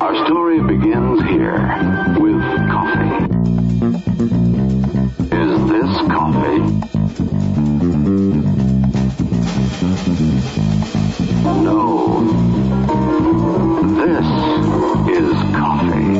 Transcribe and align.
Our 0.00 0.26
story 0.26 0.62
begins 0.62 1.20
here 1.22 1.58
with 2.20 2.40
coffee. 2.70 3.24
Is 5.34 5.70
this 5.70 5.96
coffee? 6.06 6.58
No. 11.64 12.22
This 13.98 14.26
is 15.18 15.34
coffee. 15.56 16.14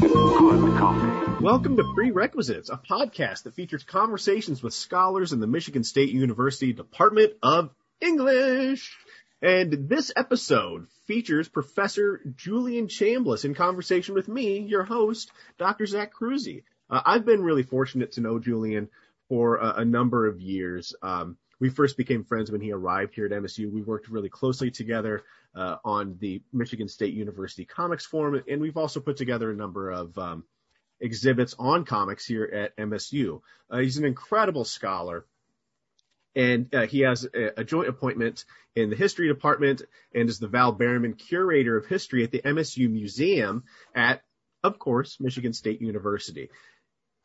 Good 0.00 0.78
coffee. 0.78 1.42
Welcome 1.42 1.76
to 1.78 1.92
Prerequisites, 1.94 2.70
a 2.70 2.76
podcast 2.76 3.42
that 3.42 3.54
features 3.54 3.82
conversations 3.82 4.62
with 4.62 4.72
scholars 4.72 5.32
in 5.32 5.40
the 5.40 5.48
Michigan 5.48 5.82
State 5.82 6.10
University 6.10 6.72
Department 6.72 7.32
of 7.42 7.70
English. 8.00 8.96
And 9.42 9.88
this 9.88 10.12
episode 10.16 10.86
features 11.08 11.48
Professor 11.48 12.20
Julian 12.36 12.86
Chambliss 12.86 13.44
in 13.44 13.54
conversation 13.54 14.14
with 14.14 14.28
me, 14.28 14.60
your 14.60 14.84
host, 14.84 15.32
Dr. 15.58 15.86
Zach 15.86 16.12
Cruzy. 16.14 16.62
Uh, 16.88 17.00
I've 17.04 17.24
been 17.24 17.42
really 17.42 17.64
fortunate 17.64 18.12
to 18.12 18.20
know 18.20 18.38
Julian 18.38 18.88
for 19.28 19.56
a, 19.56 19.78
a 19.78 19.84
number 19.84 20.26
of 20.26 20.40
years. 20.40 20.94
Um, 21.02 21.38
we 21.60 21.70
first 21.70 21.96
became 21.96 22.24
friends 22.24 22.52
when 22.52 22.60
he 22.60 22.72
arrived 22.72 23.14
here 23.14 23.26
at 23.26 23.32
MSU. 23.32 23.72
We 23.72 23.82
worked 23.82 24.08
really 24.08 24.28
closely 24.28 24.70
together 24.70 25.24
uh, 25.56 25.76
on 25.82 26.16
the 26.20 26.42
Michigan 26.52 26.88
State 26.88 27.14
University 27.14 27.64
Comics 27.64 28.06
Forum, 28.06 28.42
and 28.48 28.60
we've 28.60 28.76
also 28.76 29.00
put 29.00 29.16
together 29.16 29.50
a 29.50 29.56
number 29.56 29.90
of 29.90 30.16
um, 30.18 30.44
exhibits 31.00 31.54
on 31.58 31.84
comics 31.84 32.26
here 32.26 32.44
at 32.44 32.76
MSU. 32.76 33.40
Uh, 33.70 33.78
he's 33.78 33.96
an 33.96 34.04
incredible 34.04 34.64
scholar 34.64 35.24
and 36.34 36.72
uh, 36.74 36.86
he 36.86 37.00
has 37.00 37.24
a, 37.24 37.60
a, 37.60 37.64
joint 37.64 37.88
appointment 37.88 38.44
in 38.76 38.90
the 38.90 38.96
history 38.96 39.28
department 39.28 39.82
and 40.14 40.28
is 40.28 40.38
the 40.38 40.48
Val 40.48 40.74
Berryman 40.74 41.18
Curator 41.18 41.76
of 41.76 41.86
History 41.86 42.22
at 42.24 42.30
the 42.30 42.42
MSU 42.42 42.90
Museum 42.90 43.64
at, 43.94 44.22
of 44.62 44.78
course, 44.78 45.18
Michigan 45.20 45.52
State 45.52 45.80
University. 45.80 46.50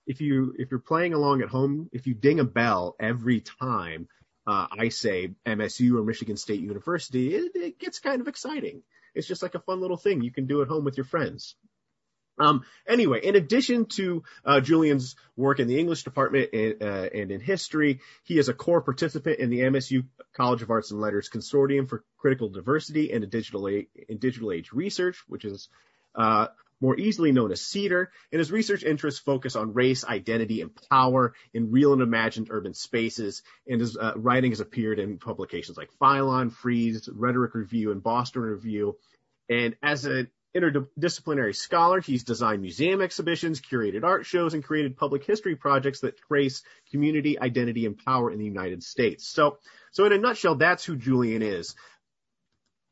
If 0.06 0.20
you 0.20 0.54
if 0.58 0.72
you're 0.72 0.80
playing 0.80 1.14
along 1.14 1.42
at 1.42 1.50
home, 1.50 1.90
if 1.94 2.08
you 2.08 2.14
ding 2.14 2.40
a 2.40 2.46
bell 2.46 2.96
every 3.00 3.42
time 3.42 4.08
uh, 4.46 4.68
I 4.72 4.90
say 4.90 5.34
MSU 5.46 5.98
or 5.98 6.04
Michigan 6.04 6.36
State 6.36 6.60
University, 6.60 7.36
it, 7.36 7.52
it 7.56 7.80
gets 7.80 8.00
kind 8.00 8.20
of 8.20 8.28
exciting. 8.28 8.84
It's 9.16 9.28
just 9.28 9.44
like 9.44 9.56
a 9.56 9.60
fun 9.60 9.80
little 9.80 9.98
thing 9.98 10.22
you 10.22 10.32
can 10.32 10.48
do 10.48 10.62
at 10.62 10.68
home 10.68 10.84
with 10.84 10.98
your 10.98 11.06
friends. 11.06 11.56
Um, 12.40 12.64
anyway, 12.88 13.22
in 13.24 13.36
addition 13.36 13.86
to 13.86 14.24
uh, 14.44 14.60
Julian's 14.60 15.16
work 15.36 15.60
in 15.60 15.68
the 15.68 15.80
English 15.80 16.04
department 16.04 16.50
and, 16.54 16.82
uh, 16.82 17.10
and, 17.14 17.32
in 17.32 17.40
history, 17.40 18.00
he 18.24 18.40
is 18.40 18.50
a 18.50 18.54
core 18.54 18.82
participant 18.82 19.40
in 19.40 19.50
the 19.50 19.60
MSU 19.60 20.06
College 20.36 20.64
of 20.64 20.72
Arts 20.72 20.92
and 20.92 21.00
Letters 21.00 21.30
Consortium 21.30 21.88
for 21.88 22.04
Critical 22.18 22.50
Diversity 22.50 23.12
and 23.12 23.30
Digital 23.30 23.68
in 23.68 24.18
Digital 24.18 24.52
Age 24.52 24.72
Research, 24.74 25.24
which 25.28 25.46
is 25.46 25.70
uh, 26.16 26.48
more 26.84 27.00
easily 27.00 27.32
known 27.32 27.52
as 27.52 27.62
CEDAR, 27.62 28.08
and 28.32 28.40
his 28.40 28.52
research 28.52 28.84
interests 28.84 29.22
focus 29.22 29.56
on 29.56 29.74
race, 29.74 30.04
identity, 30.04 30.62
and 30.62 30.72
power 30.90 31.34
in 31.54 31.72
real 31.72 31.94
and 31.94 32.02
imagined 32.02 32.48
urban 32.50 32.74
spaces, 32.74 33.42
and 33.68 33.80
his 33.80 33.96
uh, 33.96 34.12
writing 34.18 34.52
has 34.52 34.60
appeared 34.60 35.00
in 35.00 35.18
publications 35.18 35.78
like 35.78 35.90
Phylon, 36.02 36.52
Frieze, 36.52 37.08
Rhetoric 37.12 37.56
Review, 37.56 37.92
and 37.92 38.04
Boston 38.04 38.42
Review. 38.42 38.98
And 39.50 39.76
as 39.82 40.04
an 40.06 40.30
interdisciplinary 40.56 41.56
scholar. 41.56 42.02
He's 42.02 42.24
designed 42.24 42.62
museum 42.62 43.02
exhibitions, 43.02 43.62
curated 43.62 44.04
art 44.04 44.26
shows, 44.26 44.54
and 44.54 44.64
created 44.64 44.98
public 44.98 45.26
history 45.26 45.56
projects 45.56 46.02
that 46.02 46.18
trace 46.18 46.64
community 46.92 47.40
identity 47.40 47.86
and 47.86 47.98
power 47.98 48.32
in 48.32 48.40
the 48.40 48.46
United 48.46 48.84
States. 48.84 49.28
So, 49.28 49.58
so 49.92 50.06
in 50.06 50.12
a 50.12 50.18
nutshell, 50.18 50.56
that's 50.56 50.86
who 50.86 50.96
Julian 50.96 51.42
is. 51.42 51.76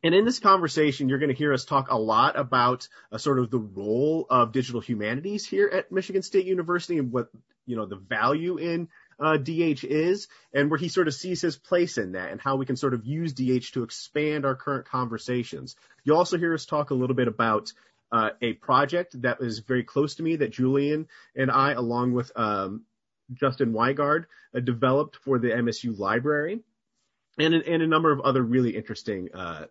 And 0.03 0.15
in 0.15 0.25
this 0.25 0.39
conversation, 0.39 1.09
you're 1.09 1.19
going 1.19 1.29
to 1.29 1.35
hear 1.35 1.53
us 1.53 1.63
talk 1.63 1.91
a 1.91 1.97
lot 1.97 2.37
about 2.37 2.87
uh, 3.11 3.19
sort 3.19 3.37
of 3.37 3.51
the 3.51 3.59
role 3.59 4.25
of 4.29 4.51
digital 4.51 4.81
humanities 4.81 5.45
here 5.45 5.69
at 5.71 5.91
Michigan 5.91 6.23
State 6.23 6.45
University 6.47 6.97
and 6.97 7.11
what, 7.11 7.29
you 7.67 7.75
know, 7.75 7.85
the 7.85 7.97
value 7.97 8.57
in 8.57 8.89
uh, 9.21 9.37
DH 9.37 9.83
is 9.83 10.27
and 10.53 10.69
where 10.69 10.79
he 10.79 10.89
sort 10.89 11.07
of 11.07 11.13
sees 11.13 11.41
his 11.41 11.55
place 11.55 11.97
in 11.97 12.13
that 12.13 12.31
and 12.31 12.41
how 12.41 12.55
we 12.55 12.65
can 12.65 12.75
sort 12.75 12.93
of 12.93 13.05
use 13.05 13.33
DH 13.33 13.73
to 13.73 13.83
expand 13.83 14.45
our 14.45 14.55
current 14.55 14.85
conversations. 14.85 15.75
You'll 16.03 16.17
also 16.17 16.37
hear 16.37 16.53
us 16.53 16.65
talk 16.65 16.89
a 16.89 16.95
little 16.95 17.15
bit 17.15 17.27
about 17.27 17.71
uh, 18.11 18.31
a 18.41 18.53
project 18.53 19.21
that 19.21 19.39
was 19.39 19.59
very 19.59 19.83
close 19.83 20.15
to 20.15 20.23
me 20.23 20.37
that 20.37 20.51
Julian 20.51 21.07
and 21.35 21.49
I, 21.49 21.71
along 21.73 22.13
with 22.13 22.31
um, 22.35 22.83
Justin 23.33 23.73
Wigard, 23.73 24.25
uh, 24.55 24.59
developed 24.59 25.17
for 25.17 25.39
the 25.39 25.49
MSU 25.49 25.97
library 25.97 26.59
and, 27.37 27.53
and 27.53 27.83
a 27.83 27.87
number 27.87 28.11
of 28.11 28.19
other 28.21 28.41
really 28.41 28.75
interesting 28.75 29.29
uh, 29.33 29.67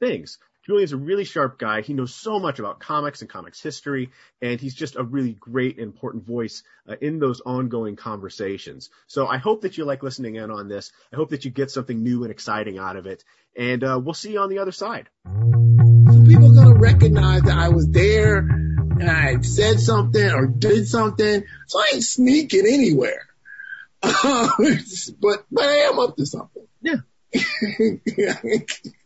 things. 0.00 0.38
Julian's 0.66 0.92
a 0.92 0.96
really 0.96 1.24
sharp 1.24 1.58
guy. 1.58 1.82
He 1.82 1.92
knows 1.92 2.14
so 2.14 2.38
much 2.38 2.58
about 2.58 2.80
comics 2.80 3.20
and 3.20 3.28
comics 3.28 3.60
history, 3.60 4.10
and 4.40 4.58
he's 4.58 4.74
just 4.74 4.96
a 4.96 5.02
really 5.02 5.32
great, 5.32 5.78
important 5.78 6.24
voice 6.26 6.62
uh, 6.88 6.96
in 7.00 7.18
those 7.18 7.42
ongoing 7.42 7.96
conversations. 7.96 8.88
So 9.06 9.26
I 9.26 9.36
hope 9.36 9.62
that 9.62 9.76
you 9.76 9.84
like 9.84 10.02
listening 10.02 10.36
in 10.36 10.50
on 10.50 10.68
this. 10.68 10.90
I 11.12 11.16
hope 11.16 11.30
that 11.30 11.44
you 11.44 11.50
get 11.50 11.70
something 11.70 12.02
new 12.02 12.22
and 12.22 12.30
exciting 12.30 12.78
out 12.78 12.96
of 12.96 13.06
it, 13.06 13.24
and 13.56 13.84
uh, 13.84 14.00
we'll 14.02 14.14
see 14.14 14.32
you 14.32 14.40
on 14.40 14.48
the 14.48 14.58
other 14.58 14.72
side. 14.72 15.10
So 15.26 16.24
people 16.24 16.52
are 16.52 16.64
gonna 16.64 16.78
recognize 16.78 17.42
that 17.42 17.58
I 17.58 17.68
was 17.68 17.90
there 17.90 18.38
and 18.38 19.10
I 19.10 19.40
said 19.42 19.80
something 19.80 20.30
or 20.30 20.46
did 20.46 20.88
something, 20.88 21.44
so 21.66 21.78
I 21.78 21.90
ain't 21.94 22.04
sneaking 22.04 22.66
anywhere. 22.66 23.26
but 24.00 25.44
but 25.50 25.64
I 25.64 25.88
am 25.90 25.98
up 25.98 26.16
to 26.16 26.24
something. 26.24 26.66
Yeah. 26.80 26.96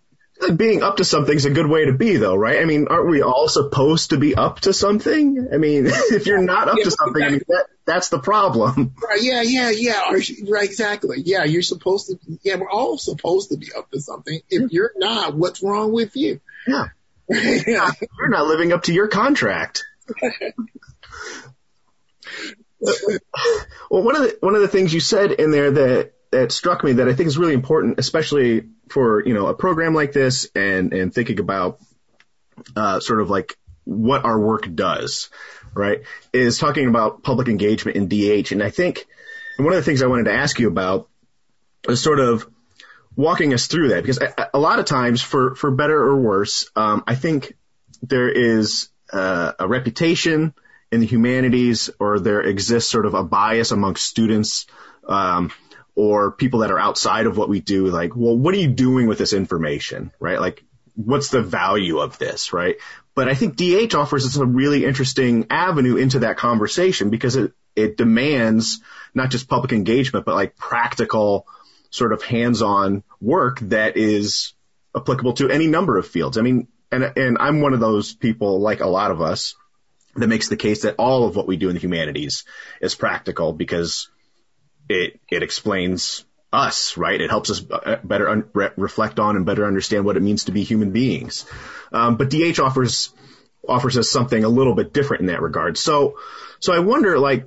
being 0.57 0.83
up 0.83 0.99
to 0.99 1.05
something 1.05 1.35
is 1.35 1.45
a 1.45 1.51
good 1.51 1.67
way 1.67 1.87
to 1.87 1.93
be 1.93 2.17
though, 2.17 2.35
right? 2.35 2.61
I 2.61 2.65
mean, 2.65 2.87
aren't 2.89 3.09
we 3.09 3.23
all 3.23 3.49
supposed 3.49 4.11
to 4.11 4.19
be 4.19 4.35
up 4.35 4.61
to 4.61 4.73
something? 4.73 5.49
I 5.53 5.57
mean, 5.57 5.87
if 5.89 6.27
you're 6.27 6.43
not 6.43 6.69
up 6.69 6.79
yeah, 6.79 6.85
to 6.85 6.91
something, 6.91 7.23
exactly. 7.23 7.27
I 7.27 7.31
mean, 7.31 7.43
that, 7.49 7.67
that's 7.85 8.09
the 8.09 8.19
problem. 8.19 8.95
Right. 9.09 9.23
Yeah. 9.23 9.43
Yeah. 9.43 9.71
Yeah. 9.71 10.13
Right. 10.49 10.65
Exactly. 10.65 11.23
Yeah. 11.25 11.45
You're 11.45 11.63
supposed 11.63 12.09
to, 12.09 12.19
yeah, 12.43 12.57
we're 12.57 12.71
all 12.71 12.99
supposed 12.99 13.51
to 13.51 13.57
be 13.57 13.73
up 13.73 13.91
to 13.91 14.01
something. 14.01 14.41
If 14.51 14.73
you're 14.73 14.93
not, 14.97 15.35
what's 15.35 15.63
wrong 15.63 15.93
with 15.93 16.15
you? 16.15 16.41
Yeah. 16.67 16.89
yeah. 17.29 17.91
You're 18.19 18.29
not 18.29 18.47
living 18.47 18.73
up 18.73 18.85
to 18.85 18.93
your 18.93 19.09
contract. 19.09 19.85
well, 22.81 24.03
one 24.03 24.17
of 24.17 24.23
the, 24.23 24.37
one 24.41 24.55
of 24.55 24.61
the 24.61 24.69
things 24.69 24.93
you 24.93 25.01
said 25.01 25.33
in 25.33 25.51
there 25.51 25.71
that, 25.71 26.13
that 26.31 26.53
struck 26.53 26.85
me 26.85 26.95
that 26.95 27.09
I 27.09 27.15
think 27.15 27.27
is 27.27 27.39
really 27.39 27.55
important, 27.55 27.99
especially 27.99 28.69
for 28.89 29.25
you 29.25 29.35
know 29.35 29.47
a 29.47 29.55
program 29.55 29.95
like 29.95 30.13
this 30.13 30.49
and 30.55 30.93
and 30.93 31.13
thinking 31.13 31.41
about 31.41 31.81
uh, 32.77 33.01
sort 33.01 33.21
of 33.21 33.31
like 33.31 33.57
what 33.85 34.25
our 34.25 34.39
work 34.39 34.73
does, 34.75 35.31
right? 35.75 36.03
Is 36.33 36.59
talking 36.59 36.89
about 36.89 37.23
public 37.23 37.49
engagement 37.49 37.97
in 37.97 38.09
DH, 38.09 38.53
and 38.53 38.63
I 38.63 38.71
think 38.71 39.07
and 39.59 39.65
one 39.65 39.75
of 39.75 39.79
the 39.79 39.85
things 39.85 40.03
I 40.03 40.07
wanted 40.07 40.25
to 40.25 40.35
ask 40.35 40.59
you 40.59 40.69
about 40.69 41.09
is 41.89 42.01
sort 42.01 42.21
of 42.21 42.49
walking 43.17 43.53
us 43.53 43.67
through 43.67 43.89
that 43.89 44.03
because 44.03 44.19
a, 44.19 44.51
a 44.55 44.59
lot 44.59 44.79
of 44.79 44.85
times, 44.85 45.21
for 45.21 45.57
for 45.57 45.71
better 45.73 45.99
or 45.99 46.17
worse, 46.17 46.71
um, 46.77 47.03
I 47.07 47.17
think 47.17 47.57
there 48.01 48.29
is 48.29 48.89
uh, 49.13 49.53
a 49.59 49.67
reputation 49.67 50.55
in 50.93 51.01
the 51.01 51.07
humanities, 51.07 51.91
or 51.99 52.21
there 52.21 52.41
exists 52.41 52.91
sort 52.91 53.05
of 53.05 53.15
a 53.15 53.25
bias 53.25 53.73
amongst 53.73 54.07
students. 54.07 54.67
Um, 55.07 55.51
or 55.99 56.31
people 56.31 56.61
that 56.61 56.71
are 56.71 56.79
outside 56.79 57.27
of 57.27 57.37
what 57.37 57.49
we 57.49 57.59
do, 57.59 57.89
like, 57.89 58.15
well, 58.15 58.39
what 58.39 58.55
are 58.55 58.59
you 58.59 58.69
doing 58.69 59.09
with 59.09 59.19
this 59.19 59.33
information, 59.33 60.13
right? 60.21 60.41
Like, 60.41 60.63
what's 60.95 61.31
the 61.31 61.43
value 61.43 61.99
of 61.99 62.19
this, 62.19 62.53
right? 62.53 62.77
But 63.17 63.29
I 63.29 63.35
think 63.35 63.57
DH 63.57 63.97
offers 63.97 64.25
us 64.25 64.37
a 64.37 64.47
really 64.47 64.85
interesting 64.85 65.49
avenue 65.51 65.97
into 65.97 66.21
that 66.21 66.37
conversation 66.37 67.11
because 67.11 67.35
it, 67.35 67.53
it 67.75 67.97
demands 67.97 68.81
not 69.13 69.31
just 69.31 69.49
public 69.49 69.73
engagement, 69.73 70.25
but 70.25 70.37
like 70.37 70.57
practical 70.57 71.49
sort 71.91 72.13
of 72.13 72.23
hands-on 72.23 73.03
work 73.21 73.59
that 73.59 73.97
is 73.97 74.53
applicable 74.95 75.33
to 75.33 75.51
any 75.51 75.67
number 75.67 75.99
of 75.99 76.07
fields. 76.07 76.39
I 76.39 76.43
mean, 76.43 76.69
and, 76.93 77.03
and 77.17 77.39
I'm 77.41 77.61
one 77.61 77.75
of 77.75 77.81
those 77.81 78.15
people, 78.15 78.61
like 78.61 78.79
a 78.79 78.87
lot 78.87 79.11
of 79.11 79.21
us, 79.21 79.57
that 80.15 80.29
makes 80.29 80.49
the 80.49 80.57
case 80.57 80.83
that 80.83 80.95
all 80.97 81.27
of 81.27 81.35
what 81.35 81.49
we 81.49 81.57
do 81.57 81.71
in 81.71 81.75
the 81.75 81.81
humanities 81.81 82.45
is 82.81 82.95
practical 82.95 83.53
because 83.53 84.09
it 84.89 85.21
it 85.31 85.43
explains 85.43 86.25
us, 86.53 86.97
right? 86.97 87.21
It 87.21 87.31
helps 87.31 87.51
us 87.51 87.63
uh, 87.71 87.97
better 88.03 88.29
un- 88.29 88.49
re- 88.55 88.71
reflect 88.77 89.19
on 89.19 89.37
and 89.37 89.45
better 89.45 89.67
understand 89.67 90.05
what 90.05 90.17
it 90.17 90.23
means 90.23 90.45
to 90.45 90.53
be 90.53 90.65
human 90.65 90.93
beings. 90.93 91.45
Um, 91.93 92.17
but 92.17 92.31
DH 92.31 92.59
offers 92.59 93.13
offers 93.69 93.99
us 93.99 94.11
something 94.11 94.45
a 94.45 94.49
little 94.49 94.75
bit 94.75 94.93
different 94.93 95.21
in 95.23 95.27
that 95.27 95.43
regard. 95.43 95.77
So 95.77 96.19
so 96.61 96.73
I 96.73 96.79
wonder, 96.81 97.19
like, 97.19 97.47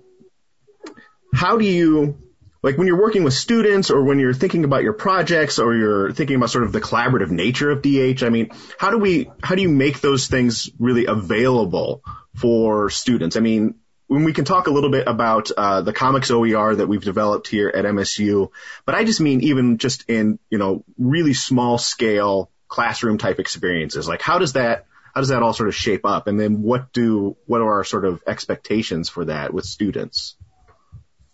how 1.34 1.58
do 1.58 1.66
you 1.66 2.18
like 2.64 2.78
when 2.78 2.86
you're 2.86 3.02
working 3.02 3.24
with 3.24 3.34
students 3.34 3.90
or 3.90 4.04
when 4.04 4.20
you're 4.20 4.34
thinking 4.34 4.64
about 4.64 4.84
your 4.84 4.94
projects 4.94 5.58
or 5.58 5.76
you're 5.76 6.12
thinking 6.12 6.36
about 6.36 6.52
sort 6.52 6.64
of 6.64 6.72
the 6.72 6.82
collaborative 6.82 7.32
nature 7.32 7.72
of 7.72 7.82
DH, 7.82 8.24
I 8.24 8.30
mean, 8.30 8.52
how 8.78 8.92
do 8.92 9.00
we, 9.00 9.32
how 9.42 9.56
do 9.56 9.64
you 9.64 9.70
make 9.70 10.00
those 10.00 10.28
things 10.28 10.70
really 10.78 11.06
available 11.06 12.04
for 12.36 12.92
students? 12.92 13.36
I 13.36 13.40
mean, 13.40 13.76
when 14.12 14.25
we 14.25 14.34
can 14.34 14.44
talk 14.44 14.68
a 14.68 14.72
little 14.72 14.90
bit 14.90 15.08
about 15.08 15.52
uh, 15.52 15.80
the 15.80 15.94
comics 15.94 16.31
OER 16.31 16.75
that 16.75 16.88
we've 16.88 17.02
developed 17.02 17.48
here 17.48 17.72
at 17.74 17.86
MSU, 17.86 18.52
but 18.86 18.94
I 18.94 19.06
just 19.06 19.22
mean 19.22 19.40
even 19.40 19.78
just 19.78 20.04
in 20.10 20.38
you 20.50 20.58
know 20.58 20.84
really 20.98 21.34
small 21.34 21.78
scale 21.78 22.52
classroom 22.68 23.18
type 23.18 23.40
experiences. 23.40 24.10
Like 24.10 24.22
how 24.22 24.38
does 24.38 24.52
that 24.54 24.86
how 25.16 25.22
does 25.22 25.30
that 25.30 25.42
all 25.44 25.54
sort 25.54 25.69
of 25.69 25.75
shape 25.75 26.06
up? 26.06 26.28
And 26.28 26.38
then 26.38 26.62
what 26.62 26.92
do 26.92 27.38
what 27.46 27.62
are 27.62 27.75
our 27.75 27.84
sort 27.86 28.04
of 28.04 28.22
expectations 28.28 29.08
for 29.08 29.24
that 29.25 29.54
with 29.54 29.63
students? 29.63 30.36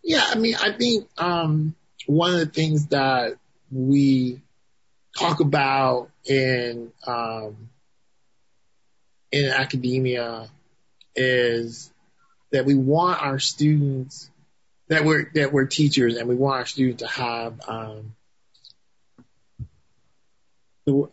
Yeah, 0.03 0.23
I 0.29 0.35
mean, 0.35 0.53
I 0.61 0.71
think 0.71 1.09
um, 1.17 1.73
one 2.05 2.31
of 2.35 2.39
the 2.41 2.45
things 2.45 2.89
that 2.89 3.37
we 3.71 4.39
talk 5.17 5.39
about 5.39 6.11
in 6.25 6.91
um, 7.07 7.69
in 9.31 9.49
academia 9.49 10.47
is 11.15 11.91
that 12.51 12.65
we 12.65 12.75
want 12.75 13.21
our 13.21 13.39
students 13.39 14.29
that 14.87 15.03
we're 15.03 15.29
that 15.33 15.51
we're 15.51 15.65
teachers 15.65 16.15
and 16.15 16.27
we 16.29 16.35
want 16.35 16.59
our 16.59 16.65
students 16.65 17.03
to 17.03 17.07
have 17.09 17.59
um, 17.67 18.15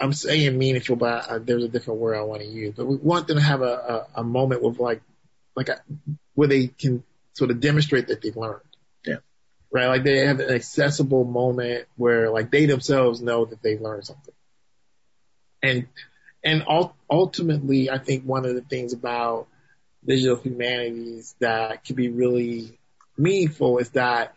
I'm 0.00 0.12
saying 0.12 0.56
meaningful, 0.56 0.96
but 0.96 1.28
uh, 1.28 1.38
there's 1.40 1.64
a 1.64 1.68
different 1.68 2.00
word 2.00 2.16
I 2.16 2.22
want 2.22 2.42
to 2.42 2.48
use. 2.48 2.74
But 2.76 2.86
we 2.86 2.96
want 2.96 3.26
them 3.26 3.38
to 3.38 3.42
have 3.42 3.60
a, 3.60 4.06
a, 4.14 4.20
a 4.20 4.24
moment 4.24 4.62
with 4.62 4.78
like, 4.78 5.02
like 5.56 5.68
a, 5.68 5.80
where 6.34 6.48
they 6.48 6.68
can 6.68 7.02
sort 7.32 7.50
of 7.50 7.60
demonstrate 7.60 8.08
that 8.08 8.22
they've 8.22 8.36
learned. 8.36 8.60
Yeah. 9.04 9.16
Right. 9.72 9.88
Like 9.88 10.04
they 10.04 10.26
have 10.26 10.38
an 10.38 10.50
accessible 10.50 11.24
moment 11.24 11.86
where 11.96 12.30
like 12.30 12.52
they 12.52 12.66
themselves 12.66 13.20
know 13.20 13.46
that 13.46 13.62
they've 13.62 13.80
learned 13.80 14.06
something. 14.06 14.34
And, 15.60 15.88
and 16.44 16.64
ultimately, 17.10 17.90
I 17.90 17.98
think 17.98 18.22
one 18.24 18.44
of 18.44 18.54
the 18.54 18.60
things 18.60 18.92
about 18.92 19.48
digital 20.06 20.36
humanities 20.36 21.34
that 21.40 21.84
can 21.84 21.96
be 21.96 22.08
really 22.08 22.78
meaningful 23.16 23.78
is 23.78 23.90
that 23.90 24.34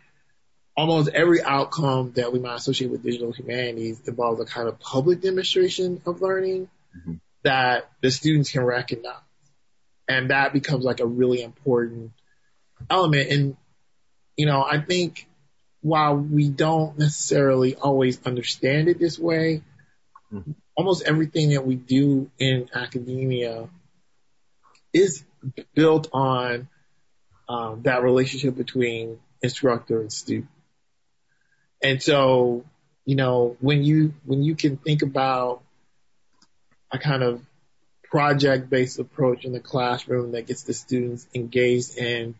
almost 0.76 1.08
every 1.08 1.42
outcome 1.42 2.12
that 2.12 2.32
we 2.32 2.38
might 2.38 2.54
associate 2.54 2.90
with 2.90 3.02
digital 3.02 3.32
humanities 3.32 4.00
involves 4.06 4.40
a 4.40 4.44
kind 4.44 4.68
of 4.68 4.78
public 4.78 5.20
demonstration 5.20 6.00
of 6.06 6.22
learning 6.22 6.68
mm-hmm. 6.96 7.14
that 7.42 7.90
the 8.00 8.10
students 8.10 8.52
can 8.52 8.62
recognize. 8.62 9.16
And 10.08 10.30
that 10.30 10.52
becomes 10.52 10.84
like 10.84 11.00
a 11.00 11.06
really 11.06 11.42
important 11.42 12.12
element. 12.88 13.30
And, 13.30 13.56
you 14.36 14.46
know, 14.46 14.64
I 14.64 14.80
think 14.80 15.26
while 15.80 16.16
we 16.16 16.48
don't 16.48 16.98
necessarily 16.98 17.74
always 17.74 18.24
understand 18.24 18.88
it 18.88 18.98
this 18.98 19.18
way, 19.18 19.62
mm-hmm. 20.32 20.52
almost 20.76 21.02
everything 21.04 21.50
that 21.50 21.66
we 21.66 21.74
do 21.74 22.30
in 22.38 22.68
academia 22.72 23.68
is 24.92 25.24
built 25.74 26.08
on 26.12 26.68
um, 27.48 27.82
that 27.82 28.02
relationship 28.02 28.56
between 28.56 29.18
instructor 29.42 30.00
and 30.00 30.12
student. 30.12 30.50
And 31.82 32.02
so, 32.02 32.64
you 33.04 33.16
know, 33.16 33.56
when 33.60 33.84
you, 33.84 34.14
when 34.24 34.42
you 34.42 34.54
can 34.54 34.76
think 34.76 35.02
about 35.02 35.62
a 36.90 36.98
kind 36.98 37.22
of 37.22 37.40
project 38.04 38.70
based 38.70 38.98
approach 38.98 39.44
in 39.44 39.52
the 39.52 39.60
classroom 39.60 40.32
that 40.32 40.46
gets 40.46 40.62
the 40.62 40.72
students 40.72 41.26
engaged 41.34 41.96
in, 41.96 42.34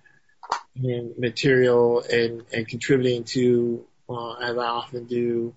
in 0.75 1.15
material 1.19 2.01
and, 2.01 2.43
and 2.53 2.67
contributing 2.67 3.25
to, 3.25 3.85
uh, 4.09 4.35
as 4.35 4.57
I 4.57 4.67
often 4.67 5.05
do, 5.05 5.55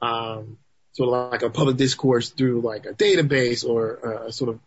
um, 0.00 0.58
sort 0.92 1.14
of 1.14 1.32
like 1.32 1.42
a 1.42 1.50
public 1.50 1.76
discourse 1.76 2.30
through 2.30 2.60
like 2.60 2.86
a 2.86 2.92
database 2.92 3.64
or 3.64 4.26
a 4.26 4.32
sort 4.32 4.50
of 4.50 4.60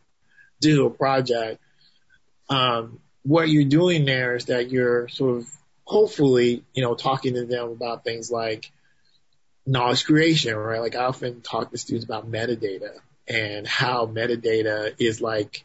digital 0.59 0.89
project. 0.89 1.61
Um, 2.51 3.00
what 3.24 3.50
you're 3.50 3.63
doing 3.63 4.06
there 4.06 4.36
is 4.36 4.45
that 4.45 4.69
you're 4.69 5.07
sort 5.07 5.38
of 5.38 5.48
hopefully, 5.86 6.63
you 6.74 6.83
know, 6.83 6.95
talking 6.95 7.36
to 7.36 7.45
them 7.45 7.69
about 7.69 8.03
things 8.03 8.30
like 8.30 8.71
knowledge 9.65 10.06
creation, 10.06 10.56
right? 10.56 10.81
Like 10.81 10.95
I 10.95 11.06
often 11.06 11.42
talk 11.42 11.71
to 11.71 11.77
students 11.77 12.06
about 12.06 12.30
metadata 12.30 12.92
and 13.27 13.65
how 13.65 14.06
metadata 14.06 14.94
is 15.00 15.21
like 15.21 15.63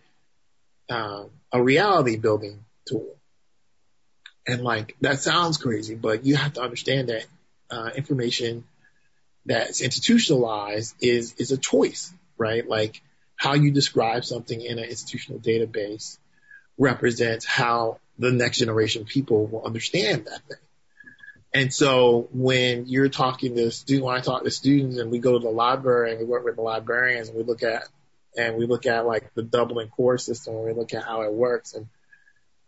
um, 0.88 1.31
a 1.53 1.61
reality 1.61 2.17
building 2.17 2.65
tool. 2.89 3.17
And 4.47 4.62
like 4.62 4.97
that 5.00 5.19
sounds 5.19 5.59
crazy, 5.59 5.97
but 5.97 6.25
you 6.25 6.37
have 6.37 6.53
to 6.53 6.62
understand 6.62 7.09
that 7.09 7.27
uh, 7.69 7.91
information 7.97 8.62
that's 9.44 9.81
institutionalized 9.81 10.94
is 11.00 11.35
is 11.39 11.50
a 11.50 11.56
choice, 11.56 12.12
right? 12.39 12.69
Like 12.69 13.03
how 13.35 13.55
you 13.55 13.73
describe 13.73 14.25
something 14.25 14.61
in 14.61 14.79
an 14.79 14.85
institutional 14.85 15.41
database 15.41 16.19
represents 16.78 17.44
how 17.44 17.99
the 18.19 18.32
next 18.32 18.58
generation 18.58 19.05
people 19.05 19.46
will 19.46 19.64
understand 19.64 20.26
that 20.26 20.40
thing. 20.49 20.58
And 21.55 21.73
so 21.73 22.28
when 22.32 22.87
you're 22.87 23.08
talking 23.08 23.55
to 23.56 23.70
students, 23.70 24.05
when 24.05 24.17
I 24.17 24.20
talk 24.20 24.44
to 24.44 24.50
students 24.50 24.99
and 24.99 25.11
we 25.11 25.19
go 25.19 25.32
to 25.32 25.38
the 25.38 25.50
library 25.50 26.11
and 26.11 26.20
we 26.20 26.26
work 26.26 26.44
with 26.44 26.56
the 26.56 26.62
librarians 26.62 27.28
and 27.28 27.37
we 27.37 27.44
look 27.44 27.62
at, 27.62 27.84
and 28.37 28.56
we 28.56 28.67
look 28.67 28.84
at 28.84 29.06
like 29.06 29.32
the 29.34 29.43
Dublin 29.43 29.88
core 29.88 30.19
system 30.19 30.55
and 30.55 30.64
we 30.64 30.73
look 30.75 30.93
at 30.93 31.02
how 31.02 31.23
it 31.23 31.32
works 31.32 31.73
and, 31.75 31.88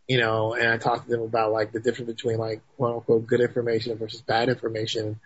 you 0.06 0.16
know, 0.16 0.54
and 0.54 0.66
I 0.66 0.78
talk 0.78 1.04
to 1.04 1.10
them 1.10 1.20
about 1.20 1.52
like 1.52 1.72
the 1.72 1.80
difference 1.80 2.10
between 2.10 2.38
like 2.38 2.62
quote 2.76 2.94
unquote 2.94 3.26
good 3.26 3.42
information 3.42 3.98
versus 3.98 4.22
bad 4.22 4.48
information 4.48 5.20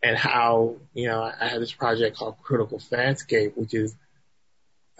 and 0.00 0.16
how, 0.16 0.76
you 0.94 1.08
know, 1.08 1.22
I 1.22 1.48
have 1.48 1.60
this 1.60 1.72
project 1.72 2.16
called 2.16 2.36
Critical 2.42 2.78
Fanscape, 2.78 3.56
which 3.56 3.74
is 3.74 3.96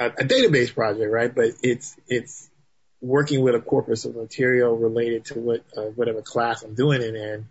a, 0.00 0.06
a 0.06 0.24
database 0.24 0.74
project, 0.74 1.10
right? 1.10 1.32
But 1.32 1.50
it's, 1.62 1.96
it's, 2.08 2.50
working 3.02 3.42
with 3.42 3.54
a 3.54 3.60
corpus 3.60 4.04
of 4.04 4.14
material 4.14 4.76
related 4.76 5.26
to 5.26 5.38
what 5.38 5.64
uh, 5.76 5.82
whatever 5.82 6.22
class 6.22 6.62
I'm 6.62 6.74
doing 6.74 7.02
it 7.02 7.14
in. 7.14 7.50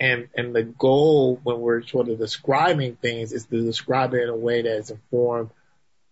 And 0.00 0.28
and 0.34 0.54
the 0.54 0.62
goal 0.62 1.38
when 1.42 1.60
we're 1.60 1.82
sort 1.82 2.08
of 2.08 2.18
describing 2.18 2.96
things 2.96 3.32
is 3.32 3.44
to 3.46 3.62
describe 3.62 4.14
it 4.14 4.22
in 4.22 4.30
a 4.30 4.36
way 4.36 4.62
that 4.62 4.78
is 4.78 4.90
informed 4.90 5.50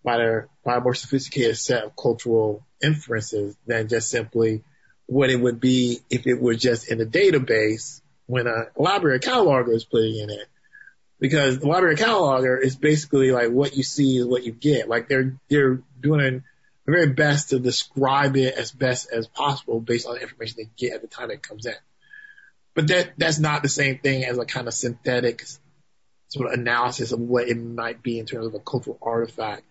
by 0.05 0.23
a 0.23 0.43
by 0.65 0.77
a 0.77 0.81
more 0.81 0.95
sophisticated 0.95 1.57
set 1.57 1.85
of 1.85 1.97
cultural 1.97 2.67
inferences 2.83 3.57
than 3.67 3.89
just 3.89 4.11
simply 4.11 4.63
what 5.07 5.31
it 5.31 5.37
would 5.37 5.59
be 5.59 6.01
if 6.11 6.27
it 6.27 6.41
were 6.41 6.55
just 6.55 6.91
in 6.91 7.01
a 7.01 7.07
database 7.07 8.03
when 8.27 8.47
a 8.47 8.67
library 8.77 9.21
cataloger 9.21 9.75
is 9.75 9.87
putting 9.87 10.19
in 10.19 10.29
it. 10.29 10.47
Because 11.19 11.59
the 11.59 11.67
library 11.67 11.97
cataloger 11.97 12.63
is 12.63 12.77
basically 12.77 13.33
like 13.33 13.51
what 13.51 13.75
you 13.75 13.83
see 13.83 14.19
is 14.19 14.27
what 14.27 14.45
you 14.45 14.53
get. 14.53 14.89
Like 14.89 15.09
they're 15.09 15.39
they're 15.49 15.81
doing 16.01 16.45
the 16.89 16.93
very 16.93 17.13
best 17.13 17.51
to 17.51 17.59
describe 17.59 18.35
it 18.39 18.55
as 18.55 18.73
best 18.73 19.13
as 19.13 19.27
possible 19.27 19.79
based 19.79 20.07
on 20.07 20.15
the 20.15 20.23
information 20.23 20.57
they 20.57 20.71
get 20.75 20.95
at 20.95 21.03
the 21.03 21.07
time 21.07 21.31
it 21.31 21.43
comes 21.43 21.67
in. 21.67 21.75
But 22.75 22.89
that 22.89 23.13
that's 23.19 23.39
not 23.39 23.63
the 23.63 23.69
same 23.69 23.99
thing 23.99 24.25
as 24.25 24.39
a 24.39 24.47
kind 24.47 24.67
of 24.67 24.73
synthetic 24.73 25.45
sort 26.29 26.49
of 26.49 26.59
analysis 26.59 27.13
of 27.13 27.21
what 27.21 27.47
it 27.47 27.57
might 27.57 28.03
be 28.03 28.19
in 28.19 28.25
terms 28.25 28.47
of 28.47 28.55
a 28.55 28.61
cultural 28.61 28.99
artifact 29.03 29.65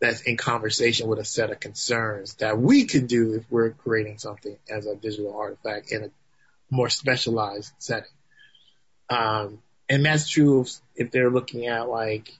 that's 0.00 0.22
in 0.22 0.38
conversation 0.38 1.06
with 1.06 1.18
a 1.18 1.24
set 1.24 1.50
of 1.50 1.60
concerns 1.60 2.34
that 2.36 2.58
we 2.58 2.84
can 2.84 3.06
do 3.06 3.34
if 3.34 3.44
we're 3.50 3.72
creating 3.72 4.16
something 4.16 4.56
as 4.68 4.86
a 4.86 4.96
digital 4.96 5.36
artifact 5.36 5.92
in 5.92 6.04
a 6.04 6.10
more 6.70 6.88
specialized 6.88 7.72
setting. 7.78 8.08
Um, 9.10 9.62
and 9.86 10.02
that's 10.02 10.30
true 10.30 10.62
if, 10.62 10.70
if 10.96 11.10
they're 11.10 11.30
looking 11.30 11.66
at 11.66 11.90
like 11.90 12.32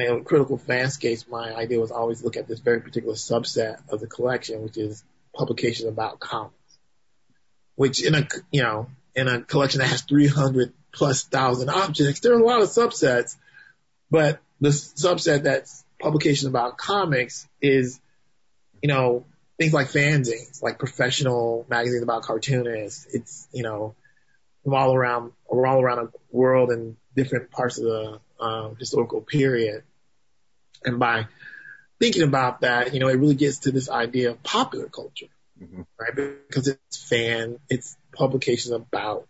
you 0.00 0.08
know, 0.08 0.20
critical 0.20 0.58
fanscapes, 0.58 1.28
my 1.28 1.54
idea 1.54 1.80
was 1.80 1.90
always 1.90 2.22
look 2.22 2.36
at 2.36 2.48
this 2.48 2.60
very 2.60 2.80
particular 2.80 3.14
subset 3.14 3.80
of 3.88 4.00
the 4.00 4.06
collection, 4.06 4.62
which 4.62 4.76
is 4.76 5.04
publications 5.34 5.88
about 5.88 6.20
comics. 6.20 6.54
Which 7.76 8.04
in 8.04 8.14
a, 8.14 8.26
you 8.50 8.62
know, 8.62 8.88
in 9.14 9.28
a 9.28 9.40
collection 9.42 9.80
that 9.80 9.88
has 9.88 10.02
300 10.02 10.72
plus 10.92 11.24
thousand 11.24 11.70
objects, 11.70 12.20
there 12.20 12.34
are 12.34 12.40
a 12.40 12.44
lot 12.44 12.62
of 12.62 12.68
subsets, 12.68 13.36
but 14.10 14.40
the 14.60 14.68
subset 14.68 15.44
that's 15.44 15.84
publications 15.98 16.46
about 16.46 16.76
comics 16.76 17.48
is, 17.60 18.00
you 18.82 18.88
know, 18.88 19.24
things 19.58 19.72
like 19.72 19.88
fanzines, 19.88 20.62
like 20.62 20.78
professional 20.78 21.66
magazines 21.68 22.02
about 22.02 22.22
cartoonists. 22.22 23.06
It's, 23.12 23.48
you 23.52 23.62
know, 23.62 23.94
from 24.64 24.74
all 24.74 24.94
around, 24.94 25.32
all 25.46 25.80
around 25.80 26.06
the 26.12 26.18
world 26.30 26.70
and 26.70 26.96
different 27.14 27.50
parts 27.50 27.78
of 27.78 27.84
the 27.84 28.20
um, 28.40 28.76
historical 28.76 29.20
period. 29.20 29.82
And 30.84 30.98
by 30.98 31.26
thinking 31.98 32.22
about 32.22 32.62
that, 32.62 32.94
you 32.94 33.00
know, 33.00 33.08
it 33.08 33.18
really 33.18 33.34
gets 33.34 33.60
to 33.60 33.72
this 33.72 33.90
idea 33.90 34.30
of 34.30 34.42
popular 34.42 34.86
culture, 34.86 35.26
mm-hmm. 35.62 35.82
right? 35.98 36.14
Because 36.48 36.68
it's 36.68 36.96
fan, 36.96 37.58
it's 37.68 37.96
publications 38.12 38.72
about 38.72 39.26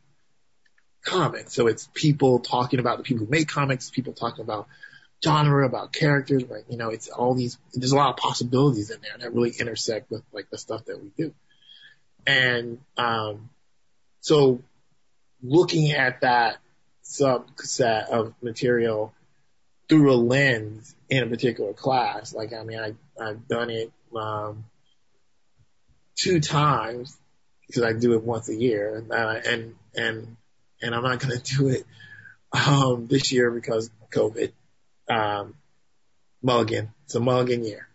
comics. 1.04 1.52
So 1.52 1.66
it's 1.66 1.88
people 1.94 2.38
talking 2.38 2.80
about 2.80 2.98
the 2.98 3.04
people 3.04 3.26
who 3.26 3.30
make 3.30 3.48
comics, 3.48 3.90
people 3.90 4.12
talking 4.12 4.44
about 4.44 4.68
genre, 5.22 5.66
about 5.66 5.92
characters, 5.92 6.44
right? 6.44 6.64
You 6.68 6.76
know, 6.76 6.90
it's 6.90 7.08
all 7.08 7.34
these, 7.34 7.58
there's 7.74 7.92
a 7.92 7.96
lot 7.96 8.10
of 8.10 8.16
possibilities 8.16 8.90
in 8.90 9.00
there 9.00 9.18
that 9.18 9.34
really 9.34 9.52
intersect 9.58 10.10
with 10.10 10.22
like 10.32 10.48
the 10.50 10.58
stuff 10.58 10.84
that 10.86 11.02
we 11.02 11.10
do. 11.16 11.34
And, 12.26 12.78
um, 12.96 13.50
so 14.20 14.62
looking 15.42 15.92
at 15.92 16.20
that 16.20 16.58
subset 17.04 18.08
of 18.08 18.34
material 18.42 19.12
through 19.90 20.12
a 20.12 20.14
lens 20.14 20.94
in 21.10 21.24
a 21.24 21.26
particular 21.26 21.74
class. 21.74 22.32
Like, 22.32 22.54
I 22.54 22.62
mean, 22.62 22.78
I, 22.78 22.94
I've 23.22 23.46
done 23.46 23.68
it, 23.68 23.92
um, 24.16 24.64
two 26.16 26.40
times 26.40 27.18
because 27.66 27.82
I 27.82 27.92
do 27.92 28.14
it 28.14 28.22
once 28.22 28.48
a 28.48 28.54
year, 28.54 29.04
uh, 29.10 29.40
and, 29.46 29.74
and, 29.94 30.36
and 30.80 30.94
I'm 30.94 31.02
not 31.02 31.20
going 31.20 31.38
to 31.42 31.56
do 31.56 31.68
it, 31.68 31.84
um, 32.52 33.06
this 33.06 33.30
year 33.32 33.50
because 33.50 33.90
COVID. 34.10 34.52
Um, 35.08 35.54
mulligan. 36.42 36.92
It's 37.04 37.14
a 37.14 37.20
mulligan 37.20 37.64
year. 37.64 37.88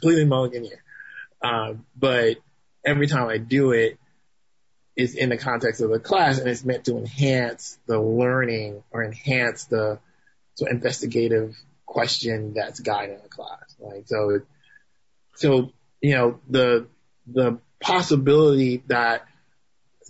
Completely 0.00 0.26
mulligan 0.26 0.64
year. 0.64 0.82
Uh, 1.42 1.74
but 1.96 2.36
every 2.84 3.06
time 3.06 3.28
I 3.28 3.38
do 3.38 3.72
it, 3.72 3.98
it's 4.96 5.14
in 5.14 5.30
the 5.30 5.36
context 5.36 5.80
of 5.80 5.90
the 5.90 5.98
class 5.98 6.38
and 6.38 6.48
it's 6.48 6.64
meant 6.64 6.84
to 6.84 6.96
enhance 6.96 7.78
the 7.86 8.00
learning 8.00 8.84
or 8.90 9.02
enhance 9.02 9.64
the 9.64 9.98
so 10.54 10.66
investigative 10.66 11.56
question 11.86 12.54
that's 12.54 12.80
guiding 12.80 13.18
the 13.22 13.28
class. 13.28 13.74
Like 13.78 14.06
so, 14.06 14.40
so 15.34 15.72
you 16.00 16.14
know 16.14 16.40
the 16.48 16.86
the 17.26 17.58
possibility 17.80 18.82
that 18.86 19.26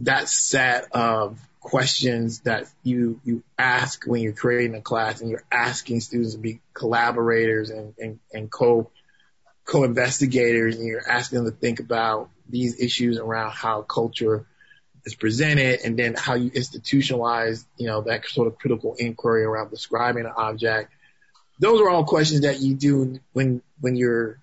that 0.01 0.29
set 0.29 0.89
of 0.93 1.39
questions 1.61 2.41
that 2.41 2.67
you 2.83 3.21
you 3.25 3.43
ask 3.59 4.05
when 4.07 4.21
you're 4.21 4.33
creating 4.33 4.75
a 4.75 4.83
class 4.83 5.21
and 5.21 5.31
you're 5.31 5.45
asking 5.51 6.01
students 6.01 6.35
to 6.35 6.41
be 6.41 6.61
collaborators 6.75 7.71
and 7.71 7.95
and, 7.99 8.19
and 8.33 8.51
co 8.51 8.91
co-investigators 9.65 10.77
and 10.77 10.87
you're 10.87 11.09
asking 11.09 11.43
them 11.43 11.51
to 11.51 11.57
think 11.57 11.81
about 11.81 12.29
these 12.49 12.79
issues 12.81 13.19
around 13.19 13.51
how 13.53 13.81
culture 13.81 14.47
is 15.05 15.15
presented 15.15 15.81
and 15.85 15.99
then 15.99 16.15
how 16.15 16.35
you 16.35 16.51
institutionalize, 16.51 17.65
you 17.77 17.87
know, 17.87 18.03
that 18.03 18.27
sort 18.27 18.47
of 18.47 18.59
critical 18.59 18.95
inquiry 18.99 19.45
around 19.45 19.71
describing 19.71 20.25
an 20.25 20.33
object. 20.37 20.93
Those 21.61 21.81
are 21.81 21.89
all 21.89 22.05
questions 22.05 22.43
that 22.43 22.61
you 22.61 22.75
do 22.75 23.21
when, 23.33 23.63
when 23.81 23.97
you're, 23.97 24.41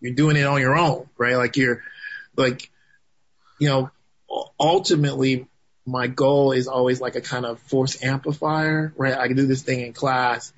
you're 0.00 0.14
doing 0.14 0.36
it 0.36 0.44
on 0.44 0.60
your 0.60 0.76
own, 0.76 1.08
right? 1.18 1.36
Like 1.36 1.56
you're, 1.56 1.82
like, 2.36 2.70
you 3.58 3.68
know, 3.68 3.90
ultimately 4.58 5.46
my 5.84 6.06
goal 6.06 6.52
is 6.52 6.68
always 6.68 7.00
like 7.00 7.16
a 7.16 7.20
kind 7.20 7.44
of 7.44 7.58
force 7.60 8.02
amplifier, 8.02 8.92
right? 8.96 9.14
I 9.14 9.26
can 9.26 9.36
do 9.36 9.46
this 9.46 9.62
thing 9.62 9.80
in 9.80 9.92
class. 9.92 10.52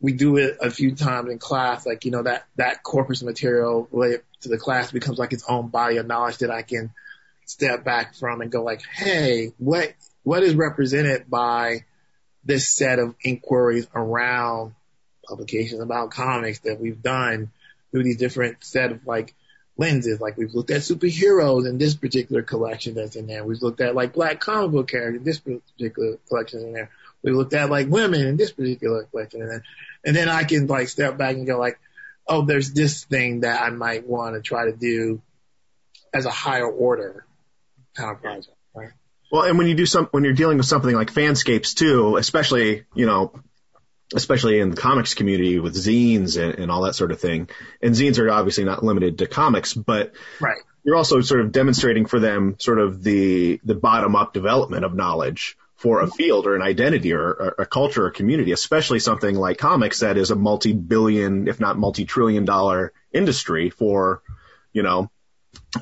We 0.00 0.12
do 0.12 0.36
it 0.38 0.58
a 0.60 0.70
few 0.70 0.94
times 0.94 1.30
in 1.30 1.38
class, 1.38 1.86
like, 1.86 2.04
you 2.04 2.10
know, 2.10 2.22
that, 2.22 2.46
that 2.56 2.82
corpus 2.82 3.22
material 3.22 3.88
related 3.92 4.22
to 4.42 4.48
the 4.48 4.58
class 4.58 4.90
becomes 4.90 5.18
like 5.18 5.32
its 5.32 5.44
own 5.48 5.68
body 5.68 5.98
of 5.98 6.06
knowledge 6.06 6.38
that 6.38 6.50
I 6.50 6.62
can 6.62 6.90
step 7.50 7.84
back 7.84 8.14
from 8.14 8.40
and 8.40 8.50
go 8.50 8.62
like, 8.62 8.82
hey, 8.82 9.52
what, 9.58 9.92
what 10.22 10.42
is 10.42 10.54
represented 10.54 11.28
by 11.28 11.84
this 12.44 12.68
set 12.68 12.98
of 12.98 13.14
inquiries 13.22 13.86
around 13.94 14.74
publications 15.28 15.80
about 15.80 16.10
comics 16.10 16.60
that 16.60 16.80
we've 16.80 17.02
done 17.02 17.50
through 17.90 18.04
these 18.04 18.16
different 18.16 18.62
set 18.64 18.92
of 18.92 19.06
like 19.06 19.34
lenses. 19.76 20.20
Like 20.20 20.36
we've 20.36 20.54
looked 20.54 20.70
at 20.70 20.82
superheroes 20.82 21.68
in 21.68 21.78
this 21.78 21.94
particular 21.94 22.42
collection 22.42 22.94
that's 22.94 23.16
in 23.16 23.26
there. 23.26 23.44
We've 23.44 23.62
looked 23.62 23.80
at 23.80 23.94
like 23.94 24.12
black 24.12 24.40
comic 24.40 24.70
book 24.70 24.88
characters 24.88 25.18
in 25.18 25.24
this 25.24 25.40
particular 25.40 26.18
collection 26.28 26.60
in 26.60 26.72
there. 26.72 26.90
We 27.22 27.32
looked 27.32 27.54
at 27.54 27.70
like 27.70 27.88
women 27.88 28.26
in 28.26 28.36
this 28.36 28.52
particular 28.52 29.04
collection 29.04 29.42
and 29.42 29.50
then, 29.50 29.62
and 30.04 30.16
then 30.16 30.28
I 30.28 30.44
can 30.44 30.66
like 30.66 30.88
step 30.88 31.16
back 31.16 31.36
and 31.36 31.46
go 31.46 31.58
like, 31.58 31.78
oh, 32.26 32.42
there's 32.42 32.72
this 32.72 33.04
thing 33.04 33.40
that 33.40 33.60
I 33.60 33.70
might 33.70 34.06
want 34.06 34.36
to 34.36 34.40
try 34.40 34.66
to 34.66 34.72
do 34.72 35.20
as 36.14 36.26
a 36.26 36.30
higher 36.30 36.70
order 36.70 37.24
kind 37.94 38.10
of 38.10 38.20
project, 38.20 38.48
right? 38.74 38.90
Well, 39.30 39.42
and 39.42 39.58
when 39.58 39.68
you 39.68 39.74
do 39.74 39.86
some, 39.86 40.06
when 40.10 40.24
you're 40.24 40.32
dealing 40.32 40.58
with 40.58 40.66
something 40.66 40.94
like 40.94 41.12
fanscapes 41.12 41.74
too, 41.74 42.16
especially, 42.16 42.84
you 42.94 43.06
know, 43.06 43.32
especially 44.14 44.58
in 44.58 44.70
the 44.70 44.76
comics 44.76 45.14
community 45.14 45.60
with 45.60 45.74
zines 45.74 46.40
and, 46.40 46.58
and 46.58 46.70
all 46.70 46.82
that 46.82 46.94
sort 46.94 47.12
of 47.12 47.20
thing. 47.20 47.48
And 47.80 47.94
zines 47.94 48.18
are 48.18 48.30
obviously 48.30 48.64
not 48.64 48.82
limited 48.82 49.18
to 49.18 49.26
comics, 49.26 49.72
but 49.72 50.12
right. 50.40 50.58
you're 50.82 50.96
also 50.96 51.20
sort 51.20 51.42
of 51.42 51.52
demonstrating 51.52 52.06
for 52.06 52.18
them 52.18 52.56
sort 52.58 52.80
of 52.80 53.02
the, 53.04 53.60
the 53.62 53.76
bottom 53.76 54.16
up 54.16 54.32
development 54.32 54.84
of 54.84 54.94
knowledge 54.94 55.56
for 55.76 56.02
a 56.02 56.08
field 56.08 56.46
or 56.46 56.56
an 56.56 56.62
identity 56.62 57.14
or, 57.14 57.22
or 57.22 57.54
a 57.58 57.66
culture 57.66 58.04
or 58.04 58.10
community, 58.10 58.52
especially 58.52 58.98
something 58.98 59.34
like 59.34 59.58
comics 59.58 60.00
that 60.00 60.18
is 60.18 60.30
a 60.30 60.36
multi-billion, 60.36 61.48
if 61.48 61.60
not 61.60 61.78
multi-trillion 61.78 62.44
dollar 62.44 62.92
industry 63.12 63.70
for, 63.70 64.22
you 64.72 64.82
know, 64.82 65.10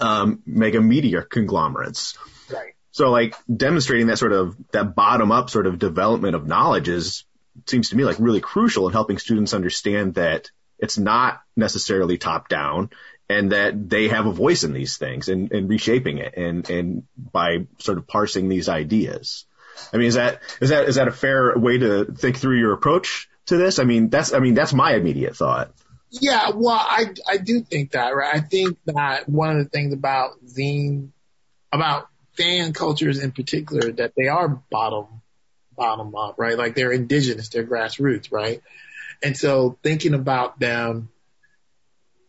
um, 0.01 0.43
mega 0.47 0.81
media 0.81 1.23
conglomerates. 1.23 2.17
Right. 2.51 2.75
So 2.91 3.11
like 3.11 3.35
demonstrating 3.55 4.09
that 4.09 4.19
sort 4.19 4.33
of, 4.33 4.57
that 4.73 4.95
bottom 4.95 5.31
up 5.33 5.51
sort 5.51 5.67
of 5.67 5.79
development 5.79 6.35
of 6.35 6.47
knowledge 6.47 6.89
is 6.89 7.25
seems 7.67 7.91
to 7.91 7.97
me 7.97 8.05
like 8.05 8.19
really 8.19 8.41
crucial 8.41 8.87
in 8.87 8.93
helping 8.93 9.19
students 9.19 9.55
understand 9.55 10.15
that 10.15 10.51
it's 10.79 10.99
not 10.99 11.41
necessarily 11.57 12.19
top 12.19 12.49
down 12.49 12.91
and 13.29 13.53
that 13.53 13.89
they 13.91 14.09
have 14.09 14.27
a 14.27 14.33
voice 14.33 14.65
in 14.65 14.73
these 14.73 14.97
things 14.97 15.29
and, 15.29 15.53
and 15.53 15.69
reshaping 15.69 16.19
it 16.19 16.35
and, 16.37 16.71
and 16.71 17.03
by 17.17 17.67
sort 17.79 17.99
of 17.99 18.07
parsing 18.07 18.49
these 18.49 18.69
ideas. 18.69 19.45
I 19.93 19.97
mean, 19.97 20.07
is 20.07 20.15
that, 20.15 20.41
is 20.61 20.71
that, 20.71 20.89
is 20.89 20.95
that 20.97 21.09
a 21.09 21.13
fair 21.13 21.57
way 21.57 21.79
to 21.79 22.05
think 22.07 22.39
through 22.39 22.59
your 22.59 22.73
approach 22.73 23.29
to 23.47 23.57
this? 23.57 23.79
I 23.79 23.85
mean, 23.85 24.09
that's, 24.09 24.33
I 24.33 24.39
mean, 24.39 24.55
that's 24.55 24.73
my 24.73 24.95
immediate 24.95 25.37
thought. 25.37 25.73
Yeah, 26.11 26.51
well, 26.55 26.79
I, 26.79 27.15
I 27.29 27.37
do 27.37 27.61
think 27.61 27.93
that, 27.93 28.15
right? 28.15 28.35
I 28.35 28.41
think 28.41 28.79
that 28.87 29.29
one 29.29 29.57
of 29.57 29.63
the 29.63 29.69
things 29.69 29.93
about 29.93 30.45
zine, 30.47 31.11
about 31.73 32.09
fan 32.37 32.73
cultures 32.73 33.23
in 33.23 33.33
particular, 33.33 33.93
that 33.93 34.15
they 34.17 34.29
are 34.29 34.49
bottom 34.49 35.07
bottom 35.77 36.15
up, 36.17 36.35
right? 36.39 36.59
Like 36.59 36.75
they're 36.75 36.93
indigenous, 36.93 37.51
they're 37.51 37.67
grassroots, 37.67 38.33
right? 38.33 38.63
And 39.23 39.37
so 39.37 39.79
thinking 39.83 40.15
about 40.15 40.59
them 40.59 41.11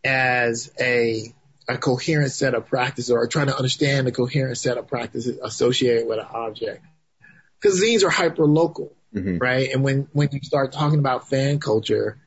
as 0.04 0.72
a 0.80 1.34
a 1.68 1.78
coherent 1.78 2.32
set 2.32 2.56
of 2.56 2.66
practices 2.66 3.12
or 3.12 3.28
trying 3.28 3.48
to 3.48 3.56
understand 3.56 4.08
the 4.08 4.12
coherent 4.12 4.58
set 4.58 4.78
of 4.78 4.88
practices 4.88 5.38
associated 5.42 6.08
with 6.08 6.18
an 6.18 6.26
object. 6.26 6.84
Because 7.62 7.80
zines 7.80 8.04
are 8.04 8.10
hyper 8.10 8.46
local, 8.46 8.96
mm-hmm. 9.14 9.38
right? 9.38 9.70
And 9.72 9.84
when, 9.84 10.08
when 10.12 10.30
you 10.32 10.40
start 10.42 10.72
talking 10.72 10.98
about 10.98 11.30
fan 11.30 11.60
culture, 11.60 12.18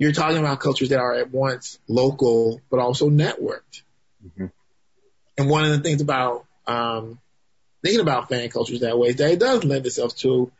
you're 0.00 0.12
talking 0.12 0.38
about 0.38 0.60
cultures 0.60 0.88
that 0.88 0.98
are 0.98 1.14
at 1.14 1.30
once 1.30 1.78
local, 1.86 2.62
but 2.70 2.80
also 2.80 3.10
networked. 3.10 3.82
Mm-hmm. 4.26 4.46
And 5.36 5.50
one 5.50 5.66
of 5.66 5.72
the 5.72 5.80
things 5.80 6.00
about, 6.00 6.46
um, 6.66 7.18
thinking 7.84 8.00
about 8.00 8.30
fan 8.30 8.48
cultures 8.48 8.80
that 8.80 8.98
way, 8.98 9.08
is 9.08 9.16
that 9.16 9.30
it 9.30 9.38
does 9.38 9.62
lend 9.62 9.84
itself 9.84 10.16
to 10.16 10.50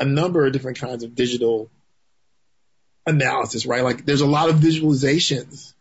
a 0.00 0.04
number 0.04 0.44
of 0.44 0.52
different 0.52 0.80
kinds 0.80 1.04
of 1.04 1.14
digital 1.14 1.70
analysis, 3.06 3.66
right? 3.66 3.84
Like 3.84 4.04
there's 4.04 4.20
a 4.20 4.26
lot 4.26 4.48
of 4.48 4.56
visualizations, 4.56 5.74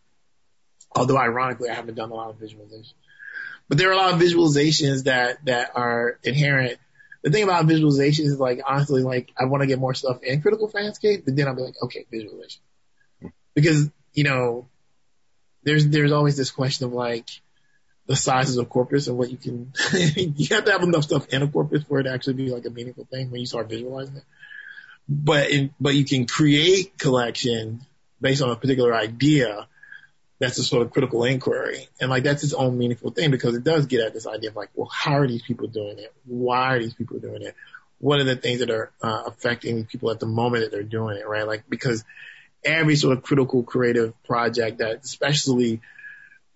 although 0.95 1.17
ironically 1.17 1.69
I 1.69 1.73
haven't 1.73 1.95
done 1.95 2.11
a 2.11 2.15
lot 2.15 2.29
of 2.29 2.35
visualizations, 2.37 2.93
but 3.67 3.79
there 3.79 3.89
are 3.89 3.93
a 3.93 3.97
lot 3.97 4.13
of 4.13 4.19
visualizations 4.19 5.05
that, 5.05 5.43
that 5.45 5.71
are 5.73 6.19
inherent. 6.23 6.77
The 7.23 7.31
thing 7.31 7.43
about 7.43 7.65
visualizations 7.65 8.25
is 8.25 8.39
like, 8.39 8.61
honestly, 8.63 9.01
like 9.01 9.31
I 9.35 9.45
want 9.45 9.61
to 9.61 9.67
get 9.67 9.79
more 9.79 9.95
stuff 9.95 10.21
in 10.21 10.43
critical 10.43 10.69
fanscape, 10.69 11.25
but 11.25 11.35
then 11.35 11.47
I'll 11.47 11.55
be 11.55 11.63
like, 11.63 11.81
okay, 11.81 12.05
visualization. 12.11 12.61
Because, 13.53 13.89
you 14.13 14.23
know, 14.23 14.67
there's, 15.63 15.87
there's 15.87 16.11
always 16.11 16.37
this 16.37 16.51
question 16.51 16.87
of 16.87 16.93
like, 16.93 17.29
the 18.07 18.15
sizes 18.15 18.57
of 18.57 18.67
corpus 18.67 19.07
and 19.07 19.17
what 19.17 19.31
you 19.31 19.37
can, 19.37 19.71
you 19.93 20.47
have 20.53 20.65
to 20.65 20.71
have 20.71 20.83
enough 20.83 21.03
stuff 21.03 21.27
in 21.29 21.41
a 21.41 21.47
corpus 21.47 21.83
for 21.83 21.99
it 21.99 22.03
to 22.03 22.11
actually 22.11 22.33
be 22.33 22.49
like 22.49 22.65
a 22.65 22.69
meaningful 22.69 23.07
thing 23.09 23.31
when 23.31 23.39
you 23.39 23.45
start 23.45 23.69
visualizing 23.69 24.17
it. 24.17 24.23
But 25.07 25.49
in, 25.49 25.73
but 25.79 25.95
you 25.95 26.05
can 26.05 26.25
create 26.25 26.97
collection 26.97 27.81
based 28.19 28.41
on 28.41 28.49
a 28.49 28.55
particular 28.55 28.93
idea. 28.93 29.67
That's 30.39 30.57
a 30.57 30.63
sort 30.63 30.81
of 30.81 30.91
critical 30.91 31.23
inquiry. 31.23 31.87
And 31.99 32.09
like 32.09 32.23
that's 32.23 32.43
its 32.43 32.53
own 32.53 32.77
meaningful 32.77 33.11
thing 33.11 33.31
because 33.31 33.55
it 33.55 33.63
does 33.63 33.85
get 33.85 34.01
at 34.01 34.13
this 34.13 34.27
idea 34.27 34.49
of 34.49 34.55
like, 34.55 34.69
well, 34.75 34.89
how 34.91 35.13
are 35.13 35.27
these 35.27 35.43
people 35.43 35.67
doing 35.67 35.99
it? 35.99 36.13
Why 36.25 36.75
are 36.75 36.79
these 36.79 36.93
people 36.93 37.19
doing 37.19 37.43
it? 37.43 37.55
What 37.99 38.19
are 38.19 38.23
the 38.23 38.35
things 38.35 38.59
that 38.59 38.71
are 38.71 38.91
uh, 39.01 39.23
affecting 39.27 39.85
people 39.85 40.09
at 40.09 40.19
the 40.19 40.25
moment 40.25 40.63
that 40.63 40.71
they're 40.71 40.83
doing 40.83 41.17
it, 41.17 41.27
right? 41.27 41.45
Like 41.45 41.63
because 41.69 42.03
every 42.63 42.95
sort 42.95 43.17
of 43.17 43.23
critical 43.23 43.63
creative 43.63 44.13
project 44.23 44.79
that 44.79 45.03
especially 45.03 45.81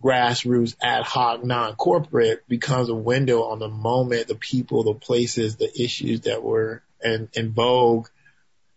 grassroots, 0.03 0.75
ad 0.81 1.03
hoc, 1.03 1.43
non-corporate 1.43 2.47
becomes 2.47 2.89
a 2.89 2.95
window 2.95 3.43
on 3.43 3.59
the 3.59 3.69
moment, 3.69 4.27
the 4.27 4.35
people, 4.35 4.83
the 4.83 4.93
places, 4.93 5.55
the 5.55 5.71
issues 5.81 6.21
that 6.21 6.43
were 6.43 6.83
in, 7.03 7.29
in 7.33 7.51
vogue 7.53 8.07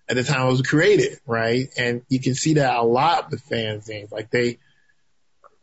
at 0.08 0.16
the 0.16 0.24
time 0.24 0.46
it 0.46 0.50
was 0.50 0.62
created, 0.62 1.18
right? 1.26 1.68
And 1.76 2.02
you 2.08 2.20
can 2.20 2.34
see 2.34 2.54
that 2.54 2.74
a 2.74 2.82
lot 2.82 3.30
with 3.30 3.46
fanzines. 3.46 4.10
Like 4.10 4.30
they, 4.30 4.58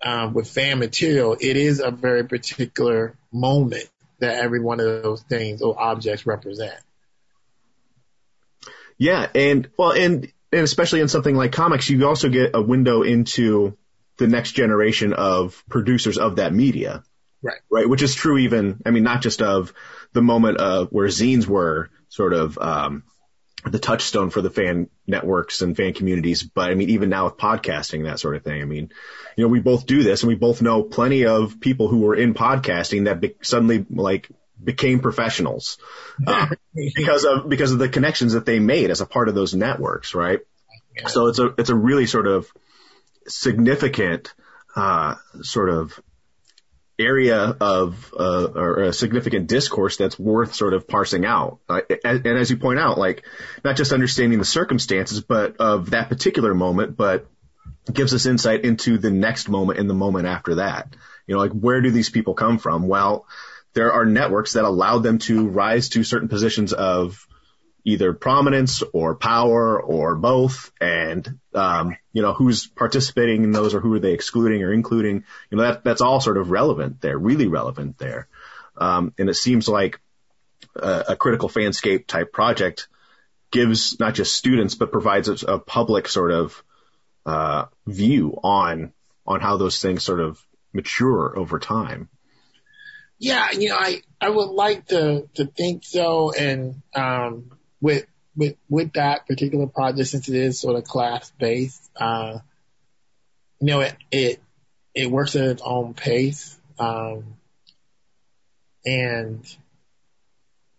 um, 0.04 0.34
with 0.34 0.50
fan 0.50 0.80
material, 0.80 1.36
it 1.40 1.58
is 1.58 1.80
a 1.80 1.90
very 1.90 2.26
particular 2.26 3.18
moment 3.32 3.90
that 4.20 4.36
every 4.36 4.60
one 4.60 4.80
of 4.80 5.04
those 5.04 5.24
things 5.24 5.62
or 5.62 5.80
objects 5.80 6.26
represent. 6.26 6.80
Yeah, 8.98 9.28
and 9.34 9.70
well, 9.78 9.92
and 9.92 10.32
and 10.56 10.64
especially 10.64 11.02
in 11.02 11.10
something 11.10 11.36
like 11.36 11.52
comics, 11.52 11.90
you 11.90 12.08
also 12.08 12.30
get 12.30 12.52
a 12.54 12.62
window 12.62 13.02
into 13.04 13.78
the 14.18 14.28
next 14.28 14.54
generation 14.54 15.12
of 15.12 15.62
producers 15.70 16.18
of 16.18 16.38
that 16.38 16.54
media. 16.54 17.04
Right. 17.42 17.60
Right. 17.70 17.90
Which 17.90 18.02
is 18.02 18.16
true 18.16 18.38
even, 18.38 18.82
I 18.86 18.92
mean, 18.92 19.04
not 19.04 19.22
just 19.22 19.42
of 19.42 19.74
the 20.14 20.22
moment 20.22 20.58
of 20.58 20.88
where 20.92 21.08
zines 21.08 21.46
were 21.46 21.90
sort 22.08 22.34
of, 22.34 22.58
um, 22.58 23.04
the 23.66 23.80
touchstone 23.80 24.30
for 24.30 24.42
the 24.42 24.50
fan 24.50 24.90
networks 25.06 25.62
and 25.62 25.76
fan 25.76 25.94
communities. 25.94 26.44
But 26.44 26.72
I 26.72 26.76
mean, 26.76 26.92
even 26.92 27.10
now 27.10 27.26
with 27.26 27.38
podcasting, 27.38 28.06
that 28.06 28.20
sort 28.20 28.36
of 28.36 28.44
thing. 28.44 28.62
I 28.62 28.66
mean, 28.66 28.92
you 29.36 29.44
know, 29.44 29.50
we 29.50 29.60
both 29.60 29.86
do 29.86 30.04
this 30.04 30.24
and 30.24 30.30
we 30.30 30.36
both 30.36 30.62
know 30.62 30.84
plenty 30.84 31.26
of 31.26 31.60
people 31.60 31.88
who 31.88 32.00
were 32.00 32.16
in 32.16 32.34
podcasting 32.34 33.06
that 33.06 33.20
be- 33.20 33.36
suddenly 33.42 33.86
like 33.90 34.30
became 34.66 35.00
professionals 35.00 35.78
uh, 36.28 36.48
because 36.74 37.24
of 37.26 37.48
because 37.48 37.72
of 37.72 37.80
the 37.80 37.90
connections 37.90 38.34
that 38.34 38.46
they 38.46 38.60
made 38.60 38.90
as 38.90 39.02
a 39.02 39.06
part 39.06 39.30
of 39.30 39.36
those 39.36 39.54
networks, 39.54 40.16
right? 40.16 40.40
Yeah. 40.96 41.08
So 41.08 41.28
it's 41.28 41.40
a 41.40 41.54
it's 41.58 41.70
a 41.70 41.76
really 41.76 42.06
sort 42.06 42.28
of 42.28 42.52
significant 43.28 44.34
uh, 44.76 45.16
sort 45.42 45.70
of 45.70 46.00
area 46.98 47.38
of 47.38 48.14
uh, 48.18 48.46
or 48.56 48.84
a 48.84 48.94
significant 48.94 49.48
discourse 49.48 49.98
that's 49.98 50.18
worth 50.18 50.56
sort 50.56 50.74
of 50.74 50.88
parsing 50.88 51.26
out. 51.26 51.60
Uh, 51.68 51.82
and, 52.04 52.26
and 52.26 52.38
as 52.38 52.50
you 52.50 52.58
point 52.58 52.80
out, 52.80 52.98
like 52.98 53.24
not 53.64 53.76
just 53.76 53.92
understanding 53.92 54.40
the 54.40 54.46
circumstances, 54.46 55.22
but 55.22 55.58
of 55.58 55.92
that 55.92 56.10
particular 56.10 56.54
moment, 56.54 56.96
but 56.96 57.28
gives 57.92 58.14
us 58.14 58.26
insight 58.26 58.66
into 58.66 58.98
the 58.98 59.12
next 59.12 59.50
moment 59.50 59.80
and 59.80 59.90
the 59.90 59.94
moment 59.94 60.26
after 60.26 60.56
that. 60.56 60.96
You 61.28 61.36
know, 61.36 61.42
like 61.42 61.52
where 61.52 61.82
do 61.82 61.92
these 61.92 62.10
people 62.10 62.34
come 62.34 62.58
from? 62.58 62.88
Well, 62.88 63.26
there 63.76 63.92
are 63.92 64.06
networks 64.06 64.54
that 64.54 64.64
allowed 64.64 65.04
them 65.04 65.20
to 65.20 65.48
rise 65.48 65.90
to 65.90 66.04
certain 66.04 66.30
positions 66.30 66.74
of 66.74 67.28
either 67.84 68.14
prominence 68.14 68.82
or 68.94 69.16
power 69.16 69.80
or 69.80 70.16
both 70.16 70.72
and 70.82 71.40
um, 71.54 71.96
you 72.14 72.24
know 72.24 72.34
who's 72.34 72.66
participating 72.66 73.44
in 73.44 73.52
those 73.52 73.76
or 73.76 73.80
who 73.80 73.94
are 73.94 74.00
they 74.00 74.14
excluding 74.14 74.64
or 74.64 74.74
including 74.74 75.24
you 75.52 75.58
know 75.58 75.64
that 75.64 75.84
that's 75.84 76.02
all 76.02 76.20
sort 76.20 76.38
of 76.38 76.50
relevant 76.50 77.00
there 77.02 77.18
really 77.18 77.48
relevant 77.48 77.98
there. 78.00 78.28
Um, 78.78 79.14
and 79.18 79.30
it 79.30 79.36
seems 79.36 79.70
like 79.70 80.02
a, 80.76 81.04
a 81.10 81.16
critical 81.16 81.48
fanscape 81.48 82.08
type 82.08 82.34
project 82.34 82.88
gives 83.52 84.00
not 84.00 84.16
just 84.16 84.36
students 84.36 84.76
but 84.76 84.92
provides 84.92 85.44
a, 85.44 85.54
a 85.54 85.60
public 85.60 86.08
sort 86.08 86.32
of 86.32 86.64
uh, 87.26 87.66
view 87.86 88.40
on 88.42 88.94
on 89.28 89.42
how 89.42 89.58
those 89.58 89.80
things 89.80 90.04
sort 90.04 90.22
of 90.22 90.44
mature 90.74 91.38
over 91.38 91.60
time 91.60 92.10
Yeah, 93.18 93.48
you 93.52 93.70
know, 93.70 93.78
I, 93.78 94.02
I 94.20 94.30
would 94.30 94.50
like 94.50 94.88
to, 94.88 95.28
to 95.36 95.46
think 95.46 95.84
so. 95.86 96.32
And, 96.32 96.82
um, 96.94 97.52
with, 97.80 98.06
with, 98.36 98.56
with 98.70 98.94
that 98.94 99.26
particular 99.28 99.68
project, 99.68 100.10
since 100.10 100.28
it 100.28 100.36
is 100.36 100.60
sort 100.60 100.76
of 100.76 100.84
class 100.84 101.32
based, 101.40 101.90
uh, 101.96 102.40
you 103.62 103.68
know, 103.68 103.80
it, 103.82 103.96
it, 104.12 104.42
it 104.94 105.10
works 105.10 105.36
at 105.36 105.48
its 105.48 105.62
own 105.64 105.94
pace. 105.94 106.60
Um, 106.78 107.38
and, 108.86 109.46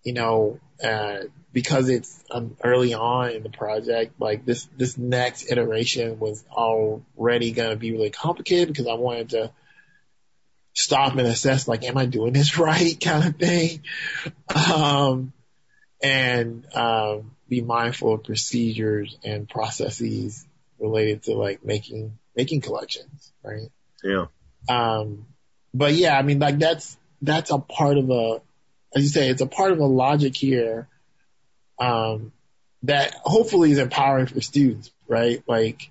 you 0.05 0.13
know, 0.13 0.61
uh, 0.85 1.21
because 1.53 1.89
it's 1.89 2.23
um, 2.31 2.57
early 2.63 2.93
on 2.93 3.31
in 3.31 3.43
the 3.43 3.49
project, 3.49 4.21
like 4.21 4.45
this, 4.45 4.69
this 4.77 4.99
next 4.99 5.51
iteration 5.51 6.19
was 6.19 6.45
already 6.53 7.53
going 7.53 7.71
to 7.71 7.77
be 7.77 7.93
really 7.93 8.11
complicated 8.11 8.69
because 8.69 8.87
I 8.87 8.95
wanted 8.95 9.31
to, 9.31 9.51
stop 10.77 11.17
and 11.17 11.27
assess 11.27 11.67
like, 11.67 11.83
am 11.85 11.97
I 11.97 12.07
doing 12.07 12.33
this 12.33 12.59
right 12.59 13.01
kind 13.01 13.27
of 13.27 13.37
thing? 13.37 13.81
Um, 14.55 15.33
and, 16.03 16.65
um, 16.77 17.33
be 17.49 17.63
mindful 17.63 18.15
of 18.15 18.25
procedures 18.25 19.17
and 19.25 19.49
processes 19.49 20.45
related 20.79 21.23
to 21.25 21.35
like 21.35 21.65
making, 21.65 22.19
making 22.37 22.61
collections, 22.61 23.33
right? 23.43 23.71
yeah 24.05 24.27
Um, 24.69 25.27
but 25.73 25.95
yeah, 25.95 26.19
I 26.19 26.23
mean, 26.23 26.39
like 26.39 26.59
that's, 26.59 26.97
that's 27.23 27.51
a 27.51 27.59
part 27.59 27.97
of 27.97 28.11
a, 28.11 28.43
as 28.95 29.03
you 29.03 29.09
say, 29.09 29.31
it's 29.31 29.43
a 29.43 29.47
part 29.47 29.73
of 29.73 29.79
a 29.79 29.87
logic 29.87 30.37
here, 30.37 30.89
um, 31.79 32.33
that 32.83 33.15
hopefully 33.23 33.73
is 33.73 33.79
empowering 33.79 34.27
for 34.27 34.41
students, 34.41 34.91
right? 35.09 35.43
Like, 35.47 35.91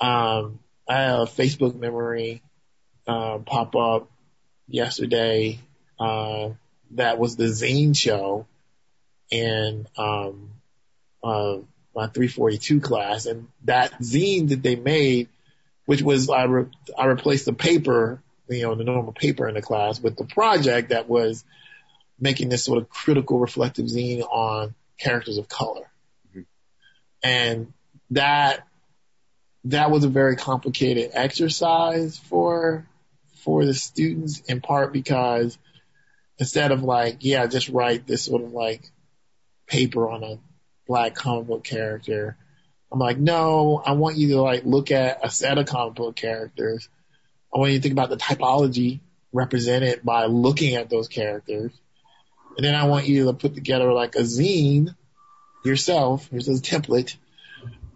um, 0.00 0.58
I 0.88 1.02
have 1.02 1.20
a 1.20 1.24
Facebook 1.24 1.74
memory, 1.74 2.42
uh, 3.06 3.38
pop 3.38 3.74
up 3.76 4.09
yesterday, 4.70 5.60
uh, 5.98 6.50
that 6.92 7.18
was 7.18 7.36
the 7.36 7.44
zine 7.44 7.96
show 7.96 8.46
in, 9.30 9.86
um, 9.96 10.50
uh, 11.22 11.58
my 11.94 12.06
342 12.06 12.80
class 12.80 13.26
and 13.26 13.48
that 13.64 13.92
zine 14.00 14.48
that 14.48 14.62
they 14.62 14.76
made, 14.76 15.28
which 15.86 16.02
was, 16.02 16.30
I, 16.30 16.44
re- 16.44 16.70
I 16.96 17.06
replaced 17.06 17.44
the 17.44 17.52
paper, 17.52 18.22
you 18.48 18.62
know, 18.62 18.74
the 18.74 18.84
normal 18.84 19.12
paper 19.12 19.48
in 19.48 19.54
the 19.54 19.62
class 19.62 20.00
with 20.00 20.16
the 20.16 20.24
project 20.24 20.90
that 20.90 21.08
was 21.08 21.44
making 22.18 22.48
this 22.48 22.64
sort 22.64 22.78
of 22.80 22.88
critical 22.88 23.38
reflective 23.38 23.86
zine 23.86 24.22
on 24.22 24.74
characters 24.98 25.38
of 25.38 25.48
color. 25.48 25.90
Mhm. 26.34 26.46
And 27.22 27.72
that, 28.10 28.66
that 29.64 29.90
was 29.90 30.04
a 30.04 30.08
very 30.08 30.36
complicated 30.36 31.10
exercise 31.12 32.18
for, 32.18 32.86
for 33.40 33.64
the 33.64 33.74
students 33.74 34.40
in 34.40 34.60
part 34.60 34.92
because 34.92 35.58
instead 36.38 36.72
of 36.72 36.82
like, 36.82 37.18
yeah, 37.20 37.46
just 37.46 37.68
write 37.68 38.06
this 38.06 38.24
sort 38.24 38.42
of 38.42 38.52
like 38.52 38.90
paper 39.66 40.08
on 40.08 40.24
a 40.24 40.38
black 40.86 41.14
comic 41.14 41.46
book 41.46 41.64
character, 41.64 42.36
I'm 42.92 42.98
like, 42.98 43.18
no, 43.18 43.80
I 43.84 43.92
want 43.92 44.16
you 44.16 44.28
to 44.30 44.42
like 44.42 44.64
look 44.64 44.90
at 44.90 45.24
a 45.24 45.30
set 45.30 45.58
of 45.58 45.66
comic 45.66 45.94
book 45.94 46.16
characters. 46.16 46.88
I 47.54 47.58
want 47.58 47.72
you 47.72 47.78
to 47.78 47.82
think 47.82 47.92
about 47.92 48.10
the 48.10 48.16
typology 48.16 49.00
represented 49.32 50.02
by 50.02 50.26
looking 50.26 50.74
at 50.74 50.90
those 50.90 51.08
characters. 51.08 51.72
And 52.56 52.64
then 52.64 52.74
I 52.74 52.86
want 52.86 53.06
you 53.06 53.26
to 53.26 53.32
put 53.32 53.54
together 53.54 53.92
like 53.92 54.16
a 54.16 54.20
zine 54.20 54.94
yourself, 55.64 56.28
here's 56.30 56.48
a 56.48 56.52
template 56.52 57.16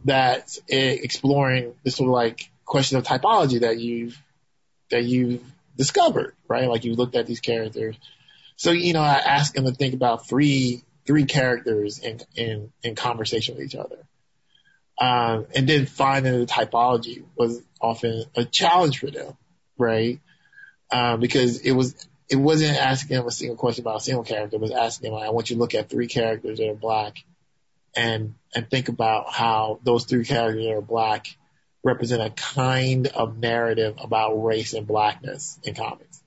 that's 0.04 0.60
eh, 0.70 0.96
exploring 1.02 1.74
this 1.82 1.96
sort 1.96 2.08
of 2.08 2.14
like 2.14 2.50
question 2.64 2.98
of 2.98 3.04
typology 3.04 3.60
that 3.60 3.78
you've, 3.78 4.20
that 4.90 5.04
you've 5.04 5.42
discovered, 5.76 6.34
right? 6.48 6.68
Like 6.68 6.84
you 6.84 6.94
looked 6.94 7.16
at 7.16 7.26
these 7.26 7.40
characters. 7.40 7.96
So, 8.56 8.70
you 8.70 8.92
know, 8.92 9.02
I 9.02 9.14
asked 9.14 9.54
them 9.54 9.64
to 9.64 9.72
think 9.72 9.94
about 9.94 10.28
three, 10.28 10.84
three 11.06 11.24
characters 11.24 11.98
in, 11.98 12.20
in, 12.36 12.72
in 12.82 12.94
conversation 12.94 13.56
with 13.56 13.64
each 13.64 13.74
other. 13.74 14.06
Um, 14.98 15.46
and 15.54 15.68
then 15.68 15.86
finding 15.86 16.38
the 16.38 16.46
typology 16.46 17.24
was 17.36 17.60
often 17.80 18.24
a 18.36 18.44
challenge 18.44 19.00
for 19.00 19.10
them, 19.10 19.36
right? 19.76 20.20
Um, 20.92 21.18
because 21.18 21.60
it 21.60 21.72
was, 21.72 22.06
it 22.28 22.36
wasn't 22.36 22.78
asking 22.78 23.16
them 23.16 23.26
a 23.26 23.30
single 23.30 23.56
question 23.56 23.82
about 23.82 23.96
a 23.96 24.04
single 24.04 24.24
character, 24.24 24.56
it 24.56 24.62
was 24.62 24.70
asking 24.70 25.10
them, 25.10 25.20
I 25.20 25.30
want 25.30 25.50
you 25.50 25.56
to 25.56 25.60
look 25.60 25.74
at 25.74 25.90
three 25.90 26.06
characters 26.06 26.58
that 26.58 26.70
are 26.70 26.74
black 26.74 27.16
and, 27.96 28.34
and 28.54 28.70
think 28.70 28.88
about 28.88 29.32
how 29.32 29.80
those 29.82 30.04
three 30.04 30.24
characters 30.24 30.64
that 30.64 30.72
are 30.72 30.80
black 30.80 31.26
represent 31.84 32.22
a 32.22 32.30
kind 32.30 33.06
of 33.08 33.38
narrative 33.38 33.96
about 34.02 34.42
race 34.42 34.72
and 34.72 34.86
blackness 34.86 35.58
in 35.62 35.74
comics. 35.74 36.22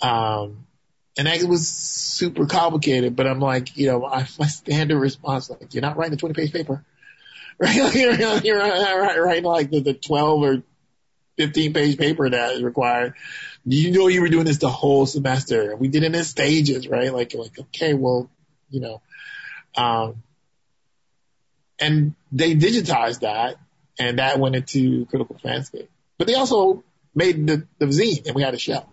Um, 0.00 0.66
and 1.18 1.26
that 1.26 1.42
was 1.44 1.68
super 1.68 2.46
complicated, 2.46 3.16
but 3.16 3.26
I'm 3.26 3.40
like, 3.40 3.76
you 3.76 3.88
know, 3.88 4.00
my, 4.00 4.26
my 4.38 4.46
standard 4.46 4.98
response, 4.98 5.50
like, 5.50 5.74
you're 5.74 5.82
not 5.82 5.96
writing 5.96 6.14
a 6.14 6.16
20 6.16 6.34
page 6.34 6.52
paper, 6.52 6.84
right? 7.58 7.94
You're, 7.94 8.38
you're 8.38 8.58
right, 8.58 9.18
writing 9.18 9.44
like 9.44 9.70
the, 9.70 9.80
the 9.80 9.94
12 9.94 10.42
or 10.42 10.62
15 11.36 11.72
page 11.72 11.98
paper 11.98 12.30
that 12.30 12.52
is 12.52 12.62
required. 12.62 13.14
You 13.64 13.92
know, 13.92 14.08
you 14.08 14.20
were 14.20 14.28
doing 14.28 14.44
this 14.44 14.58
the 14.58 14.68
whole 14.68 15.06
semester. 15.06 15.74
We 15.74 15.88
did 15.88 16.04
it 16.04 16.14
in 16.14 16.24
stages, 16.24 16.86
right? 16.86 17.12
Like, 17.12 17.34
like, 17.34 17.58
okay, 17.58 17.94
well, 17.94 18.30
you 18.70 18.80
know, 18.80 19.02
um, 19.76 20.22
and 21.80 22.14
they 22.30 22.54
digitized 22.54 23.20
that 23.20 23.56
and 23.98 24.18
that 24.18 24.38
went 24.38 24.56
into 24.56 25.06
critical 25.06 25.36
fanscape. 25.44 25.88
But 26.18 26.26
they 26.26 26.34
also 26.34 26.84
made 27.14 27.46
the, 27.46 27.66
the 27.78 27.86
zine 27.86 28.26
and 28.26 28.34
we 28.34 28.42
had 28.42 28.54
a 28.54 28.58
show. 28.58 28.86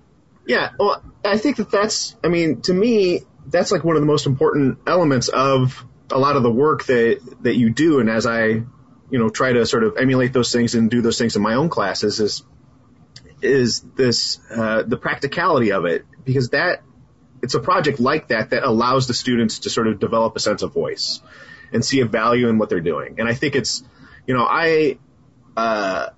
Yeah, 0.48 0.72
well, 0.80 1.04
I 1.24 1.38
think 1.38 1.58
that 1.58 1.70
that's, 1.72 2.16
I 2.24 2.28
mean, 2.28 2.62
to 2.62 2.74
me, 2.74 3.22
that's 3.48 3.72
like 3.72 3.84
one 3.84 3.96
of 3.96 4.02
the 4.02 4.08
most 4.08 4.26
important 4.26 4.80
elements 4.88 5.28
of 5.28 5.86
a 6.12 6.18
lot 6.18 6.36
of 6.36 6.44
the 6.44 6.52
work 6.52 6.86
that, 6.86 7.20
that 7.42 7.56
you 7.56 7.70
do. 7.70 8.00
And 8.00 8.10
as 8.10 8.26
I, 8.26 8.46
you 8.46 8.66
know, 9.12 9.30
try 9.30 9.54
to 9.54 9.66
sort 9.66 9.84
of 9.84 9.98
emulate 9.98 10.34
those 10.34 10.52
things 10.52 10.76
and 10.76 10.90
do 10.90 11.02
those 11.02 11.18
things 11.18 11.36
in 11.36 11.42
my 11.42 11.56
own 11.56 11.70
classes 11.70 12.20
is, 12.20 12.44
is 13.42 13.82
this, 13.96 14.40
uh, 14.52 14.84
the 14.84 14.98
practicality 14.98 15.72
of 15.72 15.86
it 15.86 16.06
because 16.24 16.50
that, 16.50 16.84
it's 17.44 17.56
a 17.56 17.60
project 17.60 18.00
like 18.00 18.28
that 18.28 18.52
that 18.52 18.64
allows 18.64 19.08
the 19.08 19.16
students 19.16 19.60
to 19.60 19.70
sort 19.72 19.88
of 19.88 20.00
develop 20.00 20.36
a 20.36 20.40
sense 20.40 20.62
of 20.62 20.74
voice 20.74 21.22
and 21.74 21.84
see 21.84 22.02
a 22.02 22.06
value 22.06 22.50
in 22.50 22.60
what 22.60 22.70
they're 22.70 22.82
doing. 22.82 23.20
And 23.20 23.28
I 23.28 23.34
think 23.34 23.56
it's, 23.56 23.84
you 24.28 24.34
know, 24.34 24.46
I, 24.48 24.98
uh, 25.58 26.10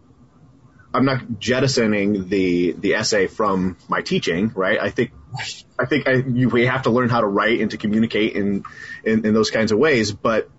I'm 0.93 1.05
not 1.05 1.39
jettisoning 1.39 2.29
the 2.29 2.73
the 2.73 2.93
essay 2.95 3.27
from 3.27 3.77
my 3.87 4.01
teaching, 4.01 4.51
right? 4.53 4.79
I 4.79 4.91
think 4.91 5.11
I 5.79 5.85
think 5.85 6.07
I, 6.07 6.13
you, 6.13 6.49
we 6.49 6.67
have 6.67 6.83
to 6.83 6.91
learn 6.91 7.09
how 7.09 7.21
to 7.21 7.27
write 7.27 7.61
and 7.61 7.71
to 7.71 7.77
communicate 7.77 8.35
in, 8.35 8.63
in 9.03 9.25
in 9.25 9.33
those 9.33 9.49
kinds 9.49 9.71
of 9.71 9.79
ways, 9.79 10.11
but 10.11 10.49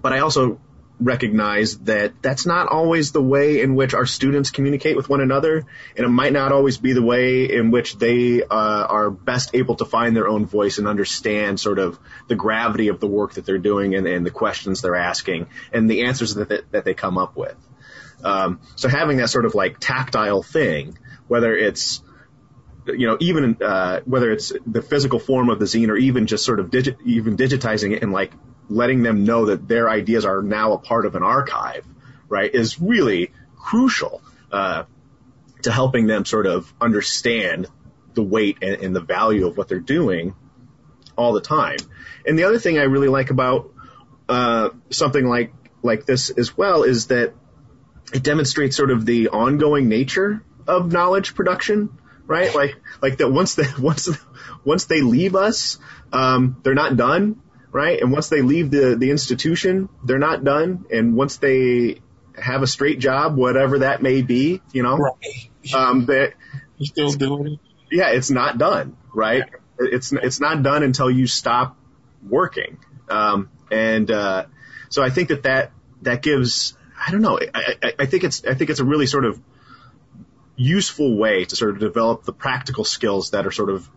but 0.00 0.12
I 0.12 0.20
also 0.20 0.60
recognize 1.04 1.78
that 1.80 2.22
that's 2.22 2.46
not 2.46 2.68
always 2.68 3.12
the 3.12 3.22
way 3.22 3.60
in 3.60 3.74
which 3.74 3.94
our 3.94 4.06
students 4.06 4.50
communicate 4.50 4.96
with 4.96 5.08
one 5.08 5.20
another, 5.20 5.66
and 5.96 6.06
it 6.06 6.08
might 6.08 6.32
not 6.32 6.52
always 6.52 6.78
be 6.78 6.92
the 6.92 7.02
way 7.02 7.44
in 7.44 7.70
which 7.70 7.96
they 7.98 8.42
uh, 8.42 8.46
are 8.50 9.10
best 9.10 9.54
able 9.54 9.76
to 9.76 9.84
find 9.84 10.16
their 10.16 10.28
own 10.28 10.46
voice 10.46 10.78
and 10.78 10.88
understand 10.88 11.60
sort 11.60 11.78
of 11.78 11.98
the 12.28 12.34
gravity 12.34 12.88
of 12.88 13.00
the 13.00 13.06
work 13.06 13.34
that 13.34 13.44
they're 13.44 13.58
doing 13.58 13.94
and, 13.94 14.06
and 14.06 14.24
the 14.24 14.30
questions 14.30 14.80
they're 14.80 14.96
asking 14.96 15.46
and 15.72 15.90
the 15.90 16.04
answers 16.04 16.34
that 16.34 16.48
they, 16.48 16.60
that 16.70 16.84
they 16.84 16.94
come 16.94 17.18
up 17.18 17.36
with. 17.36 17.56
Um, 18.22 18.60
so 18.76 18.88
having 18.88 19.18
that 19.18 19.28
sort 19.28 19.44
of 19.44 19.54
like 19.54 19.78
tactile 19.78 20.42
thing, 20.42 20.98
whether 21.28 21.54
it's 21.54 22.02
you 22.86 23.06
know, 23.06 23.16
even 23.20 23.56
uh, 23.62 24.00
whether 24.04 24.30
it's 24.30 24.52
the 24.66 24.82
physical 24.82 25.18
form 25.18 25.48
of 25.48 25.58
the 25.58 25.64
zine 25.64 25.88
or 25.88 25.96
even 25.96 26.26
just 26.26 26.44
sort 26.44 26.60
of 26.60 26.74
even 27.04 27.36
digitizing 27.36 27.96
it 27.96 28.02
and 28.02 28.12
like 28.12 28.32
letting 28.68 29.02
them 29.02 29.24
know 29.24 29.46
that 29.46 29.68
their 29.68 29.88
ideas 29.88 30.24
are 30.24 30.42
now 30.42 30.72
a 30.72 30.78
part 30.78 31.06
of 31.06 31.14
an 31.16 31.22
archive 31.22 31.84
right, 32.28 32.52
is 32.52 32.80
really 32.80 33.30
crucial 33.56 34.22
uh, 34.50 34.84
to 35.62 35.72
helping 35.72 36.06
them 36.06 36.24
sort 36.24 36.46
of 36.46 36.72
understand 36.80 37.68
the 38.14 38.22
weight 38.22 38.58
and, 38.62 38.82
and 38.82 38.96
the 38.96 39.00
value 39.00 39.46
of 39.46 39.56
what 39.56 39.68
they're 39.68 39.78
doing 39.78 40.34
all 41.16 41.32
the 41.32 41.40
time. 41.40 41.78
And 42.26 42.38
the 42.38 42.44
other 42.44 42.58
thing 42.58 42.78
I 42.78 42.82
really 42.82 43.08
like 43.08 43.30
about 43.30 43.72
uh, 44.28 44.70
something 44.90 45.24
like 45.24 45.52
like 45.82 46.06
this 46.06 46.30
as 46.30 46.56
well 46.56 46.82
is 46.82 47.08
that 47.08 47.34
it 48.12 48.22
demonstrates 48.22 48.76
sort 48.76 48.90
of 48.90 49.04
the 49.04 49.28
ongoing 49.28 49.88
nature 49.88 50.42
of 50.66 50.90
knowledge 50.90 51.34
production, 51.34 51.90
right? 52.26 52.54
Like 52.54 52.76
like 53.02 53.18
that 53.18 53.30
once 53.30 53.54
they 53.54 53.66
once 53.78 54.08
once 54.64 54.86
they 54.86 55.02
leave 55.02 55.36
us, 55.36 55.78
um, 56.12 56.56
they're 56.62 56.74
not 56.74 56.96
done, 56.96 57.40
right? 57.74 58.00
And 58.00 58.12
once 58.12 58.28
they 58.30 58.40
leave 58.40 58.70
the 58.70 58.96
the 58.96 59.10
institution, 59.10 59.88
they're 60.04 60.18
not 60.30 60.44
done. 60.44 60.86
And 60.90 61.14
once 61.16 61.36
they 61.38 62.00
have 62.40 62.62
a 62.62 62.66
straight 62.66 63.00
job, 63.00 63.36
whatever 63.36 63.80
that 63.80 64.00
may 64.02 64.22
be, 64.22 64.62
you 64.72 64.82
know, 64.82 64.96
Right. 64.96 65.50
um, 65.74 66.06
that 66.06 66.34
You 66.78 66.86
still 66.86 67.12
doing 67.12 67.46
it? 67.54 67.58
yeah, 67.90 68.10
it's 68.10 68.30
not 68.30 68.56
done, 68.58 68.96
right? 69.12 69.44
It's 69.78 70.12
it's 70.12 70.40
not 70.40 70.62
done 70.62 70.82
until 70.84 71.10
you 71.10 71.26
stop 71.26 71.76
working. 72.26 72.78
Um, 73.10 73.50
and 73.70 74.08
uh, 74.10 74.46
so 74.88 75.02
I 75.02 75.10
think 75.10 75.28
that 75.30 75.42
that 75.42 75.72
that 76.02 76.22
gives 76.22 76.76
I 77.06 77.10
don't 77.10 77.22
know 77.22 77.38
I, 77.54 77.74
I, 77.82 77.92
I 78.00 78.06
think 78.06 78.22
it's 78.24 78.44
I 78.44 78.54
think 78.54 78.70
it's 78.70 78.80
a 78.80 78.84
really 78.84 79.06
sort 79.06 79.24
of 79.24 79.40
useful 80.56 81.16
way 81.16 81.44
to 81.44 81.56
sort 81.56 81.72
of 81.72 81.80
develop 81.80 82.22
the 82.24 82.32
practical 82.32 82.84
skills 82.84 83.30
that 83.30 83.46
are 83.46 83.50
sort 83.50 83.70
of 83.70 83.88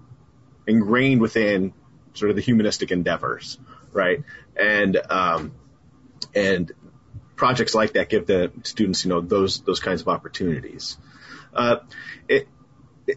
ingrained 0.66 1.22
within 1.22 1.74
sort 2.18 2.30
of 2.30 2.36
the 2.36 2.42
humanistic 2.42 2.92
endeavors, 2.92 3.58
right? 3.94 4.24
And 4.56 4.98
um, 5.10 5.54
and 6.34 6.72
projects 7.36 7.76
like 7.76 7.94
that 7.94 8.10
give 8.10 8.26
the 8.26 8.52
students 8.64 9.06
you 9.06 9.10
know 9.10 9.22
those 9.22 9.62
those 9.62 9.80
kinds 9.80 10.02
of 10.02 10.08
opportunities. 10.08 10.98
Uh, 11.54 11.78
it, 12.28 12.48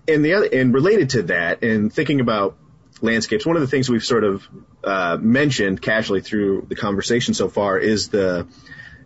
and 0.07 0.25
the 0.25 0.35
other, 0.35 0.49
and 0.53 0.73
related 0.73 1.11
to 1.11 1.23
that, 1.25 1.65
and 1.65 1.93
thinking 1.93 2.21
about 2.21 2.57
landscapes, 3.01 3.45
one 3.45 3.57
of 3.57 3.63
the 3.63 3.69
things 3.69 3.89
we've 3.89 4.05
sort 4.05 4.25
of 4.25 4.47
uh, 4.85 5.19
mentioned 5.21 5.83
casually 5.83 6.21
through 6.21 6.67
the 6.69 6.77
conversation 6.77 7.35
so 7.35 7.49
far 7.49 7.79
is 7.79 8.09
the 8.09 8.47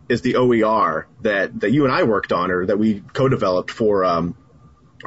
is 0.09 0.21
the 0.21 0.37
OER 0.37 1.07
that 1.23 1.61
that 1.61 1.71
you 1.71 1.85
and 1.85 1.93
I 1.93 2.03
worked 2.03 2.33
on, 2.33 2.51
or 2.51 2.67
that 2.67 2.79
we 2.79 3.01
co-developed 3.01 3.71
for 3.71 4.05
um, 4.05 4.37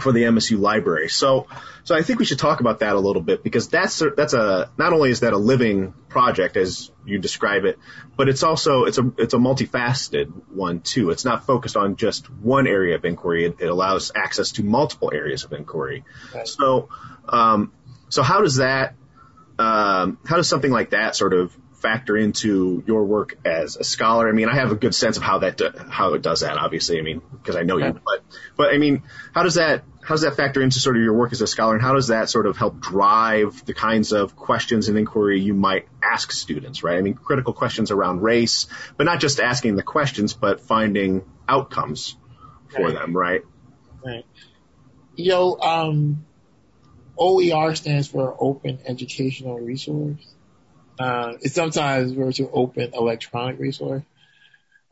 for 0.01 0.11
the 0.11 0.23
MSU 0.23 0.59
library. 0.59 1.09
So 1.09 1.47
so 1.83 1.95
I 1.95 2.01
think 2.01 2.19
we 2.19 2.25
should 2.25 2.39
talk 2.39 2.59
about 2.59 2.79
that 2.79 2.95
a 2.95 2.99
little 2.99 3.21
bit 3.21 3.43
because 3.43 3.69
that's 3.69 4.01
a, 4.01 4.09
that's 4.09 4.33
a 4.33 4.69
not 4.77 4.93
only 4.93 5.09
is 5.09 5.21
that 5.21 5.33
a 5.33 5.37
living 5.37 5.93
project 6.09 6.57
as 6.57 6.91
you 7.05 7.19
describe 7.19 7.65
it, 7.65 7.79
but 8.15 8.29
it's 8.29 8.43
also 8.43 8.83
it's 8.85 8.97
a 8.97 9.11
it's 9.17 9.33
a 9.33 9.37
multifaceted 9.37 10.31
one 10.49 10.81
too. 10.81 11.11
It's 11.11 11.25
not 11.25 11.45
focused 11.45 11.77
on 11.77 11.95
just 11.95 12.29
one 12.29 12.67
area 12.67 12.95
of 12.95 13.05
inquiry. 13.05 13.45
It, 13.45 13.57
it 13.59 13.69
allows 13.69 14.11
access 14.15 14.51
to 14.53 14.63
multiple 14.63 15.11
areas 15.13 15.43
of 15.43 15.53
inquiry. 15.53 16.03
Right. 16.33 16.47
So 16.47 16.89
um, 17.29 17.71
so 18.09 18.23
how 18.23 18.41
does 18.41 18.57
that 18.57 18.95
um, 19.59 20.19
how 20.25 20.35
does 20.35 20.47
something 20.47 20.71
like 20.71 20.91
that 20.91 21.15
sort 21.15 21.33
of 21.33 21.55
factor 21.81 22.17
into 22.17 22.83
your 22.87 23.05
work 23.05 23.37
as 23.45 23.75
a 23.77 23.83
scholar? 23.83 24.27
I 24.27 24.31
mean, 24.31 24.49
I 24.49 24.55
have 24.55 24.71
a 24.71 24.75
good 24.75 24.95
sense 24.95 25.17
of 25.17 25.23
how 25.23 25.39
that 25.39 25.57
do, 25.57 25.69
how 25.89 26.13
it 26.13 26.21
does 26.21 26.41
that. 26.41 26.57
Obviously, 26.57 26.99
I 26.99 27.01
mean, 27.01 27.21
because 27.31 27.55
I 27.55 27.63
know 27.63 27.77
Yeah. 27.77 27.87
you, 27.93 28.01
but 28.05 28.23
but 28.55 28.73
I 28.73 28.77
mean, 28.77 29.03
how 29.33 29.43
does 29.43 29.55
that 29.55 29.83
how 30.01 30.13
does 30.15 30.21
that 30.21 30.35
factor 30.37 30.61
into 30.61 30.79
sort 30.79 30.95
of 30.95 31.03
your 31.03 31.13
work 31.13 31.33
as 31.33 31.41
a 31.41 31.47
scholar, 31.47 31.73
and 31.73 31.81
how 31.81 31.93
does 31.93 32.07
that 32.07 32.29
sort 32.29 32.45
of 32.45 32.55
help 32.57 32.79
drive 32.79 33.65
the 33.65 33.73
kinds 33.73 34.13
of 34.13 34.35
questions 34.35 34.87
and 34.87 34.97
inquiry 34.97 35.41
you 35.41 35.53
might 35.53 35.87
ask 36.01 36.31
students? 36.31 36.81
Right? 36.83 36.97
I 36.97 37.01
mean, 37.01 37.13
critical 37.13 37.53
questions 37.53 37.91
around 37.91 38.21
race, 38.21 38.67
but 38.95 39.03
not 39.03 39.19
just 39.19 39.39
asking 39.39 39.75
the 39.75 39.83
questions, 39.83 40.33
but 40.33 40.61
finding 40.61 41.23
outcomes 41.47 42.15
for 42.69 42.83
Right. 42.85 42.93
them. 42.93 43.15
Right? 43.15 43.41
Right. 44.05 44.25
Yo, 45.15 45.57
um, 45.59 46.25
OER 47.17 47.73
stands 47.75 48.07
for 48.07 48.35
Open 48.39 48.79
Educational 48.85 49.59
Resource. 49.59 50.35
Uh, 50.99 51.33
it's 51.41 51.55
sometimes 51.55 52.13
to 52.37 52.49
Open 52.51 52.93
Electronic 52.93 53.59
Resource. 53.59 54.03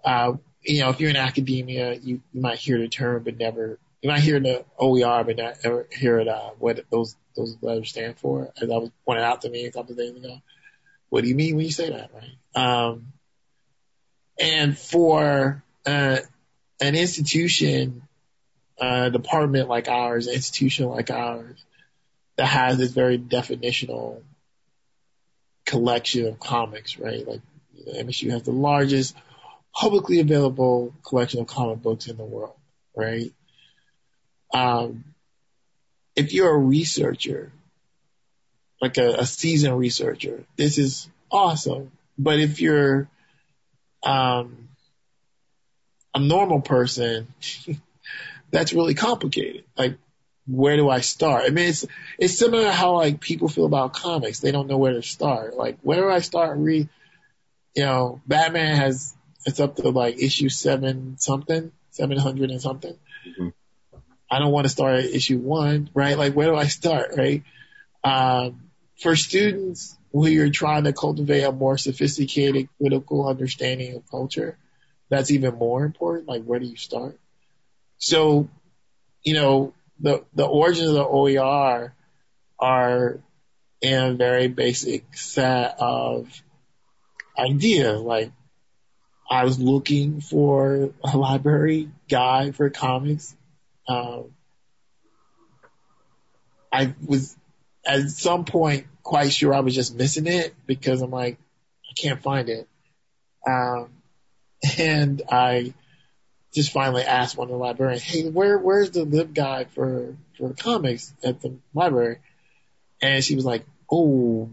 Uh, 0.03 0.33
you 0.61 0.81
know, 0.81 0.89
if 0.89 0.99
you're 0.99 1.09
in 1.09 1.15
academia, 1.15 1.93
you, 1.93 2.21
you 2.31 2.41
might 2.41 2.57
hear 2.57 2.77
the 2.77 2.87
term, 2.87 3.23
but 3.23 3.37
never, 3.37 3.79
you 4.01 4.09
might 4.09 4.21
hear 4.21 4.39
the 4.39 4.65
OER, 4.77 5.23
but 5.23 5.37
not 5.37 5.57
ever 5.63 5.87
hear 5.91 6.19
it, 6.19 6.27
uh, 6.27 6.51
what 6.59 6.85
those, 6.89 7.15
those 7.35 7.57
letters 7.61 7.89
stand 7.89 8.17
for, 8.17 8.51
as 8.61 8.69
I 8.69 8.77
was 8.77 8.91
pointed 9.05 9.23
out 9.23 9.41
to 9.41 9.49
me 9.49 9.65
a 9.65 9.71
couple 9.71 9.93
of 9.93 9.97
days 9.97 10.15
ago. 10.15 10.41
What 11.09 11.23
do 11.23 11.29
you 11.29 11.35
mean 11.35 11.55
when 11.55 11.65
you 11.65 11.71
say 11.71 11.89
that, 11.89 12.11
right? 12.13 12.63
Um, 12.63 13.13
and 14.39 14.77
for, 14.77 15.63
uh, 15.85 16.17
an 16.81 16.95
institution 16.95 18.05
a 18.77 19.09
department 19.09 19.69
like 19.69 19.87
ours, 19.87 20.27
institution 20.27 20.87
like 20.87 21.09
ours, 21.09 21.63
that 22.35 22.47
has 22.47 22.77
this 22.77 22.91
very 22.91 23.17
definitional 23.17 24.21
collection 25.65 26.27
of 26.27 26.39
comics, 26.39 26.97
right? 26.97 27.27
Like 27.27 27.41
you 27.73 27.85
know, 27.85 28.03
MSU 28.03 28.31
has 28.31 28.43
the 28.43 28.51
largest 28.51 29.15
publicly 29.73 30.19
available 30.19 30.93
collection 31.03 31.41
of 31.41 31.47
comic 31.47 31.81
books 31.81 32.07
in 32.07 32.17
the 32.17 32.23
world, 32.23 32.55
right? 32.95 33.31
Um, 34.53 35.03
if 36.15 36.31
you're 36.33 36.53
a 36.53 36.57
researcher, 36.57 37.51
like 38.81 38.97
a, 38.97 39.15
a 39.19 39.25
seasoned 39.25 39.77
researcher, 39.77 40.45
this 40.55 40.77
is 40.77 41.09
awesome. 41.31 41.91
But 42.17 42.39
if 42.39 42.61
you're 42.61 43.09
um, 44.03 44.69
a 46.13 46.19
normal 46.19 46.61
person, 46.61 47.27
that's 48.51 48.73
really 48.73 48.93
complicated. 48.93 49.65
Like, 49.77 49.97
where 50.47 50.77
do 50.77 50.89
I 50.89 50.99
start? 51.01 51.43
I 51.45 51.49
mean, 51.49 51.69
it's 51.69 51.85
it's 52.19 52.37
similar 52.37 52.65
to 52.65 52.71
how 52.71 52.93
like 52.95 53.19
people 53.19 53.47
feel 53.47 53.65
about 53.65 53.93
comics. 53.93 54.39
They 54.39 54.51
don't 54.51 54.67
know 54.67 54.77
where 54.77 54.93
to 54.93 55.01
start. 55.01 55.55
Like, 55.55 55.77
where 55.81 56.01
do 56.01 56.09
I 56.09 56.19
start? 56.19 56.57
Read, 56.57 56.89
you 57.75 57.83
know, 57.83 58.21
Batman 58.27 58.75
has 58.75 59.15
it's 59.45 59.59
up 59.59 59.75
to 59.77 59.89
like 59.89 60.19
issue 60.19 60.49
seven 60.49 61.17
something, 61.17 61.71
seven 61.91 62.17
hundred 62.17 62.51
and 62.51 62.61
something. 62.61 62.95
Mhm. 63.39 63.53
I 64.29 64.39
don't 64.39 64.51
want 64.51 64.65
to 64.65 64.69
start 64.69 64.99
at 64.99 65.05
issue 65.05 65.37
one, 65.37 65.89
right? 65.93 66.17
Like, 66.17 66.33
where 66.33 66.47
do 66.47 66.55
I 66.55 66.67
start, 66.67 67.15
right? 67.15 67.43
Um, 68.03 68.69
for 68.99 69.15
students 69.15 69.97
who 70.11 70.27
you're 70.27 70.49
trying 70.49 70.85
to 70.85 70.93
cultivate 70.93 71.43
a 71.43 71.51
more 71.51 71.77
sophisticated 71.77 72.69
critical 72.77 73.27
understanding 73.27 73.95
of 73.95 74.09
culture, 74.09 74.57
that's 75.09 75.31
even 75.31 75.55
more 75.55 75.85
important. 75.85 76.27
Like, 76.27 76.43
where 76.43 76.59
do 76.59 76.65
you 76.65 76.77
start? 76.77 77.19
So, 77.97 78.49
you 79.23 79.33
know, 79.33 79.73
the, 79.99 80.23
the 80.33 80.45
origins 80.45 80.89
of 80.89 80.95
the 80.95 81.05
OER 81.05 81.93
are 82.59 83.19
in 83.81 84.03
a 84.03 84.13
very 84.13 84.47
basic 84.47 85.15
set 85.15 85.75
of 85.79 86.27
ideas. 87.37 88.01
Like, 88.01 88.31
I 89.29 89.43
was 89.43 89.59
looking 89.59 90.21
for 90.21 90.91
a 91.03 91.17
library 91.17 91.89
guide 92.09 92.55
for 92.55 92.69
comics. 92.69 93.35
Um, 93.87 94.31
I 96.71 96.93
was 97.05 97.35
at 97.85 98.09
some 98.09 98.45
point 98.45 98.87
quite 99.03 99.31
sure 99.31 99.53
I 99.53 99.61
was 99.61 99.75
just 99.75 99.95
missing 99.95 100.27
it 100.27 100.53
because 100.65 101.01
I'm 101.01 101.11
like, 101.11 101.37
I 101.89 101.93
can't 101.99 102.21
find 102.21 102.49
it. 102.49 102.67
Um, 103.47 103.89
and 104.77 105.21
I 105.31 105.73
just 106.55 106.71
finally 106.71 107.03
asked 107.03 107.37
one 107.37 107.49
of 107.49 107.51
the 107.51 107.57
librarians, 107.57 108.01
"Hey, 108.01 108.29
where 108.29 108.57
where's 108.57 108.91
the 108.91 109.03
lib 109.03 109.33
guide 109.33 109.71
for 109.71 110.15
for 110.37 110.53
comics 110.53 111.13
at 111.23 111.41
the 111.41 111.57
library?" 111.73 112.19
And 113.01 113.23
she 113.23 113.35
was 113.35 113.45
like, 113.45 113.65
"Oh, 113.91 114.49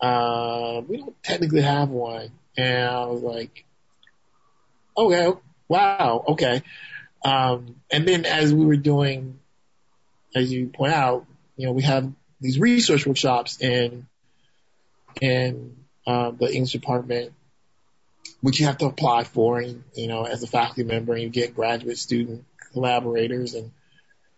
uh, 0.00 0.82
we 0.86 0.98
don't 0.98 1.22
technically 1.22 1.62
have 1.62 1.88
one." 1.88 2.30
And 2.58 2.88
I 2.88 3.06
was 3.06 3.22
like, 3.22 3.64
"Okay, 4.96 5.32
wow, 5.66 6.24
okay." 6.28 6.62
Um, 7.24 7.76
and 7.90 8.06
then 8.06 8.26
as 8.26 8.52
we 8.52 8.66
were 8.66 8.76
doing, 8.76 9.38
as 10.36 10.52
you 10.52 10.68
point 10.68 10.92
out, 10.92 11.26
you 11.56 11.66
know, 11.66 11.72
we 11.72 11.82
have 11.82 12.12
these 12.38 12.58
research 12.58 13.06
workshops 13.06 13.62
in 13.62 14.06
in 15.22 15.76
uh, 16.06 16.32
the 16.32 16.52
English 16.52 16.72
department 16.72 17.32
which 18.40 18.60
you 18.60 18.66
have 18.66 18.78
to 18.78 18.86
apply 18.86 19.24
for, 19.24 19.58
and 19.58 19.84
you 19.94 20.06
know, 20.06 20.24
as 20.24 20.42
a 20.42 20.46
faculty 20.46 20.84
member, 20.84 21.14
and 21.14 21.22
you 21.22 21.28
get 21.28 21.54
graduate 21.54 21.98
student 21.98 22.44
collaborators. 22.72 23.54
And 23.54 23.70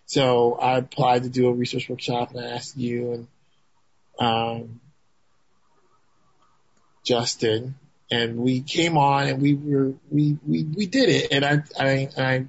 so 0.07 0.55
I 0.55 0.79
applied 0.79 1.25
to 1.25 1.29
do 1.29 1.49
a 1.49 1.53
research 1.53 1.88
workshop, 1.88 2.31
and 2.31 2.40
I 2.40 2.51
asked 2.51 2.77
you 2.77 3.12
and 3.12 3.29
um, 4.18 4.81
Justin, 7.05 7.77
and 8.11 8.37
we 8.37 8.61
came 8.61 8.96
on, 8.96 9.27
and 9.29 9.42
we 9.42 9.55
were 9.55 9.94
we 10.11 10.38
we 10.46 10.64
we 10.64 10.87
did 10.87 11.09
it, 11.09 11.33
and 11.33 11.44
I 11.44 11.62
I 11.79 12.09
I 12.16 12.46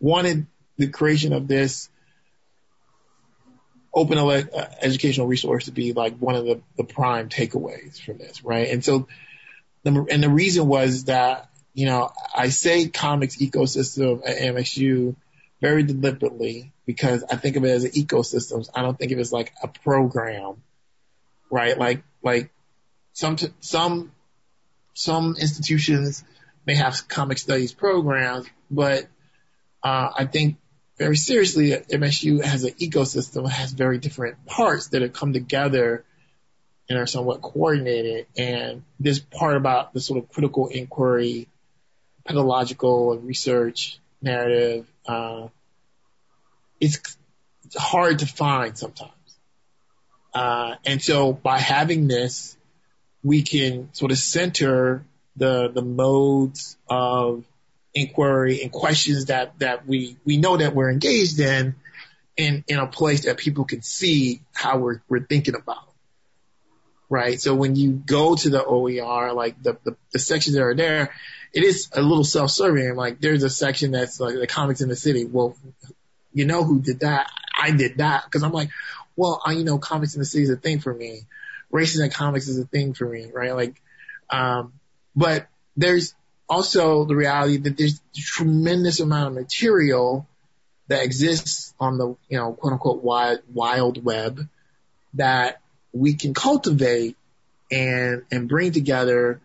wanted 0.00 0.46
the 0.78 0.88
creation 0.88 1.32
of 1.32 1.46
this 1.48 1.88
open 3.94 4.18
ele- 4.18 4.48
uh, 4.54 4.66
educational 4.80 5.26
resource 5.26 5.66
to 5.66 5.72
be 5.72 5.92
like 5.92 6.16
one 6.16 6.34
of 6.34 6.44
the, 6.44 6.60
the 6.76 6.84
prime 6.84 7.28
takeaways 7.28 8.00
from 8.00 8.18
this, 8.18 8.42
right? 8.42 8.68
And 8.68 8.84
so 8.84 9.06
and 9.84 10.22
the 10.22 10.30
reason 10.30 10.66
was 10.66 11.04
that 11.04 11.48
you 11.74 11.86
know, 11.86 12.10
I 12.34 12.48
say 12.50 12.88
comics 12.88 13.36
ecosystem 13.36 14.22
at 14.26 14.38
MSU 14.38 15.16
very 15.60 15.82
deliberately 15.82 16.72
because 16.86 17.24
I 17.24 17.36
think 17.36 17.56
of 17.56 17.64
it 17.64 17.70
as 17.70 17.84
an 17.84 17.92
ecosystem. 17.92 18.68
I 18.74 18.82
don't 18.82 18.98
think 18.98 19.12
of 19.12 19.18
it 19.18 19.22
as 19.22 19.32
like 19.32 19.52
a 19.62 19.68
program, 19.68 20.62
right? 21.50 21.78
Like, 21.78 22.02
like 22.22 22.50
some, 23.14 23.36
some, 23.60 24.12
some 24.94 25.36
institutions 25.40 26.24
may 26.66 26.74
have 26.74 27.08
comic 27.08 27.38
studies 27.38 27.72
programs, 27.72 28.46
but, 28.70 29.06
uh, 29.82 30.10
I 30.16 30.26
think 30.26 30.58
very 30.98 31.16
seriously 31.16 31.70
MSU 31.70 32.44
has 32.44 32.64
an 32.64 32.72
ecosystem, 32.72 33.48
has 33.48 33.72
very 33.72 33.98
different 33.98 34.44
parts 34.46 34.88
that 34.88 35.02
have 35.02 35.12
come 35.12 35.32
together 35.32 36.04
and 36.88 36.98
are 36.98 37.06
somewhat 37.06 37.42
coordinated. 37.42 38.26
And 38.36 38.82
this 39.00 39.18
part 39.18 39.56
about 39.56 39.92
the 39.92 40.00
sort 40.00 40.22
of 40.22 40.28
critical 40.30 40.68
inquiry 40.68 41.48
pedagogical 42.24 43.12
and 43.12 43.24
research 43.24 43.98
narrative, 44.20 44.86
uh, 45.06 45.48
it's, 46.80 47.16
it's 47.64 47.76
hard 47.76 48.20
to 48.20 48.26
find 48.26 48.76
sometimes. 48.76 49.12
Uh, 50.34 50.76
and 50.86 51.02
so 51.02 51.32
by 51.32 51.58
having 51.58 52.08
this, 52.08 52.56
we 53.22 53.42
can 53.42 53.92
sort 53.92 54.12
of 54.12 54.18
center 54.18 55.04
the, 55.36 55.68
the 55.68 55.82
modes 55.82 56.76
of 56.88 57.44
inquiry 57.94 58.62
and 58.62 58.72
questions 58.72 59.26
that, 59.26 59.58
that 59.58 59.86
we, 59.86 60.16
we 60.24 60.36
know 60.38 60.56
that 60.56 60.74
we're 60.74 60.90
engaged 60.90 61.38
in, 61.38 61.74
in, 62.36 62.64
in 62.66 62.78
a 62.78 62.86
place 62.86 63.26
that 63.26 63.36
people 63.36 63.64
can 63.64 63.82
see 63.82 64.40
how 64.52 64.78
we're, 64.78 65.02
we're 65.08 65.24
thinking 65.24 65.54
about. 65.54 65.91
Right. 67.12 67.38
So 67.38 67.54
when 67.54 67.76
you 67.76 67.92
go 67.92 68.36
to 68.36 68.48
the 68.48 68.64
OER, 68.64 69.34
like 69.34 69.62
the, 69.62 69.76
the, 69.84 69.96
the 70.12 70.18
sections 70.18 70.56
that 70.56 70.62
are 70.62 70.74
there, 70.74 71.12
it 71.52 71.62
is 71.62 71.90
a 71.92 72.00
little 72.00 72.24
self-serving. 72.24 72.96
Like 72.96 73.20
there's 73.20 73.42
a 73.42 73.50
section 73.50 73.90
that's 73.90 74.18
like 74.18 74.34
the 74.34 74.46
comics 74.46 74.80
in 74.80 74.88
the 74.88 74.96
city. 74.96 75.26
Well, 75.26 75.54
you 76.32 76.46
know 76.46 76.64
who 76.64 76.80
did 76.80 77.00
that? 77.00 77.30
I 77.54 77.72
did 77.72 77.98
that 77.98 78.24
because 78.24 78.42
I'm 78.42 78.52
like, 78.52 78.70
well, 79.14 79.42
I, 79.44 79.52
you 79.52 79.62
know, 79.62 79.76
comics 79.76 80.14
in 80.14 80.20
the 80.20 80.24
city 80.24 80.44
is 80.44 80.48
a 80.48 80.56
thing 80.56 80.80
for 80.80 80.94
me. 80.94 81.26
Races 81.70 82.00
and 82.00 82.10
comics 82.10 82.48
is 82.48 82.58
a 82.58 82.64
thing 82.64 82.94
for 82.94 83.06
me, 83.06 83.30
right? 83.30 83.54
Like, 83.54 83.82
um, 84.30 84.72
but 85.14 85.48
there's 85.76 86.14
also 86.48 87.04
the 87.04 87.14
reality 87.14 87.58
that 87.58 87.76
there's 87.76 88.00
a 88.16 88.20
tremendous 88.22 89.00
amount 89.00 89.26
of 89.26 89.34
material 89.34 90.26
that 90.88 91.04
exists 91.04 91.74
on 91.78 91.98
the, 91.98 92.16
you 92.30 92.38
know, 92.38 92.54
quote 92.54 92.72
unquote 92.72 93.04
wild, 93.04 93.40
wild 93.52 94.02
web 94.02 94.48
that 95.12 95.61
we 95.92 96.14
can 96.14 96.34
cultivate 96.34 97.16
and, 97.70 98.22
and 98.30 98.48
bring 98.48 98.72
together 98.72 99.40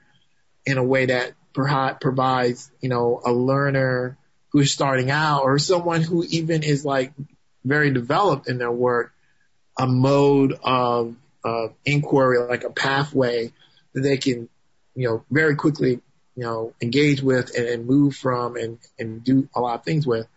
in 0.65 0.77
a 0.77 0.83
way 0.83 1.07
that 1.07 1.33
perhaps 1.53 1.97
provides, 2.01 2.71
you 2.81 2.89
know, 2.89 3.21
a 3.25 3.31
learner 3.31 4.17
who's 4.51 4.71
starting 4.71 5.11
out 5.11 5.43
or 5.43 5.59
someone 5.59 6.01
who 6.01 6.23
even 6.29 6.63
is 6.63 6.85
like 6.85 7.13
very 7.63 7.91
developed 7.91 8.47
in 8.47 8.57
their 8.57 8.71
work, 8.71 9.13
a 9.77 9.87
mode 9.87 10.57
of, 10.63 11.15
of 11.43 11.73
inquiry, 11.85 12.39
like 12.39 12.63
a 12.63 12.69
pathway 12.69 13.51
that 13.93 14.01
they 14.01 14.17
can, 14.17 14.49
you 14.95 15.07
know, 15.07 15.23
very 15.31 15.55
quickly, 15.55 16.01
you 16.35 16.43
know, 16.43 16.73
engage 16.81 17.21
with 17.21 17.55
and, 17.55 17.67
and 17.67 17.85
move 17.85 18.15
from 18.15 18.55
and, 18.55 18.79
and 18.99 19.23
do 19.23 19.49
a 19.55 19.59
lot 19.59 19.79
of 19.79 19.85
things 19.85 20.05
with. 20.05 20.27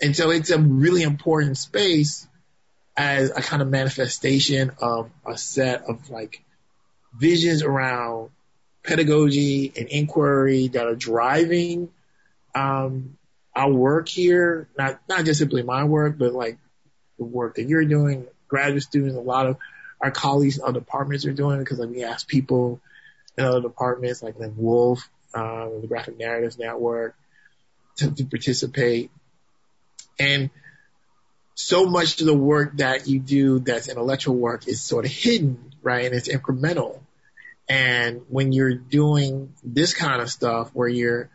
And 0.00 0.16
so 0.16 0.30
it's 0.30 0.50
a 0.50 0.58
really 0.58 1.02
important 1.02 1.58
space 1.58 2.26
as 2.96 3.30
a 3.30 3.40
kind 3.40 3.62
of 3.62 3.68
manifestation 3.68 4.72
of 4.80 5.10
a 5.26 5.38
set 5.38 5.84
of 5.88 6.10
like 6.10 6.42
visions 7.18 7.62
around 7.62 8.30
pedagogy 8.82 9.72
and 9.76 9.88
inquiry 9.88 10.68
that 10.68 10.86
are 10.86 10.94
driving 10.94 11.90
um, 12.54 13.16
our 13.54 13.70
work 13.70 14.08
here. 14.08 14.68
Not 14.76 15.00
not 15.08 15.24
just 15.24 15.38
simply 15.38 15.62
my 15.62 15.84
work, 15.84 16.18
but 16.18 16.32
like 16.32 16.58
the 17.18 17.24
work 17.24 17.56
that 17.56 17.64
you're 17.64 17.84
doing, 17.84 18.26
graduate 18.48 18.82
students, 18.82 19.16
a 19.16 19.20
lot 19.20 19.46
of 19.46 19.56
our 20.00 20.10
colleagues 20.10 20.58
in 20.58 20.64
other 20.64 20.80
departments 20.80 21.26
are 21.26 21.32
doing 21.32 21.58
because 21.58 21.78
like 21.78 21.90
we 21.90 22.04
ask 22.04 22.26
people 22.26 22.80
in 23.36 23.44
other 23.44 23.60
departments 23.60 24.22
like 24.22 24.38
Lynn 24.38 24.54
Wolf, 24.56 25.08
um, 25.34 25.80
the 25.80 25.86
Graphic 25.86 26.18
Narratives 26.18 26.58
Network, 26.58 27.14
to, 27.96 28.10
to 28.10 28.24
participate. 28.24 29.10
And 30.18 30.50
so 31.60 31.84
much 31.84 32.20
of 32.20 32.26
the 32.26 32.34
work 32.34 32.78
that 32.78 33.06
you 33.06 33.20
do 33.20 33.58
that's 33.58 33.88
intellectual 33.88 34.34
work 34.34 34.66
is 34.66 34.80
sort 34.80 35.04
of 35.04 35.10
hidden, 35.10 35.72
right? 35.82 36.06
And 36.06 36.14
it's 36.14 36.28
incremental. 36.28 37.00
And 37.68 38.22
when 38.28 38.52
you're 38.52 38.74
doing 38.74 39.52
this 39.62 39.92
kind 39.92 40.22
of 40.22 40.30
stuff 40.30 40.70
where 40.72 40.88
you're 40.88 41.28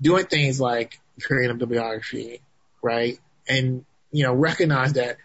doing 0.00 0.24
things 0.24 0.58
like 0.58 1.00
creating 1.20 1.50
a 1.50 1.54
bibliography, 1.54 2.40
right? 2.82 3.18
And, 3.46 3.84
you 4.10 4.24
know, 4.24 4.32
recognize 4.32 4.94
that 4.94 5.18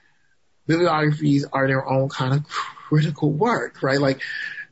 bibliographies 0.68 1.46
are 1.52 1.66
their 1.66 1.88
own 1.88 2.10
kind 2.10 2.34
of 2.34 2.48
critical 2.48 3.32
work, 3.32 3.82
right? 3.82 4.00
Like 4.00 4.22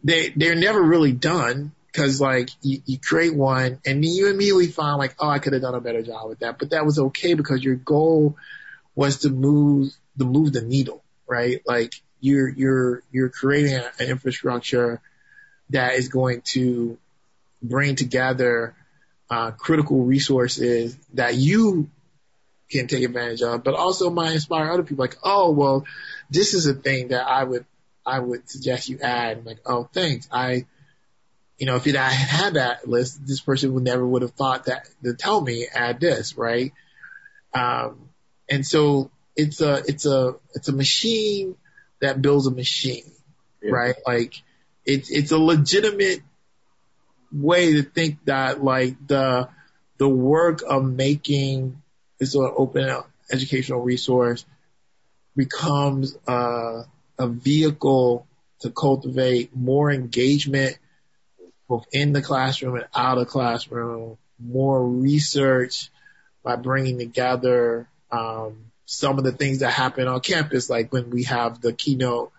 they, 0.04 0.34
they're 0.36 0.56
never 0.56 0.84
really 0.84 1.14
done 1.14 1.72
because 1.88 2.20
like 2.20 2.50
you, 2.62 2.82
you 2.86 3.00
create 3.00 3.34
one 3.34 3.80
and 3.86 4.04
then 4.04 4.12
you 4.12 4.30
immediately 4.30 4.68
find 4.68 4.98
like, 4.98 5.16
oh, 5.18 5.30
I 5.30 5.40
could 5.40 5.54
have 5.54 5.62
done 5.62 5.76
a 5.76 5.82
better 5.82 6.02
job 6.02 6.28
with 6.28 6.40
that, 6.40 6.60
but 6.60 6.72
that 6.72 6.86
was 6.86 7.00
okay 7.00 7.36
because 7.36 7.64
your 7.64 7.76
goal 7.76 8.36
was 8.96 9.20
to 9.20 9.30
move, 9.30 9.94
to 10.18 10.26
move 10.26 10.54
the 10.54 10.62
needle, 10.62 11.04
right? 11.28 11.62
Like 11.66 11.94
you're, 12.20 12.50
you're, 12.50 13.04
you're 13.12 13.30
creating 13.30 13.76
an 13.76 14.10
infrastructure 14.10 15.02
that 15.70 15.94
is 15.94 16.10
going 16.10 16.42
to 16.42 16.98
bring 17.62 17.96
together 17.96 18.76
uh, 19.30 19.52
critical 19.52 20.04
resources 20.04 20.98
that 21.14 21.36
you 21.36 21.90
can 22.70 22.88
take 22.88 23.04
advantage 23.04 23.42
of, 23.42 23.64
but 23.64 23.74
also 23.74 24.10
might 24.10 24.34
inspire 24.34 24.72
other 24.72 24.84
people. 24.84 25.04
Like, 25.04 25.18
oh, 25.24 25.52
well, 25.52 25.86
this 26.30 26.54
is 26.54 26.68
a 26.68 26.74
thing 26.74 27.10
that 27.10 27.26
I 27.28 27.44
would 27.44 27.66
I 28.06 28.20
would 28.20 28.50
suggest 28.50 28.90
you 28.90 29.00
add. 29.00 29.46
Like, 29.46 29.60
oh, 29.66 29.90
thanks. 29.92 30.28
I, 30.32 30.66
you 31.58 31.66
know, 31.66 31.76
if 31.76 31.88
I 31.88 32.10
had 32.10 32.56
that 32.56 32.88
list, 32.88 33.26
this 33.26 33.40
person 33.40 33.74
would 33.74 33.84
never 33.84 34.06
would 34.06 34.22
have 34.22 34.32
thought 34.32 34.66
that 34.66 34.88
to 35.04 35.14
tell 35.14 35.42
me 35.42 35.68
add 35.74 36.00
this, 36.00 36.38
right? 36.38 36.72
Um, 37.54 38.05
and 38.50 38.66
so 38.66 39.12
it's 39.36 39.62
a 39.62 39.84
it's 39.88 40.06
a 40.06 40.36
it's 40.54 40.68
a 40.68 40.74
machine 40.74 41.56
that 42.02 42.22
builds 42.22 42.48
a 42.48 42.52
machine, 42.52 43.12
yeah. 43.62 43.72
right? 43.72 43.96
Like 44.06 44.42
it's 44.86 45.10
it's 45.10 45.32
a 45.32 45.38
legitimate 45.38 46.22
way 47.32 47.74
to 47.74 47.84
think 47.84 48.24
that 48.26 48.64
like 48.64 48.96
the 49.08 49.50
the 49.98 50.10
work 50.10 50.62
of 50.68 50.84
making 50.84 51.82
this 52.20 52.34
sort 52.34 52.52
of 52.52 52.58
open 52.58 52.90
educational 53.32 53.82
resource 53.82 54.46
becomes 55.36 56.16
uh, 56.28 56.84
a 57.18 57.28
vehicle 57.28 58.28
to 58.60 58.70
cultivate 58.70 59.56
more 59.56 59.92
engagement 59.92 60.78
both 61.68 61.86
in 61.92 62.14
the 62.14 62.22
classroom 62.22 62.76
and 62.76 62.88
out 62.96 63.18
of 63.18 63.28
classroom, 63.28 64.18
more 64.40 64.88
research 64.88 65.90
by 66.44 66.56
bringing 66.56 67.00
together 67.00 67.88
um, 68.16 68.72
some 68.86 69.18
of 69.18 69.24
the 69.24 69.32
things 69.32 69.60
that 69.60 69.72
happen 69.72 70.08
on 70.08 70.20
campus, 70.22 70.70
like 70.70 70.92
when 70.92 71.10
we 71.10 71.24
have 71.24 71.62
the 71.62 71.74
keynote 71.74 72.32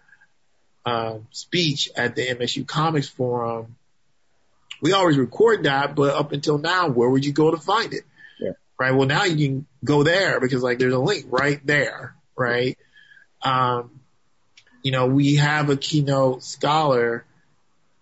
um, 0.84 1.26
speech 1.30 1.90
at 1.96 2.14
the 2.14 2.26
MSU 2.26 2.66
Comics 2.66 3.08
Forum, 3.08 3.76
we 4.80 4.92
always 4.92 5.18
record 5.18 5.64
that, 5.64 5.94
but 5.94 6.14
up 6.14 6.32
until 6.32 6.58
now, 6.58 6.88
where 6.88 7.08
would 7.08 7.24
you 7.24 7.32
go 7.32 7.50
to 7.50 7.56
find 7.56 7.92
it? 7.92 8.04
Yeah. 8.38 8.52
Right. 8.78 8.94
Well, 8.94 9.06
now 9.06 9.24
you 9.24 9.48
can 9.48 9.66
go 9.84 10.02
there 10.02 10.38
because 10.40 10.62
like 10.62 10.78
there's 10.78 10.94
a 10.94 10.98
link 10.98 11.26
right 11.28 11.60
there. 11.64 12.14
Right. 12.36 12.78
Um, 13.42 14.00
you 14.82 14.92
know, 14.92 15.06
we 15.06 15.36
have 15.36 15.70
a 15.70 15.76
keynote 15.76 16.44
scholar 16.44 17.24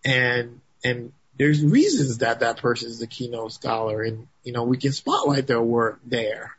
and, 0.05 0.61
and 0.85 1.13
there's 1.39 1.65
reasons 1.65 2.19
that 2.19 2.41
that 2.41 2.59
person 2.59 2.91
is 2.91 3.01
a 3.01 3.07
keynote 3.07 3.53
scholar 3.53 4.03
and, 4.03 4.27
you 4.43 4.53
know, 4.53 4.65
we 4.65 4.77
can 4.77 4.93
spotlight 4.93 5.47
their 5.47 5.63
work 5.63 6.01
there. 6.05 6.55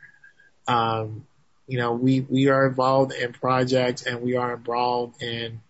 Um, 0.67 1.25
you 1.67 1.77
know, 1.77 1.93
we, 1.93 2.21
we 2.21 2.49
are 2.49 2.67
involved 2.67 3.13
in 3.13 3.33
projects 3.33 4.03
and 4.03 4.21
we 4.21 4.35
are 4.35 4.53
involved 4.53 5.21
in 5.21 5.61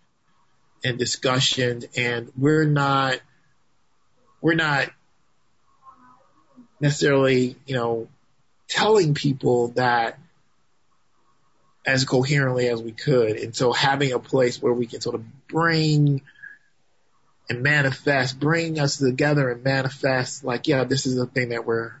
and 0.84 0.98
discussions 0.98 1.86
and 1.96 2.30
we're 2.36 2.64
not, 2.64 3.18
we're 4.40 4.54
not 4.54 4.90
necessarily, 6.80 7.56
you 7.66 7.74
know, 7.74 8.08
telling 8.68 9.14
people 9.14 9.68
that 9.68 10.18
as 11.86 12.04
coherently 12.04 12.68
as 12.68 12.82
we 12.82 12.92
could. 12.92 13.36
And 13.36 13.54
so 13.54 13.72
having 13.72 14.12
a 14.12 14.18
place 14.18 14.60
where 14.60 14.72
we 14.72 14.86
can 14.86 15.00
sort 15.00 15.14
of 15.14 15.46
bring 15.46 16.22
and 17.48 17.62
manifest, 17.62 18.38
bring 18.38 18.80
us 18.80 18.98
together 18.98 19.50
and 19.50 19.62
manifest 19.62 20.44
like, 20.44 20.66
yeah, 20.66 20.84
this 20.84 21.06
is 21.06 21.14
the 21.14 21.26
thing 21.26 21.50
that 21.50 21.64
we're, 21.64 21.92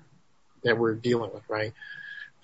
that 0.64 0.76
we're 0.76 0.94
dealing 0.94 1.32
with, 1.32 1.44
right? 1.48 1.72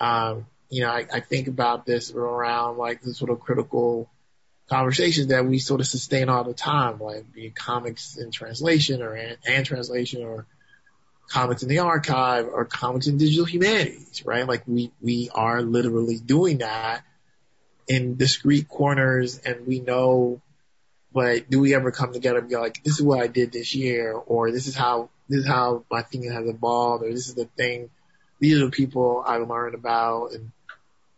Um, 0.02 0.46
you 0.68 0.82
know, 0.82 0.90
I, 0.90 1.06
I 1.12 1.20
think 1.20 1.46
about 1.46 1.86
this 1.86 2.12
around 2.12 2.76
like 2.76 3.02
the 3.02 3.14
sort 3.14 3.30
of 3.30 3.40
critical 3.40 4.10
conversations 4.68 5.28
that 5.28 5.46
we 5.46 5.58
sort 5.58 5.80
of 5.80 5.86
sustain 5.86 6.28
all 6.28 6.42
the 6.42 6.54
time, 6.54 6.98
like 6.98 7.32
be 7.32 7.46
it 7.46 7.54
comics 7.54 8.16
in 8.16 8.32
translation 8.32 9.00
or 9.00 9.14
and, 9.14 9.38
and 9.46 9.64
translation 9.64 10.24
or 10.24 10.46
comics 11.28 11.62
in 11.62 11.68
the 11.68 11.78
archive 11.78 12.48
or 12.48 12.64
comics 12.64 13.06
in 13.06 13.16
digital 13.16 13.44
humanities, 13.44 14.24
right? 14.26 14.46
Like 14.46 14.64
we, 14.66 14.90
we 15.00 15.30
are 15.32 15.62
literally 15.62 16.18
doing 16.18 16.58
that 16.58 17.02
in 17.86 18.16
discrete 18.16 18.68
corners 18.68 19.38
and 19.38 19.66
we 19.66 19.78
know, 19.78 20.40
but 21.12 21.48
do 21.48 21.60
we 21.60 21.74
ever 21.74 21.92
come 21.92 22.12
together 22.12 22.40
and 22.40 22.48
be 22.48 22.56
like, 22.56 22.82
this 22.82 22.94
is 22.94 23.02
what 23.02 23.20
I 23.20 23.28
did 23.28 23.52
this 23.52 23.72
year 23.74 24.12
or 24.14 24.50
this 24.50 24.66
is 24.66 24.74
how, 24.74 25.10
this 25.28 25.40
is 25.40 25.46
how 25.46 25.84
my 25.90 26.02
thinking 26.02 26.32
has 26.32 26.48
evolved 26.48 27.04
or 27.04 27.10
this 27.10 27.28
is 27.28 27.34
the 27.34 27.44
thing, 27.44 27.90
these 28.42 28.56
are 28.60 28.64
the 28.64 28.72
people 28.72 29.22
I 29.24 29.36
learned 29.36 29.76
about 29.76 30.32
and 30.32 30.50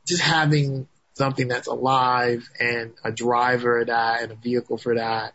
just 0.07 0.21
having 0.21 0.87
something 1.15 1.49
that's 1.49 1.69
alive 1.69 2.47
and 2.61 2.93
a 3.03 3.11
driver 3.11 3.81
of 3.81 3.87
that 3.87 4.23
and 4.23 4.33
a 4.33 4.35
vehicle 4.35 4.77
for 4.77 4.97
that 4.97 5.33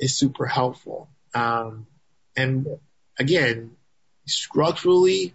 is 0.00 0.16
super 0.16 0.46
helpful. 0.46 1.08
Um, 1.32 1.86
and 2.36 2.66
again, 3.20 3.76
structurally, 4.26 5.32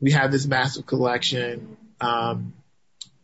we 0.00 0.12
have 0.12 0.32
this 0.32 0.46
massive 0.46 0.86
collection, 0.86 1.76
um, 2.00 2.54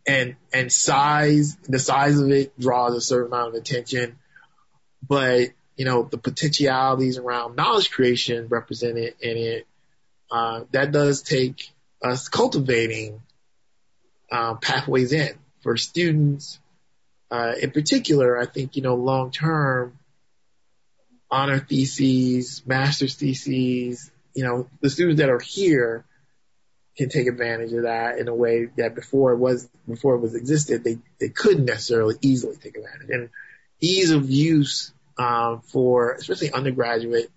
and, 0.07 0.37
and 0.53 0.71
size, 0.71 1.57
the 1.67 1.79
size 1.79 2.21
of 2.21 2.31
it 2.31 2.53
draws 2.61 2.95
a 2.95 3.01
certain 3.01 3.33
amount 3.33 3.55
of 3.55 3.55
attention, 3.55 4.19
but, 5.09 5.49
you 5.77 5.87
know, 5.87 6.03
the 6.03 6.19
potentialities 6.19 7.17
around 7.17 7.57
knowledge 7.57 7.91
creation 7.91 8.49
represented 8.49 9.15
in 9.23 9.39
it, 9.39 9.67
uh, 10.33 10.64
that 10.73 10.92
does 10.92 11.23
take 11.23 11.71
us 12.03 12.29
cultivating, 12.29 13.21
uh, 14.31 14.55
pathways 14.55 15.12
in 15.12 15.35
for 15.61 15.77
students. 15.77 16.59
Uh, 17.31 17.53
in 17.61 17.71
particular, 17.71 18.38
I 18.38 18.47
think, 18.47 18.75
you 18.77 18.83
know, 18.83 18.95
long 18.95 19.31
term, 19.31 19.99
honor 21.31 21.59
theses, 21.59 22.62
master's 22.66 23.14
theses, 23.14 24.11
you 24.35 24.45
know, 24.45 24.68
the 24.81 24.88
students 24.88 25.21
that 25.21 25.29
are 25.29 25.38
here 25.38 26.07
can 26.97 27.11
take 27.11 27.27
advantage 27.27 27.73
of 27.75 27.83
that 27.83 28.18
in 28.18 28.29
a 28.29 28.35
way 28.35 28.68
that 28.79 28.95
before 28.95 29.33
it 29.33 29.38
was, 29.38 29.68
before 29.87 30.14
it 30.14 30.21
was 30.21 30.35
existed, 30.35 30.83
they, 30.83 30.99
they 31.21 31.29
couldn't 31.29 31.66
necessarily 31.66 32.14
easily 32.23 32.57
take 32.57 32.77
advantage. 32.77 33.11
And 33.11 33.29
ease 33.81 34.11
of 34.11 34.31
use, 34.31 34.92
um, 35.18 35.61
for 35.61 36.12
especially 36.12 36.53
undergraduate 36.53 37.31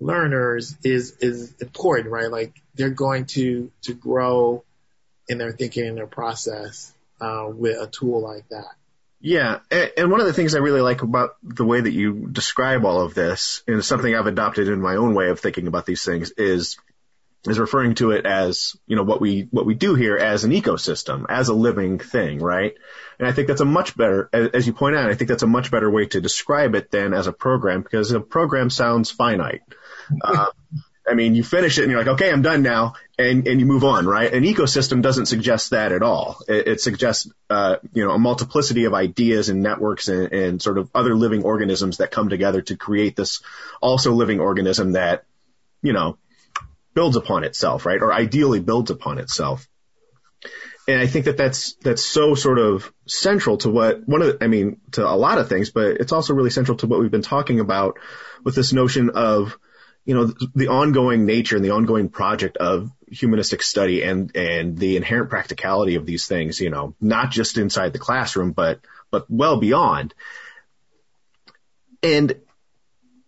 learners 0.00 0.76
is, 0.84 1.16
is 1.20 1.54
important, 1.60 2.10
right? 2.10 2.30
Like 2.30 2.60
they're 2.74 2.90
going 2.90 3.26
to, 3.26 3.70
to 3.82 3.94
grow 3.94 4.64
in 5.28 5.38
their 5.38 5.52
thinking 5.52 5.86
and 5.86 5.96
their 5.96 6.06
process, 6.06 6.92
uh, 7.20 7.46
with 7.48 7.80
a 7.80 7.86
tool 7.86 8.20
like 8.20 8.48
that. 8.48 8.74
Yeah, 9.26 9.60
and 9.70 10.10
one 10.10 10.20
of 10.20 10.26
the 10.26 10.34
things 10.34 10.54
I 10.54 10.58
really 10.58 10.82
like 10.82 11.00
about 11.00 11.36
the 11.42 11.64
way 11.64 11.80
that 11.80 11.92
you 11.92 12.28
describe 12.30 12.84
all 12.84 13.00
of 13.00 13.14
this, 13.14 13.62
and 13.66 13.82
something 13.82 14.14
I've 14.14 14.26
adopted 14.26 14.68
in 14.68 14.82
my 14.82 14.96
own 14.96 15.14
way 15.14 15.30
of 15.30 15.40
thinking 15.40 15.66
about 15.66 15.86
these 15.86 16.04
things, 16.04 16.32
is 16.32 16.76
is 17.46 17.58
referring 17.58 17.94
to 17.94 18.10
it 18.10 18.26
as 18.26 18.76
you 18.86 18.96
know 18.96 19.02
what 19.02 19.22
we 19.22 19.48
what 19.50 19.64
we 19.64 19.72
do 19.72 19.94
here 19.94 20.18
as 20.18 20.44
an 20.44 20.50
ecosystem, 20.50 21.24
as 21.26 21.48
a 21.48 21.54
living 21.54 21.98
thing, 21.98 22.38
right? 22.38 22.74
And 23.18 23.26
I 23.26 23.32
think 23.32 23.48
that's 23.48 23.62
a 23.62 23.64
much 23.64 23.96
better, 23.96 24.28
as 24.30 24.66
you 24.66 24.74
point 24.74 24.96
out, 24.96 25.08
I 25.08 25.14
think 25.14 25.28
that's 25.28 25.42
a 25.42 25.46
much 25.46 25.70
better 25.70 25.90
way 25.90 26.04
to 26.04 26.20
describe 26.20 26.74
it 26.74 26.90
than 26.90 27.14
as 27.14 27.26
a 27.26 27.32
program 27.32 27.80
because 27.80 28.12
a 28.12 28.20
program 28.20 28.68
sounds 28.68 29.10
finite. 29.10 29.62
Uh, 30.22 30.46
I 31.06 31.12
mean, 31.12 31.34
you 31.34 31.44
finish 31.44 31.78
it 31.78 31.82
and 31.82 31.90
you're 31.90 32.00
like, 32.00 32.14
okay, 32.14 32.32
I'm 32.32 32.40
done 32.40 32.62
now, 32.62 32.94
and 33.18 33.46
and 33.46 33.60
you 33.60 33.66
move 33.66 33.84
on, 33.84 34.06
right? 34.06 34.32
An 34.32 34.42
ecosystem 34.42 35.02
doesn't 35.02 35.26
suggest 35.26 35.70
that 35.70 35.92
at 35.92 36.02
all. 36.02 36.38
It, 36.48 36.66
it 36.66 36.80
suggests, 36.80 37.30
uh, 37.50 37.76
you 37.92 38.04
know, 38.04 38.12
a 38.12 38.18
multiplicity 38.18 38.86
of 38.86 38.94
ideas 38.94 39.50
and 39.50 39.62
networks 39.62 40.08
and, 40.08 40.32
and 40.32 40.62
sort 40.62 40.78
of 40.78 40.88
other 40.94 41.14
living 41.14 41.44
organisms 41.44 41.98
that 41.98 42.10
come 42.10 42.30
together 42.30 42.62
to 42.62 42.76
create 42.76 43.16
this 43.16 43.42
also 43.82 44.12
living 44.12 44.40
organism 44.40 44.92
that, 44.92 45.24
you 45.82 45.92
know, 45.92 46.16
builds 46.94 47.16
upon 47.16 47.44
itself, 47.44 47.84
right? 47.84 48.00
Or 48.00 48.10
ideally 48.10 48.60
builds 48.60 48.90
upon 48.90 49.18
itself. 49.18 49.68
And 50.88 51.00
I 51.00 51.06
think 51.06 51.26
that 51.26 51.36
that's, 51.36 51.74
that's 51.82 52.04
so 52.04 52.34
sort 52.34 52.58
of 52.58 52.92
central 53.06 53.58
to 53.58 53.70
what, 53.70 54.06
one 54.08 54.22
of 54.22 54.38
the, 54.38 54.44
I 54.44 54.48
mean, 54.48 54.80
to 54.92 55.06
a 55.06 55.16
lot 55.16 55.38
of 55.38 55.48
things, 55.48 55.70
but 55.70 55.98
it's 56.00 56.12
also 56.12 56.34
really 56.34 56.50
central 56.50 56.78
to 56.78 56.86
what 56.86 57.00
we've 57.00 57.10
been 57.10 57.22
talking 57.22 57.60
about 57.60 57.98
with 58.42 58.54
this 58.54 58.72
notion 58.72 59.10
of, 59.10 59.58
you 60.04 60.14
know, 60.14 60.32
the 60.54 60.68
ongoing 60.68 61.24
nature 61.24 61.56
and 61.56 61.64
the 61.64 61.70
ongoing 61.70 62.08
project 62.08 62.56
of 62.58 62.90
humanistic 63.10 63.62
study 63.62 64.02
and, 64.02 64.34
and 64.36 64.76
the 64.76 64.96
inherent 64.96 65.30
practicality 65.30 65.94
of 65.94 66.04
these 66.04 66.26
things, 66.26 66.60
you 66.60 66.70
know, 66.70 66.94
not 67.00 67.30
just 67.30 67.56
inside 67.56 67.92
the 67.92 67.98
classroom, 67.98 68.52
but, 68.52 68.80
but 69.10 69.26
well 69.30 69.58
beyond. 69.58 70.14
And 72.02 72.34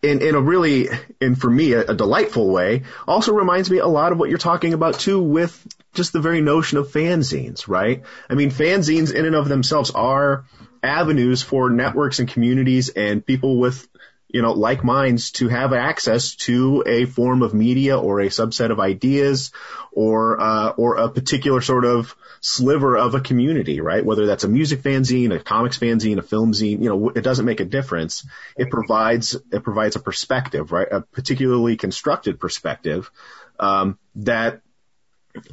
in, 0.02 0.20
in 0.20 0.34
a 0.34 0.40
really, 0.40 0.88
and 1.20 1.40
for 1.40 1.48
me, 1.48 1.72
a, 1.72 1.80
a 1.80 1.94
delightful 1.94 2.50
way, 2.50 2.82
also 3.08 3.32
reminds 3.32 3.70
me 3.70 3.78
a 3.78 3.86
lot 3.86 4.12
of 4.12 4.18
what 4.18 4.28
you're 4.28 4.38
talking 4.38 4.74
about 4.74 4.98
too 4.98 5.20
with 5.20 5.66
just 5.94 6.12
the 6.12 6.20
very 6.20 6.42
notion 6.42 6.76
of 6.76 6.88
fanzines, 6.88 7.68
right? 7.68 8.02
I 8.28 8.34
mean, 8.34 8.50
fanzines 8.50 9.14
in 9.14 9.24
and 9.24 9.34
of 9.34 9.48
themselves 9.48 9.90
are 9.92 10.44
avenues 10.82 11.42
for 11.42 11.70
networks 11.70 12.18
and 12.18 12.28
communities 12.28 12.90
and 12.90 13.24
people 13.24 13.58
with 13.58 13.88
you 14.37 14.42
know, 14.42 14.53
like 14.53 14.85
minds 14.85 15.31
to 15.31 15.49
have 15.49 15.72
access 15.72 16.35
to 16.35 16.85
a 16.85 17.07
form 17.07 17.40
of 17.40 17.55
media 17.55 17.99
or 17.99 18.20
a 18.20 18.27
subset 18.27 18.70
of 18.70 18.79
ideas 18.79 19.51
or, 19.92 20.38
uh, 20.38 20.68
or 20.77 20.96
a 20.96 21.09
particular 21.09 21.62
sort 21.62 21.87
of 21.87 22.14
sliver 22.42 22.99
of 22.99 23.14
a 23.14 23.20
community, 23.20 23.81
right? 23.81 24.05
Whether 24.05 24.27
that's 24.27 24.44
a 24.44 24.49
music 24.49 24.83
fanzine, 24.83 25.35
a 25.35 25.42
comics 25.42 25.79
fanzine, 25.79 26.18
a 26.18 26.22
film 26.22 26.53
zine, 26.53 26.83
you 26.83 26.90
know, 26.90 27.09
it 27.09 27.22
doesn't 27.22 27.46
make 27.46 27.61
a 27.61 27.64
difference. 27.64 28.27
It 28.59 28.68
provides, 28.68 29.35
it 29.51 29.64
provides 29.64 29.96
a 29.96 30.01
perspective, 30.01 30.70
right? 30.70 30.88
A 30.92 31.01
particularly 31.01 31.79
constructed 31.79 32.38
perspective, 32.38 33.11
um, 33.59 33.99
that, 34.16 34.61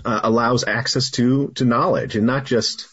uh, 0.04 0.20
allows 0.24 0.66
access 0.66 1.10
to, 1.12 1.54
to 1.56 1.64
knowledge 1.64 2.18
and 2.18 2.28
not 2.28 2.44
just, 2.44 2.90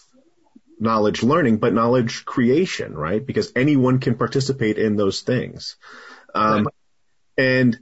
knowledge 0.81 1.23
learning, 1.23 1.59
but 1.59 1.75
knowledge 1.75 2.25
creation, 2.25 2.95
right? 2.95 3.25
Because 3.25 3.53
anyone 3.55 3.99
can 3.99 4.15
participate 4.15 4.79
in 4.79 4.97
those 4.97 5.21
things. 5.21 5.77
Um, 6.35 6.65
right. 6.65 6.75
and 7.37 7.79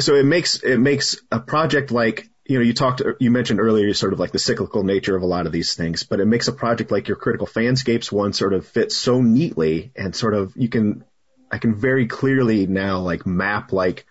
so 0.00 0.14
it 0.14 0.24
makes, 0.24 0.62
it 0.62 0.78
makes 0.78 1.18
a 1.30 1.40
project 1.40 1.90
like, 1.90 2.28
you 2.46 2.58
know, 2.58 2.64
you 2.64 2.72
talked, 2.72 3.02
you 3.20 3.30
mentioned 3.30 3.60
earlier 3.60 3.92
sort 3.92 4.12
of 4.12 4.18
like 4.18 4.32
the 4.32 4.38
cyclical 4.38 4.82
nature 4.82 5.14
of 5.14 5.22
a 5.22 5.26
lot 5.26 5.46
of 5.46 5.52
these 5.52 5.74
things, 5.74 6.04
but 6.04 6.20
it 6.20 6.26
makes 6.26 6.48
a 6.48 6.52
project 6.52 6.90
like 6.90 7.08
your 7.08 7.16
critical 7.16 7.46
fanscapes 7.46 8.10
one 8.10 8.32
sort 8.32 8.54
of 8.54 8.66
fit 8.66 8.90
so 8.90 9.20
neatly 9.20 9.92
and 9.94 10.16
sort 10.16 10.34
of, 10.34 10.54
you 10.56 10.68
can, 10.68 11.04
I 11.50 11.58
can 11.58 11.74
very 11.74 12.06
clearly 12.06 12.66
now 12.66 13.00
like 13.00 13.26
map 13.26 13.72
like 13.72 14.06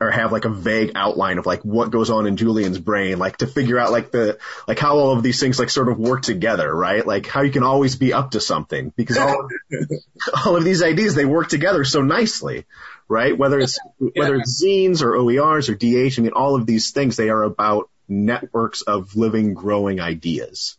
or 0.00 0.10
have 0.10 0.32
like 0.32 0.44
a 0.44 0.50
vague 0.50 0.92
outline 0.94 1.38
of 1.38 1.46
like 1.46 1.62
what 1.62 1.90
goes 1.90 2.10
on 2.10 2.26
in 2.26 2.36
Julian's 2.36 2.78
brain, 2.78 3.18
like 3.18 3.38
to 3.38 3.46
figure 3.46 3.78
out 3.78 3.92
like 3.92 4.10
the, 4.10 4.38
like 4.66 4.78
how 4.78 4.96
all 4.96 5.12
of 5.12 5.22
these 5.22 5.40
things 5.40 5.58
like 5.58 5.70
sort 5.70 5.88
of 5.88 5.98
work 5.98 6.22
together, 6.22 6.74
right? 6.74 7.06
Like 7.06 7.26
how 7.26 7.42
you 7.42 7.50
can 7.50 7.62
always 7.62 7.96
be 7.96 8.12
up 8.12 8.32
to 8.32 8.40
something 8.40 8.92
because 8.96 9.16
all, 9.16 9.44
of, 9.44 9.50
all 10.46 10.56
of 10.56 10.64
these 10.64 10.82
ideas, 10.82 11.14
they 11.14 11.24
work 11.24 11.48
together 11.48 11.84
so 11.84 12.02
nicely, 12.02 12.66
right? 13.08 13.36
Whether 13.36 13.60
it's, 13.60 13.78
whether 13.98 14.36
it's 14.36 14.62
zines 14.62 15.02
or 15.02 15.12
OERs 15.12 15.68
or 15.68 15.74
DH, 15.74 16.18
I 16.18 16.22
mean, 16.22 16.32
all 16.32 16.56
of 16.56 16.66
these 16.66 16.90
things, 16.90 17.16
they 17.16 17.28
are 17.28 17.42
about 17.42 17.88
networks 18.08 18.82
of 18.82 19.16
living, 19.16 19.54
growing 19.54 20.00
ideas. 20.00 20.76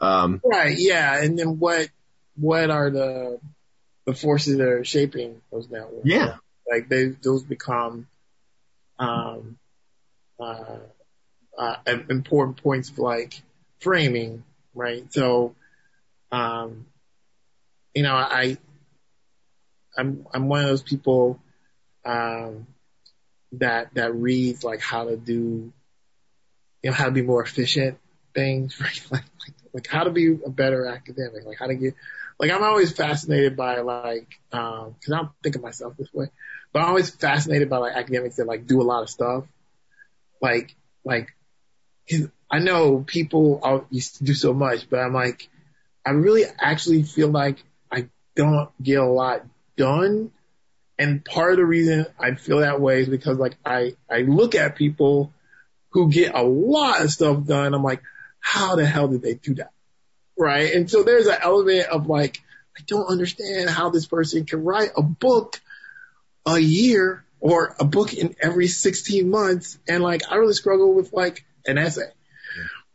Um, 0.00 0.40
right. 0.44 0.76
Yeah. 0.78 1.22
And 1.22 1.38
then 1.38 1.58
what, 1.58 1.88
what 2.36 2.70
are 2.70 2.90
the, 2.90 3.40
the 4.04 4.14
forces 4.14 4.58
that 4.58 4.68
are 4.68 4.84
shaping 4.84 5.40
those 5.50 5.68
networks? 5.68 6.06
Yeah. 6.06 6.36
Like 6.70 6.88
they, 6.88 7.06
those 7.06 7.42
become, 7.42 8.06
um, 8.98 9.58
uh, 10.40 10.78
uh, 11.56 11.76
important 12.08 12.62
points 12.62 12.90
of 12.90 12.98
like 12.98 13.42
framing, 13.80 14.44
right? 14.74 15.12
So, 15.12 15.54
um, 16.30 16.86
you 17.94 18.02
know, 18.02 18.14
I, 18.14 18.58
I'm, 19.96 20.26
I'm 20.32 20.48
one 20.48 20.60
of 20.60 20.68
those 20.68 20.82
people, 20.82 21.40
um, 22.04 22.66
that, 23.52 23.94
that 23.94 24.14
reads 24.14 24.62
like 24.62 24.80
how 24.80 25.04
to 25.04 25.16
do, 25.16 25.72
you 26.82 26.90
know, 26.90 26.92
how 26.92 27.06
to 27.06 27.10
be 27.10 27.22
more 27.22 27.42
efficient 27.42 27.98
things, 28.34 28.80
right? 28.80 29.06
Like, 29.10 29.24
like, 29.40 29.54
like 29.72 29.86
how 29.86 30.04
to 30.04 30.10
be 30.10 30.28
a 30.28 30.50
better 30.50 30.86
academic, 30.86 31.44
like 31.44 31.58
how 31.58 31.66
to 31.66 31.74
get, 31.74 31.94
like 32.38 32.50
I'm 32.50 32.62
always 32.62 32.92
fascinated 32.92 33.56
by 33.56 33.80
like, 33.80 34.38
um, 34.52 34.94
cause 35.04 35.12
I 35.12 35.16
don't 35.16 35.30
think 35.42 35.56
of 35.56 35.62
myself 35.62 35.96
this 35.96 36.12
way, 36.12 36.28
but 36.72 36.80
I'm 36.80 36.88
always 36.88 37.10
fascinated 37.10 37.70
by 37.70 37.78
like 37.78 37.96
academics 37.96 38.36
that 38.36 38.46
like 38.46 38.66
do 38.66 38.80
a 38.80 38.84
lot 38.84 39.02
of 39.02 39.10
stuff. 39.10 39.44
Like, 40.40 40.74
like, 41.04 41.34
I 42.50 42.58
know 42.58 43.04
people 43.06 43.86
used 43.90 44.16
to 44.16 44.24
do 44.24 44.34
so 44.34 44.52
much, 44.52 44.88
but 44.88 45.00
I'm 45.00 45.12
like, 45.12 45.48
I 46.06 46.10
really 46.10 46.44
actually 46.58 47.02
feel 47.02 47.28
like 47.28 47.62
I 47.90 48.08
don't 48.34 48.70
get 48.82 48.98
a 48.98 49.06
lot 49.06 49.44
done. 49.76 50.30
And 50.98 51.24
part 51.24 51.52
of 51.52 51.58
the 51.58 51.66
reason 51.66 52.06
I 52.18 52.34
feel 52.34 52.58
that 52.60 52.80
way 52.80 53.02
is 53.02 53.08
because 53.08 53.38
like 53.38 53.56
I, 53.64 53.94
I 54.10 54.22
look 54.22 54.54
at 54.54 54.76
people 54.76 55.32
who 55.90 56.10
get 56.10 56.34
a 56.34 56.42
lot 56.42 57.02
of 57.02 57.10
stuff 57.10 57.44
done. 57.44 57.74
I'm 57.74 57.82
like, 57.82 58.02
how 58.40 58.76
the 58.76 58.86
hell 58.86 59.08
did 59.08 59.22
they 59.22 59.34
do 59.34 59.54
that? 59.56 59.70
Right. 60.38 60.72
And 60.72 60.90
so 60.90 61.02
there's 61.02 61.26
an 61.26 61.38
element 61.42 61.86
of 61.88 62.06
like, 62.06 62.40
I 62.76 62.82
don't 62.86 63.06
understand 63.06 63.68
how 63.68 63.90
this 63.90 64.06
person 64.06 64.46
can 64.46 64.64
write 64.64 64.90
a 64.96 65.02
book 65.02 65.60
a 66.56 66.58
year 66.58 67.24
or 67.40 67.74
a 67.78 67.84
book 67.84 68.14
in 68.14 68.34
every 68.40 68.68
16 68.68 69.28
months. 69.28 69.78
And 69.88 70.02
like, 70.02 70.22
I 70.30 70.36
really 70.36 70.54
struggle 70.54 70.94
with 70.94 71.12
like 71.12 71.44
an 71.66 71.78
essay, 71.78 72.10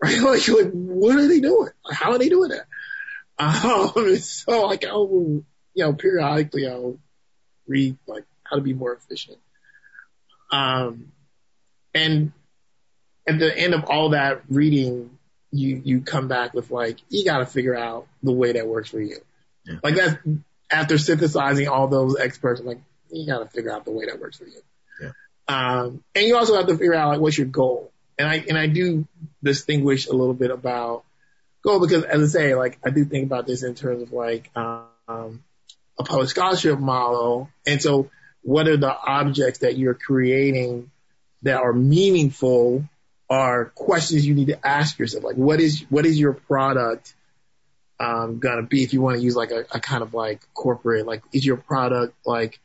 right? 0.01 0.20
Like, 0.22 0.47
like 0.47 0.72
what 0.74 1.16
are 1.18 1.28
they 1.28 1.39
doing? 1.39 1.70
How 1.89 2.12
are 2.12 2.18
they 2.18 2.30
doing 2.30 2.51
that? 2.51 2.66
Um, 3.38 4.16
so 4.20 4.66
like, 4.66 4.86
I'll, 4.86 5.43
you 5.74 5.84
know, 5.84 5.93
periodically 5.93 6.68
I'll 6.68 6.97
read 7.68 7.97
like 8.08 8.26
how 8.43 8.58
to 8.58 8.62
be 8.62 8.74
more 8.74 8.93
efficient. 8.93 9.38
Um, 10.51 11.12
and 11.93 12.32
at 13.28 13.39
the 13.39 13.58
end 13.58 13.74
of 13.74 13.86
all 13.86 14.10
that 14.10 14.41
reading, 14.49 15.18
you, 15.51 15.82
you 15.84 16.01
come 16.01 16.28
back 16.28 16.54
with 16.54 16.72
like, 16.72 16.99
you 17.10 17.24
got 17.24 17.39
to 17.39 17.45
figure 17.45 17.78
out 17.78 18.08
the 18.22 18.32
way 18.32 18.54
that 18.54 18.68
works 18.68 18.89
for 18.89 18.99
you. 18.99 19.18
Yeah. 19.66 19.76
Like 19.84 19.95
that's 19.95 20.18
after 20.70 20.97
synthesizing 20.97 21.68
all 21.68 21.88
those 21.88 22.18
experts, 22.20 22.60
I'm 22.60 22.66
like, 22.66 22.82
you 23.16 23.28
got 23.28 23.39
to 23.39 23.49
figure 23.49 23.72
out 23.72 23.86
the 23.86 23.91
way 23.91 24.05
that 24.05 24.20
works 24.20 24.38
for 24.38 24.45
you. 24.45 24.61
Yeah. 25.01 25.11
Um, 25.47 26.03
and 26.16 26.26
you 26.26 26.38
also 26.38 26.55
have 26.55 26.68
to 26.68 26.78
figure 26.78 26.93
out 26.93 27.09
like, 27.09 27.20
what's 27.20 27.38
your 27.38 27.47
goal? 27.47 27.91
And 28.18 28.28
I, 28.28 28.43
and 28.47 28.57
I 28.57 28.68
do 28.68 29.07
distinguish 29.43 30.07
a 30.07 30.14
little 30.14 30.34
bit 30.34 30.51
about 30.51 31.03
goal 31.64 31.80
because 31.80 32.03
as 32.03 32.36
I 32.36 32.39
say, 32.39 32.55
like, 32.55 32.78
I 32.86 32.89
do 32.89 33.05
think 33.05 33.26
about 33.26 33.47
this 33.47 33.64
in 33.64 33.76
terms 33.76 34.03
of 34.03 34.11
like, 34.11 34.51
um, 34.55 35.43
a 35.99 36.03
public 36.03 36.30
scholarship 36.30 36.80
model. 36.80 37.49
And 37.66 37.82
so 37.82 38.09
what 38.41 38.68
are 38.68 38.78
the 38.78 38.93
objects 38.93 39.59
that 39.59 39.78
you're 39.78 39.93
creating 39.93 40.91
that 41.43 41.57
are 41.57 41.74
meaningful 41.74 42.88
are 43.30 43.66
questions 43.66 44.26
you 44.26 44.36
need 44.36 44.47
to 44.47 44.68
ask 44.68 44.99
yourself. 44.99 45.24
Like, 45.24 45.36
what 45.36 45.59
is, 45.59 45.86
what 45.89 46.05
is 46.05 46.20
your 46.20 46.34
product, 46.34 47.16
um, 47.99 48.39
gonna 48.39 48.64
be 48.64 48.84
if 48.84 48.93
you 48.93 49.01
want 49.01 49.18
to 49.18 49.24
use 49.24 49.36
like 49.36 49.51
a, 49.51 49.66
a 49.72 49.80
kind 49.80 50.03
of 50.03 50.14
like 50.14 50.41
corporate, 50.53 51.07
like, 51.07 51.24
is 51.32 51.45
your 51.45 51.57
product 51.57 52.14
like, 52.26 52.59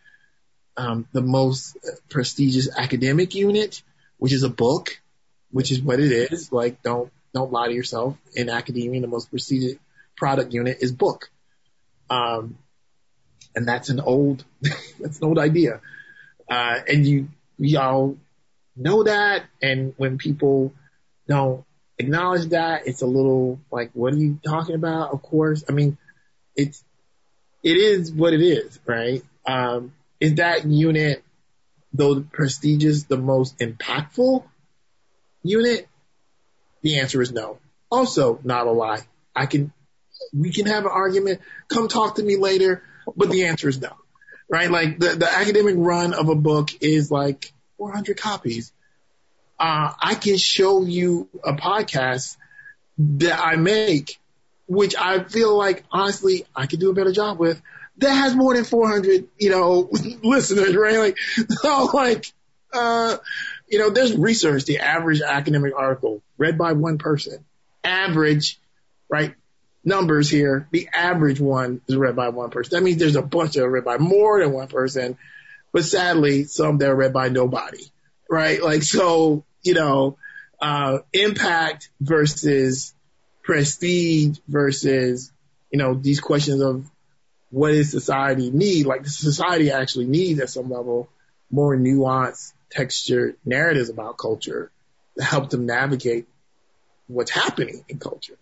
um, 0.79 1.09
the 1.13 1.21
most 1.21 1.77
prestigious 2.09 2.69
academic 2.75 3.35
unit, 3.35 3.83
which 4.17 4.33
is 4.33 4.45
a 4.45 4.49
book, 4.49 5.01
which 5.51 5.73
is 5.73 5.83
what 5.83 5.99
it 5.99 6.13
is. 6.13 6.53
Like, 6.53 6.83
don't, 6.83 7.13
don't 7.35 7.53
lie 7.53 7.67
to 7.67 7.75
yourself. 7.75 8.17
In 8.35 8.49
academia, 8.49 9.01
the 9.01 9.09
most 9.09 9.29
prestigious 9.29 9.75
product 10.17 10.55
unit 10.55 10.79
is 10.81 10.93
book. 10.93 11.31
Um, 12.09 12.59
and 13.57 13.67
that's 13.67 13.89
an 13.89 13.99
old, 13.99 14.45
that's 15.01 15.19
an 15.19 15.25
old 15.25 15.39
idea. 15.39 15.81
Uh, 16.49 16.79
and 16.87 17.05
you, 17.05 17.29
we 17.59 17.77
all 17.77 18.17
know 18.77 19.03
that. 19.03 19.43
And 19.61 19.95
when 19.97 20.17
people 20.17 20.73
don't 21.27 21.65
acknowledge 21.99 22.51
that, 22.51 22.87
it's 22.87 23.03
a 23.03 23.07
little 23.07 23.59
like, 23.73 23.91
what 23.95 24.15
are 24.15 24.19
you 24.19 24.39
talking 24.45 24.77
about? 24.77 25.11
Of 25.13 25.23
course. 25.23 25.65
I 25.69 25.73
mean, 25.73 25.99
it's, 26.55 26.85
it 27.65 27.77
is 27.77 28.13
what 28.13 28.33
it 28.33 28.43
is, 28.43 28.79
right? 28.87 29.25
Um, 29.45 29.93
is 30.21 30.37
that 30.37 30.67
unit, 30.67 31.23
though 31.93 32.21
prestigious, 32.21 33.05
the 33.05 33.17
most 33.17 33.59
impactful 33.59 34.45
unit? 35.43 35.89
The 36.83 36.99
answer 37.01 37.23
is 37.23 37.33
no. 37.33 37.59
Also, 37.91 38.41
not 38.45 38.67
a 38.67 38.73
lie. 38.73 39.01
I 39.35 39.47
can, 39.47 39.73
we 40.33 40.53
can 40.53 40.67
have 40.67 40.85
an 40.85 40.91
argument. 40.93 41.41
Come 41.69 41.89
talk 41.89 42.17
to 42.17 42.23
me 42.23 42.37
later, 42.37 42.83
but 43.17 43.31
the 43.31 43.47
answer 43.47 43.69
is 43.69 43.81
no. 43.81 43.93
Right? 44.51 44.71
Like 44.71 44.99
the, 44.99 45.11
the 45.11 45.31
academic 45.31 45.75
run 45.77 46.15
of 46.15 46.29
a 46.29 46.35
book 46.35 46.71
is 46.81 47.11
like 47.11 47.53
400 47.77 48.17
copies. 48.17 48.73
Uh, 49.59 49.93
I 50.01 50.15
can 50.15 50.37
show 50.37 50.85
you 50.85 51.29
a 51.45 51.53
podcast 51.53 52.37
that 52.99 53.39
I 53.39 53.57
make, 53.57 54.19
which 54.67 54.97
I 54.97 55.25
feel 55.25 55.57
like 55.57 55.85
honestly 55.91 56.45
I 56.55 56.67
could 56.67 56.81
do 56.81 56.91
a 56.91 56.95
better 56.95 57.13
job 57.13 57.39
with 57.39 57.61
that 57.99 58.11
has 58.11 58.35
more 58.35 58.55
than 58.55 58.65
400, 58.65 59.29
you 59.39 59.51
know, 59.51 59.91
listeners, 60.23 60.75
right? 60.75 60.99
Like, 60.99 61.19
so 61.49 61.91
like, 61.93 62.33
uh, 62.73 63.17
you 63.69 63.79
know, 63.79 63.91
there's 63.91 64.17
research, 64.17 64.65
the 64.65 64.79
average 64.79 65.21
academic 65.21 65.75
article 65.77 66.23
read 66.37 66.57
by 66.57 66.73
one 66.73 66.99
person, 66.99 67.45
average, 67.85 68.59
right? 69.09 69.35
Numbers 69.85 70.31
here, 70.31 70.69
the 70.71 70.89
average 70.93 71.41
one 71.41 71.81
is 71.89 71.97
read 71.97 72.17
by 72.17 72.29
one 72.29 72.51
person. 72.51 72.77
That 72.77 72.85
means 72.85 72.99
there's 72.99 73.17
a 73.17 73.23
bunch 73.23 73.55
that 73.55 73.65
are 73.65 73.71
read 73.71 73.85
by 73.85 73.99
more 73.99 74.41
than 74.41 74.53
one 74.53 74.69
person, 74.69 75.17
but 75.73 75.85
sadly, 75.85 76.45
some 76.45 76.79
that 76.79 76.91
are 76.91 76.95
read 76.95 77.13
by 77.13 77.29
nobody, 77.29 77.85
right? 78.29 78.63
Like, 78.63 78.83
so, 78.83 79.45
you 79.63 79.75
know, 79.75 80.19
uh, 80.61 80.99
impact 81.13 81.91
versus 82.01 82.95
prestige 83.43 84.39
versus, 84.47 85.33
you 85.71 85.79
know, 85.79 85.95
these 85.95 86.21
questions 86.21 86.61
of 86.61 86.91
what 87.51 87.71
does 87.71 87.91
society 87.91 88.51
need? 88.51 88.87
Like 88.87 89.07
society 89.07 89.71
actually 89.71 90.07
needs 90.07 90.41
at 90.41 90.51
some 90.51 90.71
level 90.71 91.09
more 91.51 91.77
nuanced, 91.77 92.53
textured 92.71 93.37
narratives 93.45 93.89
about 93.89 94.19
culture 94.19 94.71
to 95.17 95.25
help 95.25 95.51
them 95.51 95.67
navigate 95.67 96.27
what's 97.07 97.31
happening 97.31 97.85
in 97.89 97.99
culture. 97.99 98.37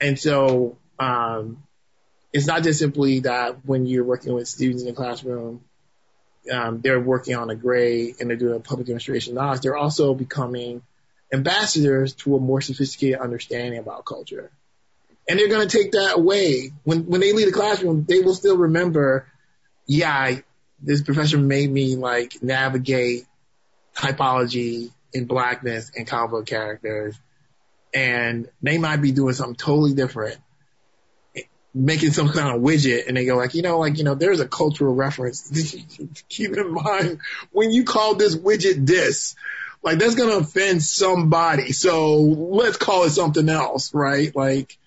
And 0.00 0.18
so, 0.18 0.76
um, 0.98 1.62
it's 2.32 2.46
not 2.46 2.62
just 2.62 2.78
simply 2.78 3.20
that 3.20 3.64
when 3.64 3.86
you're 3.86 4.04
working 4.04 4.34
with 4.34 4.46
students 4.46 4.82
in 4.82 4.88
the 4.88 4.94
classroom, 4.94 5.64
um, 6.52 6.80
they're 6.80 7.00
working 7.00 7.34
on 7.36 7.50
a 7.50 7.54
grade 7.54 8.16
and 8.20 8.28
they're 8.28 8.36
doing 8.36 8.56
a 8.56 8.60
public 8.60 8.86
demonstration 8.86 9.34
knowledge. 9.34 9.62
They're 9.62 9.76
also 9.76 10.14
becoming 10.14 10.82
ambassadors 11.32 12.14
to 12.14 12.36
a 12.36 12.40
more 12.40 12.60
sophisticated 12.60 13.18
understanding 13.18 13.78
about 13.78 14.04
culture. 14.04 14.50
And 15.28 15.38
they're 15.38 15.48
going 15.48 15.68
to 15.68 15.78
take 15.78 15.92
that 15.92 16.16
away. 16.16 16.72
When, 16.84 17.06
when 17.06 17.20
they 17.20 17.34
leave 17.34 17.46
the 17.46 17.52
classroom, 17.52 18.06
they 18.08 18.20
will 18.20 18.34
still 18.34 18.56
remember, 18.56 19.26
yeah, 19.86 20.10
I, 20.10 20.42
this 20.80 21.02
professor 21.02 21.36
made 21.36 21.70
me 21.70 21.96
like 21.96 22.42
navigate 22.42 23.26
typology 23.94 24.90
in 25.12 25.26
blackness 25.26 25.90
and 25.94 26.06
comic 26.06 26.30
book 26.30 26.46
characters. 26.46 27.18
And 27.92 28.48
they 28.62 28.78
might 28.78 28.98
be 29.02 29.12
doing 29.12 29.34
something 29.34 29.56
totally 29.56 29.94
different, 29.94 30.38
making 31.74 32.12
some 32.12 32.30
kind 32.30 32.54
of 32.54 32.62
widget. 32.62 33.06
And 33.06 33.16
they 33.16 33.26
go 33.26 33.36
like, 33.36 33.54
you 33.54 33.62
know, 33.62 33.78
like, 33.78 33.98
you 33.98 34.04
know, 34.04 34.14
there's 34.14 34.40
a 34.40 34.48
cultural 34.48 34.94
reference. 34.94 35.74
Keep 36.28 36.56
in 36.56 36.72
mind 36.72 37.20
when 37.52 37.70
you 37.70 37.84
call 37.84 38.14
this 38.14 38.34
widget 38.34 38.86
this, 38.86 39.36
like 39.82 39.98
that's 39.98 40.14
going 40.14 40.30
to 40.30 40.38
offend 40.38 40.82
somebody. 40.82 41.72
So 41.72 42.16
let's 42.16 42.78
call 42.78 43.04
it 43.04 43.10
something 43.10 43.48
else, 43.48 43.92
right? 43.94 44.34
Like, 44.34 44.78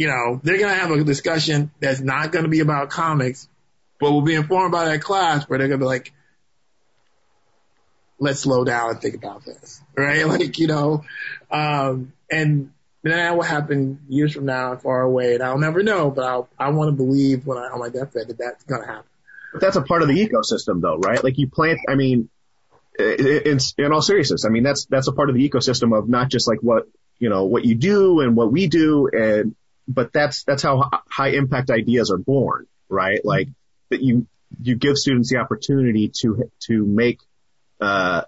you 0.00 0.06
know, 0.06 0.40
they're 0.42 0.56
going 0.56 0.72
to 0.72 0.80
have 0.80 0.90
a 0.90 1.04
discussion 1.04 1.70
that's 1.78 2.00
not 2.00 2.32
going 2.32 2.44
to 2.46 2.48
be 2.48 2.60
about 2.60 2.88
comics, 2.88 3.46
but 3.98 4.10
we'll 4.10 4.22
be 4.22 4.34
informed 4.34 4.72
by 4.72 4.86
that 4.86 5.02
class 5.02 5.44
where 5.44 5.58
they're 5.58 5.68
going 5.68 5.78
to 5.78 5.84
be 5.84 5.88
like, 5.88 6.14
let's 8.18 8.40
slow 8.40 8.64
down 8.64 8.92
and 8.92 9.02
think 9.02 9.14
about 9.14 9.44
this, 9.44 9.82
right? 9.94 10.26
Like, 10.26 10.58
you 10.58 10.68
know, 10.68 11.04
um, 11.50 12.14
and 12.30 12.72
that 13.02 13.36
will 13.36 13.42
happen 13.42 14.00
years 14.08 14.32
from 14.32 14.46
now, 14.46 14.74
far 14.76 15.02
away, 15.02 15.34
and 15.34 15.42
I'll 15.42 15.58
never 15.58 15.82
know, 15.82 16.10
but 16.10 16.24
I'll, 16.24 16.48
I 16.58 16.70
want 16.70 16.88
to 16.88 16.92
believe 16.92 17.46
when 17.46 17.58
I, 17.58 17.66
on 17.66 17.80
my 17.80 17.90
deathbed 17.90 18.28
that 18.28 18.38
that's 18.38 18.64
going 18.64 18.80
to 18.80 18.86
happen. 18.86 19.10
But 19.52 19.60
that's 19.60 19.76
a 19.76 19.82
part 19.82 20.00
of 20.00 20.08
the 20.08 20.26
ecosystem 20.26 20.80
though, 20.80 20.96
right? 20.96 21.22
Like 21.22 21.36
you 21.36 21.46
plant, 21.46 21.78
I 21.86 21.94
mean, 21.94 22.30
in, 22.98 23.58
in 23.76 23.92
all 23.92 24.00
seriousness, 24.00 24.46
I 24.46 24.48
mean, 24.48 24.62
that's, 24.62 24.86
that's 24.86 25.08
a 25.08 25.12
part 25.12 25.28
of 25.28 25.36
the 25.36 25.46
ecosystem 25.46 25.94
of 25.94 26.08
not 26.08 26.30
just 26.30 26.48
like 26.48 26.60
what, 26.62 26.84
you 27.18 27.28
know, 27.28 27.44
what 27.44 27.66
you 27.66 27.74
do 27.74 28.20
and 28.20 28.34
what 28.34 28.50
we 28.50 28.66
do 28.66 29.06
and, 29.12 29.54
but 29.92 30.12
that's, 30.12 30.44
that's 30.44 30.62
how 30.62 30.88
high 31.08 31.30
impact 31.30 31.70
ideas 31.70 32.10
are 32.10 32.18
born, 32.18 32.66
right? 32.88 33.20
Like 33.24 33.48
that 33.90 34.00
you, 34.02 34.26
you 34.60 34.76
give 34.76 34.96
students 34.96 35.30
the 35.30 35.38
opportunity 35.38 36.10
to, 36.20 36.50
to 36.66 36.84
make, 36.84 37.20
uh, 37.80 38.22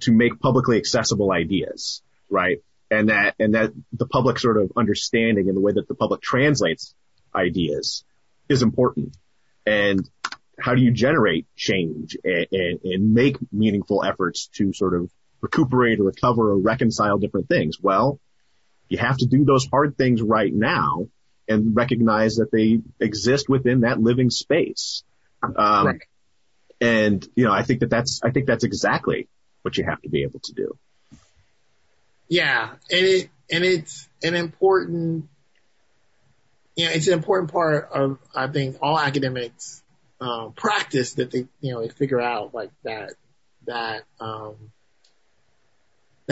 to 0.00 0.12
make 0.12 0.40
publicly 0.40 0.76
accessible 0.76 1.32
ideas, 1.32 2.02
right? 2.30 2.58
And 2.90 3.08
that, 3.08 3.34
and 3.38 3.54
that 3.54 3.72
the 3.92 4.06
public 4.06 4.38
sort 4.38 4.58
of 4.58 4.72
understanding 4.76 5.48
and 5.48 5.56
the 5.56 5.60
way 5.60 5.72
that 5.72 5.88
the 5.88 5.94
public 5.94 6.20
translates 6.20 6.94
ideas 7.34 8.04
is 8.48 8.62
important. 8.62 9.16
And 9.66 10.08
how 10.60 10.74
do 10.74 10.82
you 10.82 10.90
generate 10.90 11.46
change 11.56 12.16
and, 12.22 12.46
and, 12.52 12.80
and 12.84 13.14
make 13.14 13.36
meaningful 13.52 14.04
efforts 14.04 14.48
to 14.54 14.72
sort 14.72 14.94
of 14.94 15.10
recuperate 15.40 16.00
or 16.00 16.04
recover 16.04 16.50
or 16.52 16.58
reconcile 16.58 17.18
different 17.18 17.48
things? 17.48 17.78
Well, 17.80 18.20
you 18.92 18.98
have 18.98 19.16
to 19.16 19.26
do 19.26 19.46
those 19.46 19.66
hard 19.66 19.96
things 19.96 20.20
right 20.20 20.52
now 20.52 21.06
and 21.48 21.74
recognize 21.74 22.34
that 22.34 22.52
they 22.52 22.80
exist 23.00 23.48
within 23.48 23.80
that 23.80 23.98
living 23.98 24.28
space. 24.28 25.02
Um, 25.42 25.86
Right. 25.86 26.00
and 26.78 27.26
you 27.34 27.44
know, 27.44 27.52
I 27.52 27.62
think 27.62 27.80
that 27.80 27.88
that's, 27.88 28.20
I 28.22 28.30
think 28.32 28.46
that's 28.46 28.64
exactly 28.64 29.28
what 29.62 29.78
you 29.78 29.84
have 29.84 30.02
to 30.02 30.10
be 30.10 30.24
able 30.24 30.40
to 30.40 30.52
do. 30.52 30.76
Yeah, 32.28 32.70
and 32.90 33.06
it 33.06 33.30
and 33.50 33.64
it's 33.64 34.08
an 34.22 34.34
important, 34.34 35.28
you 36.76 36.84
know, 36.84 36.92
it's 36.92 37.06
an 37.06 37.14
important 37.14 37.50
part 37.50 37.88
of 37.92 38.18
I 38.34 38.46
think 38.48 38.76
all 38.82 38.98
academics 38.98 39.82
um, 40.20 40.52
practice 40.52 41.14
that 41.14 41.30
they 41.30 41.46
you 41.62 41.72
know 41.72 41.80
they 41.80 41.88
figure 41.88 42.20
out 42.20 42.52
like 42.52 42.70
that 42.84 43.14
that 43.66 44.04
um, 44.20 44.56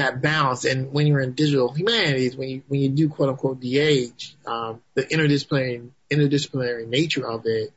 that 0.01 0.21
balance. 0.21 0.65
And 0.65 0.93
when 0.93 1.07
you're 1.07 1.21
in 1.21 1.33
digital 1.33 1.73
humanities, 1.73 2.37
when 2.37 2.49
you 2.49 2.63
when 2.69 2.81
you 2.81 2.89
do 2.89 3.09
quote 3.09 3.29
unquote 3.29 3.61
DH, 3.61 4.35
um, 4.47 4.83
the 4.95 5.05
interdisciplinary 5.05 5.89
interdisciplinary 6.11 6.89
nature 6.89 7.27
of 7.27 7.47
it 7.47 7.73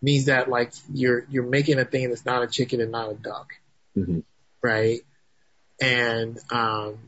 means 0.00 0.26
that 0.26 0.48
like 0.48 0.72
you're 0.92 1.26
you're 1.30 1.46
making 1.46 1.78
a 1.78 1.84
thing 1.84 2.08
that's 2.08 2.24
not 2.24 2.42
a 2.42 2.46
chicken 2.46 2.80
and 2.80 2.92
not 2.92 3.10
a 3.10 3.14
duck, 3.14 3.54
hmm 3.94 4.20
right? 4.62 5.00
And 5.80 6.38
um, 6.52 6.98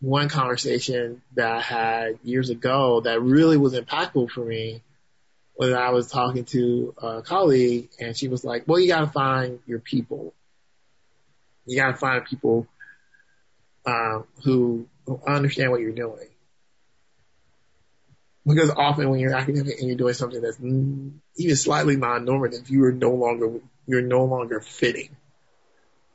one 0.00 0.30
conversation 0.30 1.20
that 1.34 1.50
I 1.50 1.60
had 1.60 2.18
years 2.22 2.48
ago 2.48 3.02
that 3.02 3.20
really 3.20 3.58
was 3.58 3.74
impactful 3.74 4.30
for 4.30 4.42
me 4.42 4.80
was 5.56 5.72
I 5.72 5.90
was 5.90 6.08
talking 6.10 6.46
to 6.46 6.94
a 6.96 7.22
colleague 7.22 7.90
and 8.00 8.16
she 8.16 8.28
was 8.28 8.44
like, 8.44 8.64
"Well, 8.66 8.80
you 8.80 8.88
got 8.88 9.00
to 9.00 9.06
find 9.06 9.60
your 9.66 9.80
people. 9.80 10.32
You 11.66 11.76
got 11.76 11.92
to 11.92 11.96
find 11.96 12.24
people 12.24 12.66
um, 13.86 14.26
who, 14.42 14.88
who 15.06 15.20
understand 15.26 15.70
what 15.70 15.80
you're 15.80 15.92
doing." 15.92 16.28
Because 18.46 18.70
often 18.70 19.08
when 19.08 19.20
you're 19.20 19.34
academic 19.34 19.78
and 19.78 19.88
you're 19.88 19.96
doing 19.96 20.14
something 20.14 20.42
that's 20.42 20.58
even 20.58 21.56
slightly 21.56 21.96
non-normative, 21.96 22.68
you 22.68 22.84
are 22.84 22.92
no 22.92 23.10
longer 23.10 23.60
you're 23.86 24.02
no 24.02 24.24
longer 24.24 24.60
fitting 24.60 25.16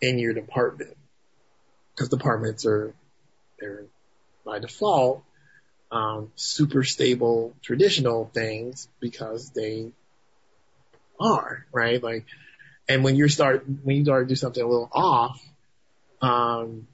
in 0.01 0.19
your 0.19 0.33
department 0.33 0.95
because 1.93 2.09
departments 2.09 2.65
are 2.65 2.93
they're 3.59 3.85
by 4.45 4.59
default 4.59 5.23
um, 5.91 6.31
super 6.35 6.83
stable 6.83 7.55
traditional 7.61 8.29
things 8.33 8.87
because 8.99 9.49
they 9.51 9.91
are 11.19 11.65
right 11.73 12.01
like 12.01 12.25
and 12.87 13.03
when 13.03 13.15
you 13.15 13.27
start 13.27 13.65
when 13.83 13.97
you 13.97 14.05
start 14.05 14.27
to 14.27 14.31
do 14.31 14.35
something 14.35 14.63
a 14.63 14.67
little 14.67 14.89
off 14.93 15.43
um 16.21 16.87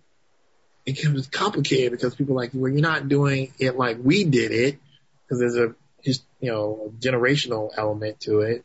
it 0.86 0.96
becomes 0.96 1.28
complicated 1.28 1.92
because 1.92 2.16
people 2.16 2.36
like 2.36 2.52
well 2.54 2.72
you're 2.72 2.82
not 2.82 3.08
doing 3.10 3.52
it 3.60 3.78
like 3.78 3.98
we 4.02 4.24
did 4.24 4.52
it 4.52 4.80
because 5.24 5.40
there's 5.40 5.56
a 5.56 5.76
just 6.04 6.24
you 6.40 6.52
know 6.52 6.88
a 6.88 6.90
generational 7.02 7.72
element 7.76 8.20
to 8.22 8.42
it. 8.42 8.64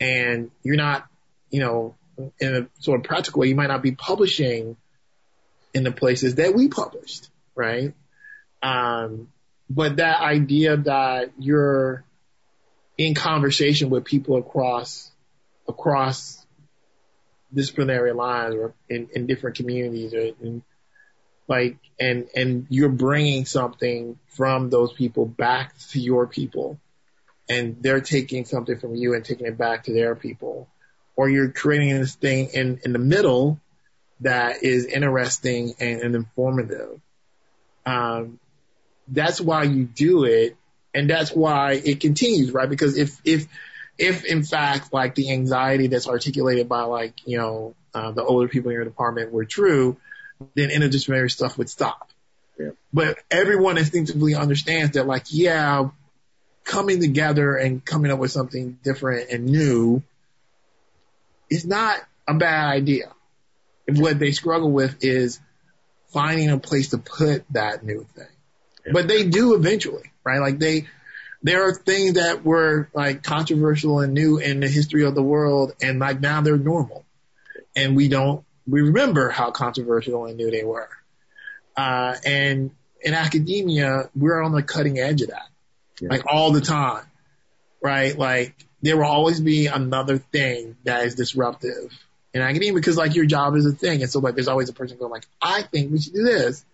And 0.00 0.50
you're 0.62 0.76
not 0.76 1.06
you 1.50 1.60
know 1.60 1.94
in 2.40 2.54
a 2.54 2.82
sort 2.82 3.00
of 3.00 3.06
practical 3.06 3.40
way 3.40 3.48
you 3.48 3.54
might 3.54 3.68
not 3.68 3.82
be 3.82 3.92
publishing 3.92 4.76
in 5.72 5.84
the 5.84 5.92
places 5.92 6.36
that 6.36 6.54
we 6.54 6.68
published 6.68 7.30
right? 7.54 7.94
Um 8.62 9.28
but 9.70 9.96
that 9.96 10.20
idea 10.20 10.78
that 10.78 11.30
you're 11.38 12.04
in 12.96 13.14
conversation 13.14 13.90
with 13.90 14.04
people 14.04 14.36
across 14.36 15.10
across 15.68 16.44
disciplinary 17.54 18.12
lines 18.12 18.54
or 18.54 18.74
in, 18.88 19.08
in 19.14 19.26
different 19.26 19.56
communities 19.56 20.12
or 20.14 20.20
in, 20.20 20.62
like 21.48 21.78
and 21.98 22.28
and 22.36 22.66
you're 22.68 22.90
bringing 22.90 23.46
something 23.46 24.18
from 24.28 24.70
those 24.70 24.92
people 24.92 25.26
back 25.26 25.76
to 25.90 26.00
your 26.00 26.26
people. 26.26 26.78
And 27.50 27.78
they're 27.80 28.02
taking 28.02 28.44
something 28.44 28.78
from 28.78 28.94
you 28.94 29.14
and 29.14 29.24
taking 29.24 29.46
it 29.46 29.56
back 29.56 29.84
to 29.84 29.92
their 29.94 30.14
people. 30.14 30.68
Or 31.16 31.30
you're 31.30 31.50
creating 31.50 31.98
this 31.98 32.14
thing 32.14 32.50
in 32.52 32.80
in 32.84 32.92
the 32.92 32.98
middle 32.98 33.58
that 34.20 34.62
is 34.62 34.84
interesting 34.84 35.74
and, 35.80 36.02
and 36.02 36.14
informative. 36.14 37.00
Um 37.86 38.38
that's 39.08 39.40
why 39.40 39.62
you 39.62 39.84
do 39.84 40.24
it 40.24 40.56
and 40.94 41.08
that's 41.08 41.30
why 41.30 41.72
it 41.72 42.00
continues 42.00 42.52
right? 42.52 42.68
Because 42.68 42.98
if 42.98 43.18
if 43.24 43.46
if 43.96 44.24
in 44.24 44.44
fact 44.44 44.92
like 44.92 45.14
the 45.14 45.32
anxiety 45.32 45.86
that's 45.86 46.06
articulated 46.06 46.68
by 46.68 46.82
like 46.82 47.14
you 47.24 47.38
know 47.38 47.74
uh, 47.94 48.12
the 48.12 48.22
older 48.22 48.46
people 48.48 48.70
in 48.70 48.74
your 48.74 48.84
department 48.84 49.32
were 49.32 49.46
true 49.46 49.96
then 50.54 50.70
interdisciplinary 50.70 51.30
stuff 51.30 51.58
would 51.58 51.68
stop 51.68 52.10
Yeah. 52.58 52.70
but 52.92 53.18
everyone 53.30 53.78
instinctively 53.78 54.34
understands 54.34 54.92
that 54.92 55.06
like 55.06 55.26
yeah 55.30 55.90
coming 56.64 57.00
together 57.00 57.56
and 57.56 57.84
coming 57.84 58.10
up 58.10 58.18
with 58.18 58.30
something 58.30 58.78
different 58.84 59.30
and 59.30 59.46
new 59.46 60.02
is 61.50 61.64
not 61.66 61.98
a 62.26 62.34
bad 62.34 62.70
idea 62.74 63.10
and 63.86 64.00
what 64.00 64.18
they 64.18 64.32
struggle 64.32 64.70
with 64.70 65.02
is 65.02 65.40
finding 66.12 66.50
a 66.50 66.58
place 66.58 66.90
to 66.90 66.98
put 66.98 67.44
that 67.50 67.84
new 67.84 68.04
thing 68.14 68.26
Yeah. 68.86 68.92
but 68.92 69.08
they 69.08 69.24
do 69.24 69.54
eventually, 69.54 70.12
right? 70.24 70.40
Like 70.40 70.58
they, 70.58 70.86
there 71.42 71.62
are 71.68 71.74
things 71.74 72.14
that 72.14 72.44
were 72.44 72.88
like 72.92 73.22
controversial 73.22 74.00
and 74.00 74.12
new 74.12 74.38
in 74.38 74.60
the 74.60 74.68
history 74.68 75.04
of 75.04 75.14
the 75.14 75.22
world 75.22 75.72
and 75.80 75.98
like 75.98 76.20
now 76.20 76.40
they're 76.42 76.56
normal. 76.58 77.04
And 77.76 77.94
we 77.96 78.08
don't, 78.08 78.44
we 78.68 78.82
remember 78.82 79.30
how 79.30 79.50
controversial 79.50 80.26
and 80.26 80.36
new 80.36 80.50
they 80.50 80.64
were. 80.64 80.88
Uh, 81.76 82.16
and 82.24 82.70
in 83.00 83.14
academia, 83.14 84.10
we're 84.14 84.42
on 84.42 84.52
the 84.52 84.62
cutting 84.62 84.98
edge 84.98 85.22
of 85.22 85.28
that, 85.28 85.46
Yeah. 86.00 86.08
like 86.10 86.24
all 86.26 86.50
the 86.52 86.60
time, 86.60 87.04
right? 87.80 88.16
Like 88.18 88.54
there 88.82 88.96
will 88.96 89.04
always 89.04 89.40
be 89.40 89.66
another 89.66 90.18
thing 90.18 90.76
that 90.84 91.04
is 91.06 91.14
disruptive 91.14 91.92
in 92.34 92.42
academia 92.42 92.74
because 92.74 92.96
like 92.96 93.14
your 93.14 93.26
job 93.26 93.54
is 93.56 93.64
a 93.66 93.72
thing. 93.72 94.02
And 94.02 94.10
so 94.10 94.18
like 94.20 94.34
there's 94.34 94.48
always 94.48 94.68
a 94.68 94.72
person 94.72 94.98
going 94.98 95.10
like, 95.12 95.26
I 95.40 95.62
think 95.62 95.92
we 95.92 96.00
should 96.00 96.14
do 96.14 96.24
this. 96.24 96.64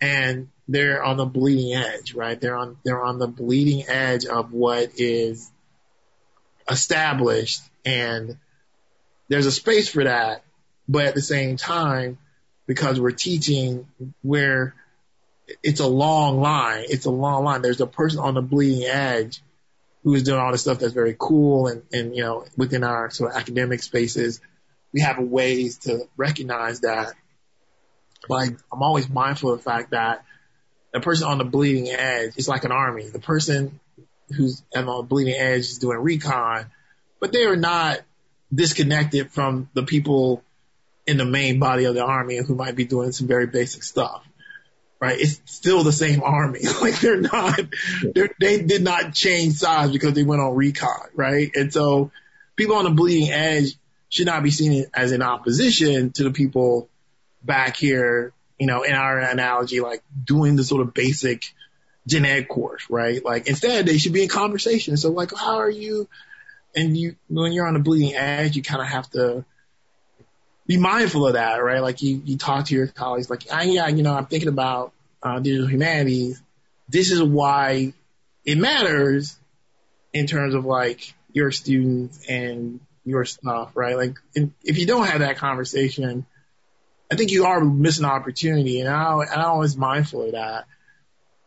And 0.00 0.48
they're 0.68 1.02
on 1.04 1.16
the 1.18 1.26
bleeding 1.26 1.74
edge, 1.74 2.14
right? 2.14 2.40
They're 2.40 2.56
on, 2.56 2.78
they're 2.84 3.02
on 3.02 3.18
the 3.18 3.28
bleeding 3.28 3.84
edge 3.88 4.24
of 4.26 4.52
what 4.52 4.92
is 4.96 5.50
established 6.68 7.60
and 7.84 8.36
there's 9.28 9.46
a 9.46 9.52
space 9.52 9.88
for 9.88 10.04
that. 10.04 10.43
But 10.88 11.06
at 11.06 11.14
the 11.14 11.22
same 11.22 11.56
time, 11.56 12.18
because 12.66 13.00
we're 13.00 13.10
teaching 13.10 13.86
where 14.22 14.74
it's 15.62 15.80
a 15.80 15.86
long 15.86 16.40
line, 16.40 16.84
it's 16.88 17.06
a 17.06 17.10
long 17.10 17.44
line. 17.44 17.62
There's 17.62 17.80
a 17.80 17.86
person 17.86 18.20
on 18.20 18.34
the 18.34 18.42
bleeding 18.42 18.84
edge 18.84 19.42
who 20.02 20.14
is 20.14 20.22
doing 20.22 20.38
all 20.38 20.52
this 20.52 20.62
stuff 20.62 20.78
that's 20.78 20.92
very 20.92 21.16
cool 21.18 21.66
and, 21.66 21.82
and, 21.92 22.14
you 22.14 22.22
know, 22.22 22.44
within 22.56 22.84
our 22.84 23.10
sort 23.10 23.30
of 23.30 23.36
academic 23.36 23.82
spaces, 23.82 24.40
we 24.92 25.00
have 25.00 25.18
ways 25.18 25.78
to 25.78 26.06
recognize 26.16 26.80
that. 26.80 27.12
Like, 28.28 28.50
I'm 28.72 28.82
always 28.82 29.08
mindful 29.08 29.52
of 29.52 29.58
the 29.58 29.64
fact 29.64 29.90
that 29.90 30.24
the 30.92 31.00
person 31.00 31.26
on 31.26 31.38
the 31.38 31.44
bleeding 31.44 31.88
edge 31.88 32.32
is 32.36 32.48
like 32.48 32.64
an 32.64 32.72
army. 32.72 33.08
The 33.08 33.18
person 33.18 33.80
who's 34.34 34.62
on 34.74 34.86
the 34.86 35.02
bleeding 35.02 35.34
edge 35.34 35.60
is 35.60 35.78
doing 35.78 35.98
recon, 35.98 36.66
but 37.20 37.32
they 37.32 37.44
are 37.44 37.56
not 37.56 38.00
disconnected 38.54 39.30
from 39.30 39.68
the 39.74 39.82
people 39.82 40.42
in 41.06 41.16
the 41.18 41.24
main 41.24 41.58
body 41.58 41.84
of 41.84 41.94
the 41.94 42.04
army 42.04 42.38
and 42.38 42.46
who 42.46 42.54
might 42.54 42.76
be 42.76 42.84
doing 42.84 43.12
some 43.12 43.26
very 43.26 43.46
basic 43.46 43.82
stuff. 43.82 44.26
Right? 45.00 45.20
It's 45.20 45.40
still 45.44 45.84
the 45.84 45.92
same 45.92 46.22
army. 46.22 46.60
like 46.80 46.98
they're 47.00 47.20
not, 47.20 47.60
they're, 48.14 48.30
they 48.40 48.62
did 48.62 48.82
not 48.82 49.12
change 49.12 49.54
sides 49.54 49.92
because 49.92 50.14
they 50.14 50.24
went 50.24 50.40
on 50.40 50.54
recon. 50.54 51.08
Right? 51.14 51.50
And 51.54 51.72
so 51.72 52.10
people 52.56 52.76
on 52.76 52.84
the 52.84 52.90
bleeding 52.90 53.30
edge 53.30 53.76
should 54.08 54.26
not 54.26 54.42
be 54.42 54.50
seen 54.50 54.86
as 54.94 55.12
in 55.12 55.22
opposition 55.22 56.12
to 56.12 56.24
the 56.24 56.30
people 56.30 56.88
back 57.42 57.76
here, 57.76 58.32
you 58.58 58.66
know, 58.66 58.82
in 58.82 58.94
our 58.94 59.18
analogy, 59.18 59.80
like 59.80 60.02
doing 60.24 60.56
the 60.56 60.64
sort 60.64 60.80
of 60.80 60.94
basic 60.94 61.52
gen 62.06 62.24
ed 62.24 62.48
course, 62.48 62.86
right? 62.88 63.24
Like 63.24 63.48
instead 63.48 63.86
they 63.86 63.98
should 63.98 64.12
be 64.12 64.22
in 64.22 64.28
conversation. 64.28 64.96
So 64.96 65.10
like, 65.10 65.32
how 65.36 65.58
are 65.58 65.70
you? 65.70 66.08
And 66.76 66.96
you, 66.96 67.16
when 67.28 67.52
you're 67.52 67.66
on 67.66 67.74
the 67.74 67.80
bleeding 67.80 68.14
edge, 68.14 68.56
you 68.56 68.62
kind 68.62 68.82
of 68.82 68.88
have 68.88 69.08
to 69.10 69.44
be 70.66 70.78
mindful 70.78 71.26
of 71.26 71.34
that, 71.34 71.56
right? 71.56 71.82
Like 71.82 72.02
you, 72.02 72.22
you 72.24 72.38
talk 72.38 72.66
to 72.66 72.74
your 72.74 72.86
colleagues, 72.86 73.28
like, 73.28 73.44
ah, 73.50 73.62
yeah, 73.62 73.88
you 73.88 74.02
know, 74.02 74.14
I'm 74.14 74.26
thinking 74.26 74.48
about 74.48 74.92
uh, 75.22 75.38
digital 75.38 75.68
humanities. 75.68 76.42
This 76.88 77.10
is 77.10 77.22
why 77.22 77.92
it 78.44 78.58
matters 78.58 79.38
in 80.12 80.26
terms 80.26 80.54
of 80.54 80.64
like 80.64 81.14
your 81.32 81.50
students 81.50 82.26
and 82.28 82.80
your 83.04 83.24
stuff, 83.24 83.72
right? 83.74 83.96
Like, 83.96 84.16
in, 84.34 84.54
if 84.62 84.78
you 84.78 84.86
don't 84.86 85.06
have 85.06 85.20
that 85.20 85.36
conversation, 85.36 86.26
I 87.10 87.16
think 87.16 87.30
you 87.30 87.44
are 87.44 87.62
missing 87.62 88.04
an 88.04 88.10
opportunity, 88.10 88.80
and 88.80 88.88
I, 88.88 89.24
I'm 89.30 89.44
always 89.44 89.76
mindful 89.76 90.22
of 90.22 90.32
that. 90.32 90.64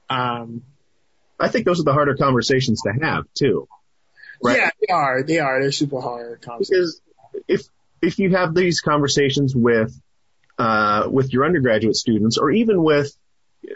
Um, 0.10 0.64
I 1.40 1.50
think 1.50 1.66
those 1.66 1.80
are 1.80 1.84
the 1.84 1.94
harder 1.94 2.16
conversations 2.16 2.82
to 2.84 2.94
have 3.04 3.26
too. 3.34 3.68
Right. 4.44 4.58
Yeah, 4.58 4.70
they 4.80 4.94
are. 4.94 5.24
They 5.24 5.40
are. 5.40 5.60
They're 5.60 5.72
super 5.72 6.00
hard 6.00 6.42
conversations. 6.42 7.02
Because 7.34 7.42
if 7.48 7.68
if 8.02 8.20
you 8.20 8.36
have 8.36 8.54
these 8.54 8.82
conversations 8.82 9.56
with 9.56 10.00
uh, 10.58 11.08
with 11.10 11.32
your 11.32 11.46
undergraduate 11.46 11.96
students 11.96 12.38
or 12.38 12.52
even 12.52 12.82
with 12.82 13.16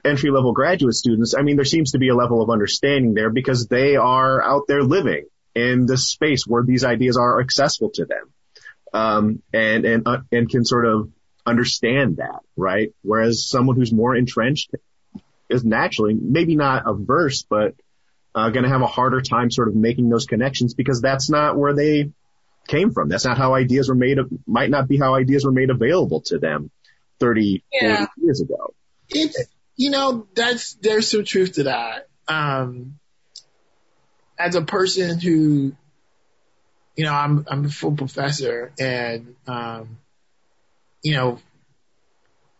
entry 0.03 0.31
level 0.31 0.53
graduate 0.53 0.95
students, 0.95 1.35
I 1.37 1.41
mean, 1.43 1.55
there 1.55 1.65
seems 1.65 1.91
to 1.91 1.99
be 1.99 2.09
a 2.09 2.15
level 2.15 2.41
of 2.41 2.49
understanding 2.49 3.13
there 3.13 3.29
because 3.29 3.67
they 3.67 3.95
are 3.95 4.41
out 4.41 4.63
there 4.67 4.83
living 4.83 5.25
in 5.53 5.85
this 5.85 6.07
space 6.07 6.45
where 6.47 6.63
these 6.63 6.83
ideas 6.83 7.17
are 7.17 7.41
accessible 7.41 7.91
to 7.95 8.05
them, 8.05 8.33
um, 8.93 9.41
and 9.53 9.85
and 9.85 10.07
uh, 10.07 10.19
and 10.31 10.49
can 10.49 10.65
sort 10.65 10.85
of 10.85 11.11
understand 11.45 12.17
that, 12.17 12.39
right? 12.55 12.93
Whereas 13.01 13.47
someone 13.47 13.75
who's 13.75 13.91
more 13.91 14.15
entrenched 14.15 14.71
is 15.49 15.65
naturally 15.65 16.13
maybe 16.13 16.55
not 16.55 16.83
averse, 16.85 17.43
but 17.43 17.75
uh, 18.33 18.49
going 18.49 18.63
to 18.63 18.69
have 18.69 18.81
a 18.81 18.87
harder 18.87 19.21
time 19.21 19.51
sort 19.51 19.67
of 19.67 19.75
making 19.75 20.09
those 20.09 20.25
connections 20.25 20.73
because 20.73 21.01
that's 21.01 21.29
not 21.29 21.57
where 21.57 21.73
they 21.73 22.11
came 22.71 22.91
from. 22.91 23.09
That's 23.09 23.25
not 23.25 23.37
how 23.37 23.53
ideas 23.53 23.87
were 23.89 23.95
made. 23.95 24.17
Of 24.17 24.29
might 24.47 24.69
not 24.71 24.87
be 24.87 24.97
how 24.97 25.13
ideas 25.15 25.45
were 25.45 25.51
made 25.51 25.69
available 25.69 26.21
to 26.27 26.39
them 26.39 26.71
30, 27.19 27.63
Yeah. 27.71 27.97
40 27.97 28.11
years 28.23 28.41
ago. 28.41 28.73
it's 29.09 29.37
you 29.75 29.89
know 29.91 30.27
that's 30.35 30.73
there's 30.75 31.07
some 31.09 31.23
truth 31.23 31.53
to 31.53 31.63
that. 31.63 32.07
Um, 32.27 32.97
as 34.39 34.55
a 34.55 34.61
person 34.63 35.19
who 35.19 35.75
you 36.95 37.05
know, 37.05 37.13
I'm 37.13 37.45
I'm 37.49 37.65
a 37.65 37.69
full 37.69 37.93
professor, 37.95 38.73
and 38.79 39.35
um, 39.47 39.97
you 41.01 41.13
know, 41.13 41.39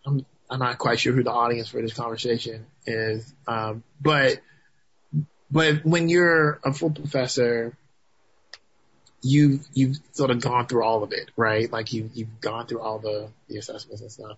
I'm 0.06 0.26
I'm 0.50 0.60
not 0.60 0.78
quite 0.78 1.00
sure 1.00 1.14
who 1.14 1.24
the 1.24 1.32
audience 1.32 1.68
for 1.68 1.82
this 1.82 1.94
conversation 1.94 2.66
is, 2.86 3.34
um, 3.46 3.84
but 4.00 4.40
but 5.52 5.86
when 5.86 6.08
you're 6.08 6.60
a 6.64 6.74
full 6.74 6.92
professor, 6.92 7.78
you've 9.22 9.66
you've 9.74 9.98
sort 10.14 10.32
of 10.32 10.42
gone 10.42 10.68
through 10.68 10.84
all 10.84 11.04
of 11.04 11.12
it, 11.14 11.30
right? 11.36 11.72
Like 11.72 11.94
you 11.94 12.10
you've 12.14 12.42
gone 12.42 12.68
through 12.68 12.82
all 12.82 13.00
the 13.00 13.30
the 13.48 13.58
assessments 13.58 14.02
and 14.02 14.12
stuff. 14.12 14.38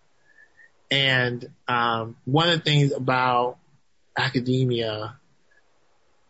And 0.92 1.50
um, 1.68 2.18
one 2.26 2.50
of 2.50 2.60
the 2.60 2.64
things 2.64 2.92
about 2.92 3.58
academia 4.18 5.16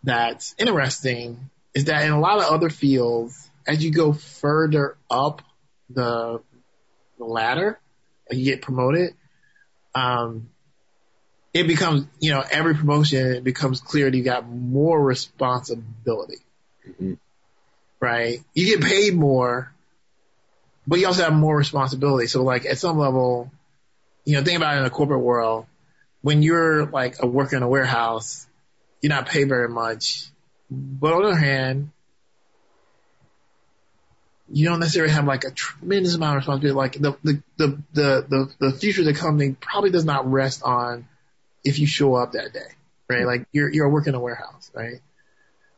that's 0.03 0.55
interesting 0.57 1.49
is 1.73 1.85
that 1.85 2.05
in 2.05 2.11
a 2.11 2.19
lot 2.19 2.37
of 2.37 2.45
other 2.45 2.69
fields, 2.69 3.49
as 3.67 3.83
you 3.83 3.91
go 3.91 4.13
further 4.13 4.97
up 5.09 5.41
the, 5.89 6.41
the 7.17 7.25
ladder, 7.25 7.79
you 8.31 8.45
get 8.45 8.61
promoted, 8.61 9.15
um, 9.95 10.49
it 11.53 11.67
becomes, 11.67 12.07
you 12.19 12.31
know, 12.31 12.43
every 12.49 12.73
promotion, 12.73 13.35
it 13.35 13.43
becomes 13.43 13.81
clear 13.81 14.09
that 14.09 14.17
you 14.17 14.23
got 14.23 14.47
more 14.47 15.01
responsibility. 15.01 16.39
Mm-hmm. 16.87 17.13
Right? 18.03 18.43
You 18.53 18.65
get 18.65 18.81
paid 18.81 19.15
more, 19.15 19.71
but 20.85 20.99
you 20.99 21.07
also 21.07 21.23
have 21.23 21.31
more 21.31 21.55
responsibility. 21.55 22.27
So 22.27 22.43
like 22.43 22.65
at 22.65 22.77
some 22.77 22.97
level, 22.97 23.49
you 24.25 24.35
know, 24.35 24.43
think 24.43 24.57
about 24.57 24.75
it 24.75 24.79
in 24.79 24.83
the 24.83 24.89
corporate 24.89 25.21
world, 25.21 25.67
when 26.21 26.41
you're 26.41 26.85
like 26.85 27.23
a 27.23 27.27
worker 27.27 27.55
in 27.55 27.63
a 27.63 27.67
warehouse, 27.67 28.45
you're 29.01 29.09
not 29.09 29.27
paid 29.29 29.47
very 29.47 29.69
much. 29.69 30.25
But 30.69 31.13
on 31.13 31.21
the 31.21 31.27
other 31.29 31.37
hand, 31.37 31.91
you 34.51 34.65
don't 34.67 34.81
necessarily 34.81 35.13
have 35.13 35.23
like 35.23 35.45
a 35.45 35.51
tremendous 35.51 36.15
amount 36.15 36.35
of 36.35 36.41
responsibility. 36.41 36.75
Like 36.75 36.93
the, 36.99 37.17
the, 37.23 37.43
the, 37.55 37.83
the, 37.93 38.25
the, 38.27 38.53
the 38.59 38.71
future 38.73 38.99
of 38.99 39.05
the 39.05 39.13
company 39.13 39.55
probably 39.61 39.91
does 39.91 40.03
not 40.03 40.29
rest 40.29 40.61
on 40.63 41.07
if 41.63 41.79
you 41.79 41.87
show 41.87 42.15
up 42.15 42.33
that 42.33 42.51
day, 42.51 42.67
right? 43.09 43.25
Like 43.25 43.45
you're, 43.53 43.71
you're 43.71 43.89
working 43.89 44.11
in 44.11 44.15
a 44.15 44.19
warehouse, 44.19 44.69
right? 44.73 44.99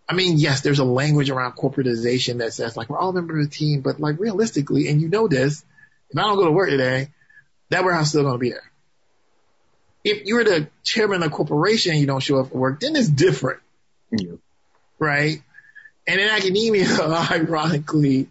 I 0.07 0.13
mean, 0.13 0.37
yes, 0.37 0.61
there's 0.61 0.79
a 0.79 0.85
language 0.85 1.29
around 1.29 1.53
corporatization 1.53 2.37
that 2.37 2.53
says 2.53 2.77
like 2.77 2.89
we're 2.89 2.99
all 2.99 3.11
members 3.11 3.45
of 3.45 3.51
the 3.51 3.55
team, 3.55 3.81
but 3.81 3.99
like 3.99 4.19
realistically, 4.19 4.87
and 4.87 5.01
you 5.01 5.09
know 5.09 5.27
this, 5.27 5.65
if 6.09 6.17
I 6.17 6.21
don't 6.21 6.37
go 6.37 6.45
to 6.45 6.51
work 6.51 6.69
today, 6.69 7.09
that 7.69 7.83
warehouse 7.83 8.05
is 8.05 8.09
still 8.09 8.23
going 8.23 8.35
to 8.35 8.39
be 8.39 8.51
there. 8.51 8.71
If 10.03 10.25
you're 10.25 10.43
the 10.43 10.69
chairman 10.83 11.23
of 11.23 11.31
a 11.31 11.35
corporation 11.35 11.93
and 11.93 12.01
you 12.01 12.07
don't 12.07 12.21
show 12.21 12.39
up 12.39 12.51
for 12.51 12.57
work, 12.59 12.79
then 12.79 12.95
it's 12.95 13.09
different. 13.09 13.61
Yeah. 14.11 14.33
Right? 14.99 15.41
And 16.07 16.21
in 16.21 16.29
academia, 16.29 16.85
ironically, 17.31 18.29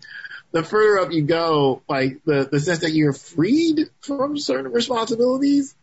the 0.53 0.63
further 0.63 1.01
up 1.01 1.13
you 1.13 1.23
go, 1.23 1.83
like 1.89 2.23
the, 2.25 2.49
the 2.51 2.61
sense 2.61 2.81
that 2.81 2.93
you're 2.93 3.13
freed 3.13 3.91
from 4.01 4.39
certain 4.39 4.71
responsibilities 4.71 5.75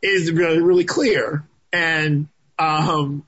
is 0.00 0.30
really, 0.30 0.60
really 0.60 0.84
clear. 0.84 1.44
And, 1.72 2.28
um, 2.56 3.26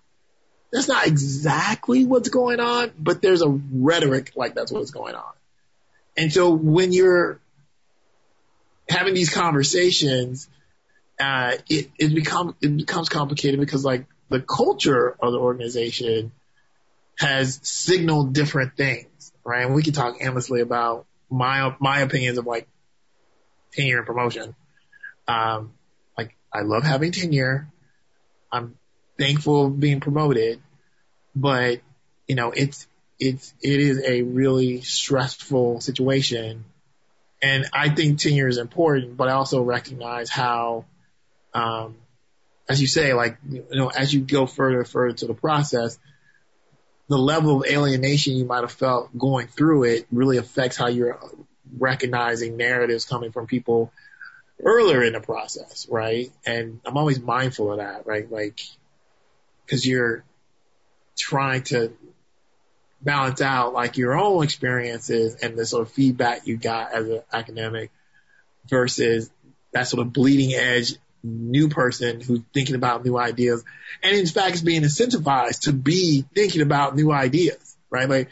that's 0.73 0.89
not 0.89 1.07
exactly 1.07 2.05
what's 2.05 2.29
going 2.29 2.61
on, 2.61 2.93
but 2.99 3.23
there's 3.23 3.43
a 3.43 3.49
rhetoric 3.49 4.33
like 4.37 4.55
that's 4.55 4.71
what's 4.71 4.91
going 4.91 5.15
on. 5.15 5.33
And 6.17 6.33
so 6.33 6.51
when 6.51 6.93
you're 6.93 7.41
having 8.89 9.15
these 9.15 9.31
conversations, 9.31 10.49
uh, 11.19 11.55
it, 11.69 11.91
it 11.99 12.15
become, 12.15 12.55
it 12.61 12.77
becomes 12.77 13.09
complicated 13.09 13.61
because 13.61 13.85
like 13.85 14.07
the 14.29 14.41
culture 14.41 15.17
of 15.21 15.33
the 15.33 15.39
organization 15.39 16.33
has 17.19 17.61
signaled 17.63 18.33
different 18.33 18.77
things, 18.77 19.33
right? 19.45 19.65
And 19.65 19.75
we 19.75 19.83
can 19.83 19.95
talk 19.95 20.17
endlessly 20.21 20.61
about 20.61 21.07
my, 21.31 21.75
my 21.81 22.01
opinions 22.01 22.39
of 22.39 22.47
like 22.47 22.69
tenure 23.73 23.99
and 23.99 24.07
promotion. 24.07 24.55
Um, 25.27 25.73
like 26.17 26.37
I 26.53 26.61
love 26.61 26.85
having 26.85 27.13
tenure. 27.13 27.69
I'm 28.53 28.78
thankful 29.19 29.67
of 29.67 29.81
being 29.81 30.01
promoted, 30.01 30.61
but 31.35 31.81
you 32.27 32.35
know, 32.35 32.51
it's, 32.51 32.87
it's, 33.19 33.53
it 33.63 33.81
is 33.81 34.03
a 34.05 34.23
really 34.23 34.83
stressful 34.83 35.81
situation 35.81 36.65
and 37.41 37.67
I 37.73 37.89
think 37.91 38.19
tenure 38.19 38.49
is 38.49 38.59
important, 38.59 39.17
but 39.17 39.29
I 39.29 39.33
also 39.33 39.63
recognize 39.63 40.29
how, 40.29 40.85
um, 41.55 41.97
as 42.69 42.81
you 42.81 42.87
say, 42.87 43.15
like, 43.15 43.39
you 43.49 43.65
know, 43.71 43.89
as 43.89 44.13
you 44.13 44.21
go 44.21 44.47
further 44.47 44.81
and 44.81 44.89
further 44.89 45.15
to 45.19 45.27
the 45.27 45.35
process, 45.35 45.99
the 47.09 47.17
level 47.17 47.63
of 47.63 47.71
alienation 47.71 48.37
you 48.37 48.45
might 48.45 48.63
have 48.63 48.73
felt 48.73 49.17
going 49.17 49.47
through 49.47 49.85
it 49.85 50.07
really 50.11 50.37
affects 50.37 50.77
how 50.77 50.89
you're 50.89 51.19
recognizing 51.79 52.57
narratives 52.57 53.05
coming 53.05 53.31
from 53.31 53.47
people 53.47 53.93
earlier 54.63 55.03
in 55.03 55.13
the 55.13 55.21
process, 55.21 55.87
right? 55.89 56.31
And 56.45 56.81
I'm 56.85 56.97
always 56.97 57.21
mindful 57.21 57.73
of 57.73 57.79
that, 57.79 58.05
right? 58.07 58.31
Like, 58.31 58.61
cause 59.69 59.85
you're 59.85 60.25
trying 61.17 61.63
to 61.63 61.93
balance 63.01 63.41
out 63.41 63.73
like 63.73 63.97
your 63.97 64.19
own 64.19 64.43
experiences 64.43 65.37
and 65.37 65.57
the 65.57 65.65
sort 65.65 65.83
of 65.83 65.93
feedback 65.93 66.47
you 66.47 66.57
got 66.57 66.93
as 66.93 67.09
an 67.09 67.23
academic 67.33 67.91
versus 68.67 69.31
that 69.73 69.87
sort 69.87 70.05
of 70.05 70.13
bleeding 70.13 70.55
edge 70.55 70.95
new 71.23 71.69
person 71.69 72.21
who's 72.21 72.41
thinking 72.55 72.75
about 72.75 73.05
new 73.05 73.19
ideas 73.19 73.65
and 74.03 74.17
in 74.17 74.27
fact 74.27 74.55
is 74.55 74.63
being 74.63 74.83
incentivized 74.83 75.63
to 75.63 75.73
be 75.73 76.25
thinking 76.35 76.63
about 76.63 76.97
new 76.97 77.13
ideas, 77.13 77.77
right? 77.91 78.09
Like 78.09 78.29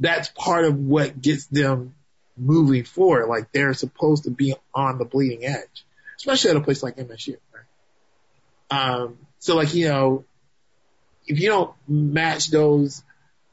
that's 0.00 0.28
part 0.28 0.64
of 0.64 0.78
what 0.78 1.20
gets 1.20 1.46
them 1.46 1.94
moving 2.36 2.84
forward. 2.84 3.26
Like 3.26 3.52
they're 3.52 3.74
supposed 3.74 4.24
to 4.24 4.30
be 4.30 4.54
on 4.74 4.98
the 4.98 5.04
bleeding 5.04 5.44
edge, 5.44 5.84
especially 6.18 6.50
at 6.50 6.56
a 6.56 6.60
place 6.60 6.82
like 6.82 6.96
MSU, 6.96 7.36
right? 7.52 8.78
Um, 8.78 9.18
so 9.38 9.56
like, 9.56 9.74
you 9.74 9.88
know, 9.88 10.24
if 11.26 11.40
you 11.40 11.48
don't 11.48 11.74
match 11.88 12.50
those 12.50 13.02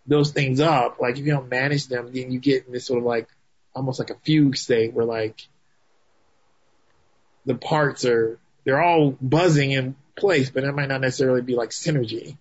those 0.05 0.31
things 0.31 0.59
up, 0.59 0.99
like 0.99 1.17
if 1.17 1.25
you 1.25 1.31
don't 1.31 1.49
manage 1.49 1.87
them, 1.87 2.11
then 2.11 2.31
you 2.31 2.39
get 2.39 2.65
in 2.65 2.73
this 2.73 2.85
sort 2.85 2.99
of 2.99 3.05
like 3.05 3.27
almost 3.73 3.99
like 3.99 4.09
a 4.09 4.17
fugue 4.23 4.57
state 4.57 4.93
where 4.93 5.05
like 5.05 5.47
the 7.45 7.55
parts 7.55 8.05
are 8.05 8.39
they're 8.63 8.81
all 8.81 9.11
buzzing 9.21 9.71
in 9.71 9.95
place, 10.15 10.49
but 10.49 10.63
it 10.63 10.73
might 10.73 10.89
not 10.89 11.01
necessarily 11.01 11.41
be 11.41 11.55
like 11.55 11.69
synergy. 11.69 12.37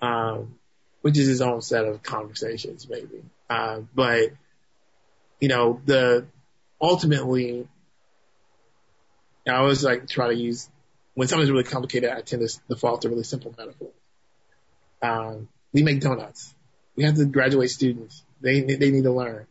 Um, 0.00 0.56
which 1.00 1.16
is 1.18 1.28
his 1.28 1.40
own 1.40 1.62
set 1.62 1.84
of 1.84 2.02
conversations 2.02 2.88
maybe. 2.88 3.22
Uh, 3.48 3.80
but 3.94 4.32
you 5.40 5.48
know, 5.48 5.80
the 5.86 6.26
ultimately 6.80 7.68
I 9.46 9.52
always 9.52 9.84
like 9.84 10.08
try 10.08 10.28
to 10.28 10.34
use 10.34 10.68
when 11.14 11.28
something's 11.28 11.50
really 11.50 11.64
complicated, 11.64 12.10
I 12.10 12.20
tend 12.20 12.46
to 12.46 12.58
default 12.68 13.02
to 13.02 13.08
really 13.08 13.22
simple 13.22 13.54
metaphors. 13.56 13.94
Um, 15.06 15.48
we 15.72 15.82
make 15.82 16.00
donuts 16.00 16.54
we 16.96 17.04
have 17.04 17.16
to 17.16 17.26
graduate 17.26 17.70
students. 17.70 18.22
They 18.40 18.62
they 18.62 18.90
need 18.90 19.04
to 19.04 19.12
learn, 19.12 19.46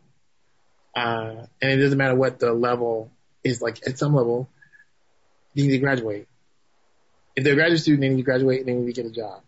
uh, 0.95 1.45
and 1.61 1.71
it 1.71 1.77
doesn't 1.77 1.97
matter 1.97 2.15
what 2.15 2.39
the 2.39 2.53
level 2.53 3.11
is. 3.43 3.61
Like 3.61 3.87
at 3.87 3.97
some 3.97 4.13
level, 4.13 4.49
they 5.55 5.63
need 5.63 5.71
to 5.71 5.77
graduate. 5.77 6.27
If 7.35 7.43
they're 7.43 7.53
a 7.53 7.55
graduate 7.55 7.81
student, 7.81 8.01
they 8.01 8.09
need 8.09 8.17
to 8.17 8.23
graduate 8.23 8.59
and 8.59 8.67
they 8.67 8.73
need 8.73 8.95
to 8.95 9.01
get 9.01 9.11
a 9.11 9.13
job. 9.13 9.41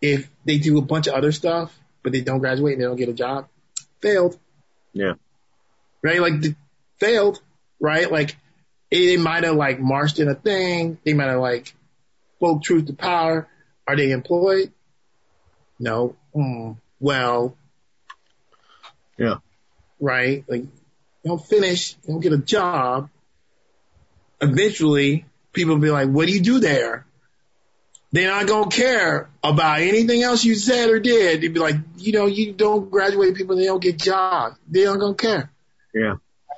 If 0.00 0.30
they 0.44 0.58
do 0.58 0.78
a 0.78 0.82
bunch 0.82 1.06
of 1.06 1.14
other 1.14 1.32
stuff, 1.32 1.76
but 2.02 2.12
they 2.12 2.20
don't 2.20 2.38
graduate 2.38 2.74
and 2.74 2.82
they 2.82 2.86
don't 2.86 2.96
get 2.96 3.08
a 3.08 3.14
job, 3.14 3.48
failed. 4.00 4.38
Yeah. 4.92 5.14
Right? 6.02 6.20
Like, 6.20 6.34
failed. 7.00 7.40
Right? 7.80 8.10
Like, 8.12 8.36
they 8.90 9.16
might 9.16 9.44
have 9.44 9.56
like 9.56 9.80
marched 9.80 10.20
in 10.20 10.28
a 10.28 10.34
thing. 10.34 10.98
They 11.04 11.14
might 11.14 11.28
have 11.28 11.40
like 11.40 11.74
spoke 12.36 12.62
truth 12.62 12.86
to 12.86 12.92
power. 12.92 13.48
Are 13.88 13.96
they 13.96 14.12
employed? 14.12 14.72
No. 15.78 16.16
Mm 16.34 16.76
well. 17.04 17.56
Yeah. 19.18 19.36
Right? 20.00 20.44
Like, 20.48 20.64
don't 21.24 21.44
finish, 21.44 21.94
don't 22.06 22.20
get 22.20 22.32
a 22.32 22.38
job. 22.38 23.10
Eventually, 24.40 25.26
people 25.52 25.74
will 25.74 25.82
be 25.82 25.90
like, 25.90 26.08
what 26.08 26.26
do 26.26 26.32
you 26.32 26.40
do 26.40 26.58
there? 26.58 27.06
They're 28.12 28.30
not 28.30 28.46
going 28.46 28.70
to 28.70 28.76
care 28.76 29.28
about 29.42 29.80
anything 29.80 30.22
else 30.22 30.44
you 30.44 30.54
said 30.54 30.88
or 30.88 31.00
did. 31.00 31.40
They'd 31.40 31.52
be 31.52 31.60
like, 31.60 31.76
you 31.98 32.12
know, 32.12 32.26
you 32.26 32.52
don't 32.52 32.90
graduate 32.90 33.34
people, 33.34 33.56
they 33.56 33.64
don't 33.64 33.82
get 33.82 33.98
jobs. 33.98 34.56
They 34.68 34.84
don't 34.84 34.98
going 34.98 35.16
to 35.16 35.22
care. 35.22 35.50
Yeah. 35.92 36.14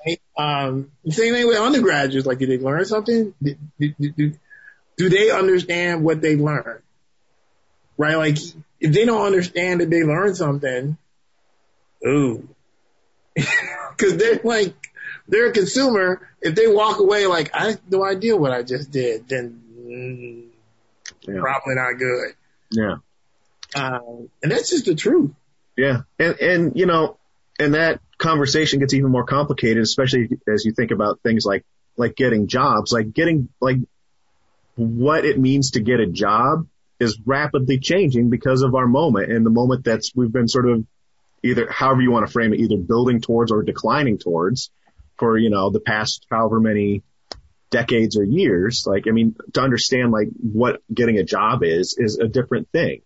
Right? 0.06 0.20
Um, 0.36 0.92
same 1.08 1.34
thing 1.34 1.46
with 1.46 1.58
undergraduates. 1.58 2.26
Like, 2.26 2.38
did 2.38 2.50
they 2.50 2.58
learn 2.58 2.84
something? 2.84 3.34
Do, 3.42 3.56
do, 3.80 3.94
do, 3.98 4.32
do 4.96 5.08
they 5.08 5.30
understand 5.30 6.04
what 6.04 6.20
they 6.20 6.36
learned? 6.36 6.82
Right? 7.96 8.16
Like, 8.16 8.38
if 8.80 8.92
they 8.92 9.04
don't 9.04 9.24
understand 9.24 9.80
that 9.80 9.90
they 9.90 10.02
learned 10.02 10.36
something, 10.36 10.96
ooh, 12.06 12.48
because 13.34 14.16
they're 14.16 14.40
like 14.44 14.74
they're 15.28 15.48
a 15.48 15.52
consumer. 15.52 16.28
If 16.40 16.54
they 16.54 16.66
walk 16.66 16.98
away 16.98 17.26
like 17.26 17.54
I 17.54 17.70
have 17.70 17.80
no 17.90 18.04
idea 18.04 18.36
what 18.36 18.52
I 18.52 18.62
just 18.62 18.90
did, 18.90 19.28
then 19.28 19.62
mm, 19.78 20.44
yeah. 21.22 21.40
probably 21.40 21.74
not 21.74 21.98
good. 21.98 22.34
Yeah, 22.70 22.96
um, 23.74 24.28
and 24.42 24.52
that's 24.52 24.70
just 24.70 24.86
the 24.86 24.94
truth. 24.94 25.32
Yeah, 25.76 26.02
and 26.18 26.40
and 26.40 26.72
you 26.76 26.86
know, 26.86 27.18
and 27.58 27.74
that 27.74 28.00
conversation 28.18 28.80
gets 28.80 28.94
even 28.94 29.10
more 29.10 29.24
complicated, 29.24 29.82
especially 29.82 30.28
as 30.52 30.64
you 30.64 30.72
think 30.72 30.90
about 30.90 31.20
things 31.22 31.44
like, 31.44 31.64
like 31.96 32.16
getting 32.16 32.46
jobs, 32.46 32.92
like 32.92 33.12
getting, 33.12 33.48
like 33.60 33.78
what 34.74 35.24
it 35.24 35.38
means 35.38 35.72
to 35.72 35.80
get 35.80 36.00
a 36.00 36.06
job 36.06 36.66
is 36.98 37.18
rapidly 37.24 37.78
changing 37.78 38.30
because 38.30 38.62
of 38.62 38.74
our 38.74 38.86
moment 38.86 39.30
and 39.30 39.44
the 39.44 39.50
moment 39.50 39.84
that's 39.84 40.12
we've 40.14 40.32
been 40.32 40.48
sort 40.48 40.68
of 40.68 40.84
either 41.42 41.70
however 41.70 42.00
you 42.00 42.10
want 42.10 42.26
to 42.26 42.32
frame 42.32 42.52
it, 42.52 42.60
either 42.60 42.76
building 42.76 43.20
towards 43.20 43.52
or 43.52 43.62
declining 43.62 44.18
towards 44.18 44.70
for, 45.18 45.38
you 45.38 45.50
know, 45.50 45.70
the 45.70 45.80
past 45.80 46.26
however 46.30 46.60
many 46.60 47.02
decades 47.70 48.16
or 48.16 48.24
years. 48.24 48.84
Like, 48.86 49.06
I 49.08 49.10
mean, 49.10 49.36
to 49.54 49.60
understand 49.60 50.12
like 50.12 50.28
what 50.40 50.82
getting 50.92 51.18
a 51.18 51.24
job 51.24 51.62
is, 51.62 51.96
is 51.98 52.18
a 52.18 52.28
different 52.28 52.70
thing 52.70 53.02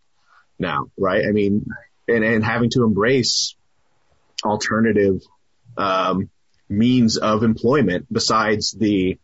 now, 0.58 0.90
right? 0.98 1.24
I 1.26 1.32
mean, 1.32 1.66
and, 2.08 2.24
and 2.24 2.44
having 2.44 2.70
to 2.70 2.84
embrace 2.84 3.56
alternative, 4.44 5.22
um, 5.76 6.30
means 6.68 7.16
of 7.16 7.42
employment 7.42 8.06
besides 8.12 8.72
the, 8.72 9.18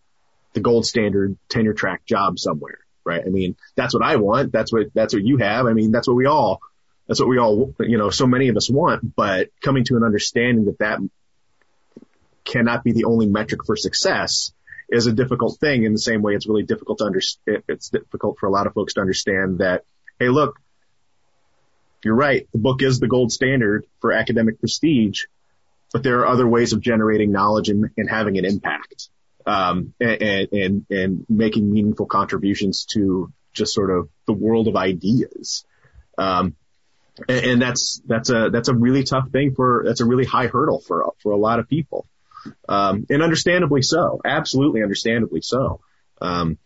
the 0.54 0.60
gold 0.60 0.84
standard 0.84 1.36
tenure 1.48 1.74
track 1.74 2.04
job 2.06 2.38
somewhere, 2.38 2.78
right? 3.06 3.22
I 3.24 3.28
mean, 3.28 3.56
that's 3.76 3.94
what 3.94 4.04
I 4.04 4.16
want. 4.16 4.52
That's 4.52 4.72
what, 4.72 4.88
that's 4.94 5.14
what 5.14 5.24
you 5.24 5.38
have. 5.38 5.66
I 5.66 5.72
mean, 5.72 5.92
that's 5.92 6.08
what 6.08 6.16
we 6.16 6.26
all, 6.26 6.60
that's 7.06 7.20
what 7.20 7.28
we 7.28 7.38
all, 7.38 7.74
you 7.80 7.98
know, 7.98 8.10
so 8.10 8.26
many 8.26 8.48
of 8.48 8.56
us 8.56 8.68
want, 8.68 9.14
but 9.14 9.48
coming 9.62 9.84
to 9.84 9.96
an 9.96 10.02
understanding 10.02 10.66
that 10.66 10.78
that 10.80 10.98
cannot 12.44 12.84
be 12.84 12.92
the 12.92 13.04
only 13.04 13.26
metric 13.26 13.64
for 13.64 13.76
success 13.76 14.52
is 14.88 15.06
a 15.06 15.12
difficult 15.12 15.58
thing 15.58 15.84
in 15.84 15.92
the 15.92 15.98
same 15.98 16.22
way 16.22 16.34
it's 16.34 16.46
really 16.46 16.62
difficult 16.62 16.98
to 16.98 17.04
understand, 17.04 17.62
it's 17.68 17.90
difficult 17.90 18.38
for 18.38 18.46
a 18.46 18.50
lot 18.50 18.66
of 18.66 18.74
folks 18.74 18.94
to 18.94 19.00
understand 19.00 19.58
that, 19.58 19.84
hey, 20.18 20.28
look, 20.28 20.60
you're 22.04 22.14
right. 22.14 22.46
The 22.52 22.58
book 22.58 22.82
is 22.82 23.00
the 23.00 23.08
gold 23.08 23.32
standard 23.32 23.84
for 24.00 24.12
academic 24.12 24.60
prestige, 24.60 25.24
but 25.92 26.02
there 26.02 26.20
are 26.20 26.26
other 26.28 26.46
ways 26.46 26.72
of 26.72 26.80
generating 26.80 27.32
knowledge 27.32 27.68
and, 27.68 27.90
and 27.96 28.08
having 28.08 28.38
an 28.38 28.44
impact, 28.44 29.08
um, 29.46 29.94
and, 30.00 30.48
and, 30.52 30.86
and 30.90 31.26
making 31.28 31.72
meaningful 31.72 32.06
contributions 32.06 32.84
to 32.92 33.32
just 33.52 33.72
sort 33.72 33.90
of 33.90 34.08
the 34.26 34.32
world 34.32 34.68
of 34.68 34.76
ideas. 34.76 35.64
Um, 36.18 36.56
and, 37.28 37.46
and 37.46 37.62
that's, 37.62 38.02
that's 38.06 38.28
a, 38.28 38.50
that's 38.50 38.68
a 38.68 38.74
really 38.74 39.04
tough 39.04 39.30
thing 39.30 39.54
for, 39.54 39.84
that's 39.86 40.00
a 40.00 40.04
really 40.04 40.24
high 40.24 40.48
hurdle 40.48 40.80
for, 40.80 41.12
for 41.22 41.32
a 41.32 41.36
lot 41.36 41.60
of 41.60 41.68
people. 41.68 42.06
Um, 42.68 43.06
and 43.08 43.22
understandably 43.22 43.82
so, 43.82 44.20
absolutely 44.24 44.82
understandably 44.82 45.40
so. 45.40 45.80
Um, 46.20 46.58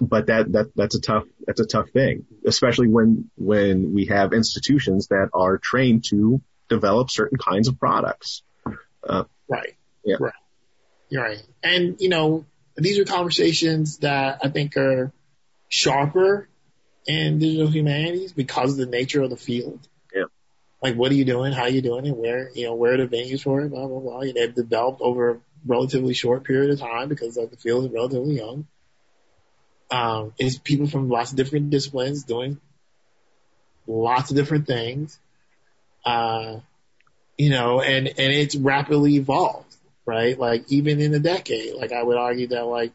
but 0.00 0.26
that, 0.26 0.52
that, 0.52 0.72
that's 0.76 0.94
a 0.94 1.00
tough, 1.00 1.24
that's 1.46 1.60
a 1.60 1.66
tough 1.66 1.88
thing, 1.90 2.26
especially 2.46 2.88
when, 2.88 3.30
when 3.36 3.94
we 3.94 4.06
have 4.06 4.32
institutions 4.32 5.08
that 5.08 5.30
are 5.32 5.58
trained 5.58 6.04
to 6.10 6.42
develop 6.68 7.10
certain 7.10 7.38
kinds 7.38 7.68
of 7.68 7.78
products. 7.78 8.42
Uh, 9.08 9.24
Right. 9.48 9.76
Yeah. 10.04 10.16
Right. 10.18 10.32
You're 11.08 11.22
right. 11.22 11.42
And, 11.62 11.96
you 12.00 12.08
know, 12.08 12.44
these 12.76 12.98
are 12.98 13.04
conversations 13.04 13.98
that 13.98 14.40
I 14.42 14.48
think 14.48 14.76
are 14.76 15.12
sharper 15.68 16.48
in 17.06 17.38
digital 17.38 17.68
humanities 17.68 18.32
because 18.32 18.72
of 18.72 18.78
the 18.78 18.86
nature 18.86 19.22
of 19.22 19.30
the 19.30 19.36
field. 19.36 19.86
Yeah. 20.14 20.24
Like, 20.82 20.96
what 20.96 21.10
are 21.12 21.14
you 21.14 21.24
doing? 21.24 21.52
How 21.52 21.62
are 21.62 21.68
you 21.68 21.82
doing 21.82 22.06
it? 22.06 22.16
Where, 22.16 22.50
you 22.54 22.66
know, 22.66 22.74
where 22.74 22.94
are 22.94 23.06
the 23.06 23.16
venues 23.16 23.42
for 23.42 23.60
it? 23.60 23.70
Blah, 23.70 23.86
blah, 23.86 24.00
blah. 24.00 24.20
They've 24.20 24.54
developed 24.54 25.00
over 25.00 25.30
a 25.30 25.40
relatively 25.64 26.14
short 26.14 26.44
period 26.44 26.70
of 26.70 26.80
time 26.80 27.08
because 27.08 27.36
like, 27.36 27.50
the 27.50 27.56
field 27.56 27.86
is 27.86 27.92
relatively 27.92 28.36
young. 28.36 28.66
Um, 29.90 30.32
it's 30.38 30.58
people 30.58 30.88
from 30.88 31.08
lots 31.08 31.30
of 31.30 31.36
different 31.36 31.70
disciplines 31.70 32.24
doing 32.24 32.60
lots 33.86 34.30
of 34.30 34.36
different 34.36 34.66
things. 34.66 35.18
Uh, 36.04 36.60
you 37.38 37.50
know, 37.50 37.80
and, 37.80 38.06
and 38.06 38.32
it's 38.32 38.56
rapidly 38.56 39.16
evolved, 39.16 39.65
right? 40.06 40.38
Like 40.38 40.64
even 40.68 41.00
in 41.00 41.12
a 41.12 41.18
decade, 41.18 41.74
like 41.74 41.92
I 41.92 42.02
would 42.02 42.16
argue 42.16 42.46
that 42.48 42.64
like 42.64 42.92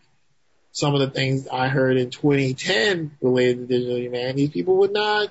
some 0.72 0.94
of 0.96 1.02
the 1.02 1.10
things 1.10 1.48
I 1.48 1.68
heard 1.68 1.98
in 1.98 2.10
2010 2.10 3.18
related 3.22 3.58
to 3.60 3.66
digital 3.68 3.98
humanities, 3.98 4.50
people 4.50 4.78
would 4.78 4.94
not, 4.94 5.30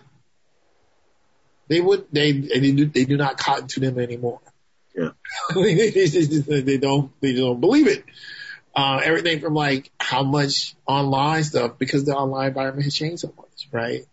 they 1.68 1.80
would, 1.80 2.06
they, 2.12 2.32
they 2.32 2.72
do, 2.72 2.86
they 2.86 3.04
do 3.06 3.16
not 3.16 3.38
cotton 3.38 3.68
to 3.68 3.80
them 3.80 3.98
anymore. 3.98 4.40
Yeah. 4.94 5.10
they, 5.54 5.90
just- 6.06 6.46
they 6.46 6.78
don't, 6.78 7.10
they 7.20 7.34
don't 7.34 7.60
believe 7.60 7.86
it. 7.86 8.04
Uh, 8.76 9.00
everything 9.02 9.40
from 9.40 9.54
like 9.54 9.90
how 9.98 10.22
much 10.22 10.76
online 10.86 11.42
stuff 11.42 11.78
because 11.78 12.04
the 12.04 12.14
online 12.14 12.48
environment 12.48 12.84
has 12.84 12.94
changed 12.94 13.20
so 13.20 13.32
much, 13.36 13.68
right? 13.72 14.04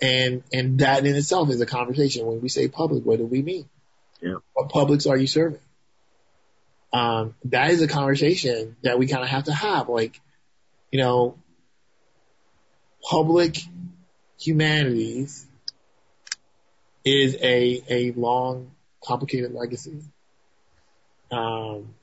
And, 0.00 0.42
and 0.52 0.78
that 0.78 1.04
in 1.04 1.14
itself 1.14 1.50
is 1.50 1.60
a 1.60 1.66
conversation. 1.66 2.24
When 2.24 2.40
we 2.40 2.48
say 2.48 2.68
public, 2.68 3.04
what 3.04 3.18
do 3.18 3.26
we 3.26 3.42
mean? 3.42 3.68
Yeah. 4.22 4.36
What 4.54 4.70
publics 4.70 5.06
are 5.06 5.16
you 5.16 5.26
serving? 5.26 5.60
Um, 6.92 7.34
that 7.44 7.70
is 7.70 7.82
a 7.82 7.88
conversation 7.88 8.76
that 8.82 8.98
we 8.98 9.06
kind 9.06 9.22
of 9.22 9.28
have 9.28 9.44
to 9.44 9.52
have. 9.52 9.88
Like, 9.88 10.20
you 10.90 11.00
know, 11.00 11.36
public 13.08 13.58
humanities 14.40 15.46
is 17.04 17.36
a, 17.36 17.82
a 17.88 18.12
long, 18.12 18.72
complicated 19.02 19.52
legacy. 19.52 20.02
Um, 21.30 21.94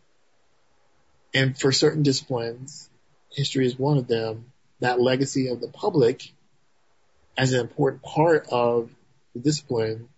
and 1.34 1.60
for 1.60 1.72
certain 1.72 2.04
disciplines, 2.04 2.90
history 3.30 3.66
is 3.66 3.78
one 3.78 3.98
of 3.98 4.08
them, 4.08 4.52
that 4.80 5.02
legacy 5.02 5.50
of 5.50 5.60
the 5.60 5.68
public 5.68 6.32
as 7.38 7.54
an 7.54 7.60
important 7.60 8.02
part 8.02 8.48
of 8.50 8.90
the 9.34 9.40
discipline 9.40 10.10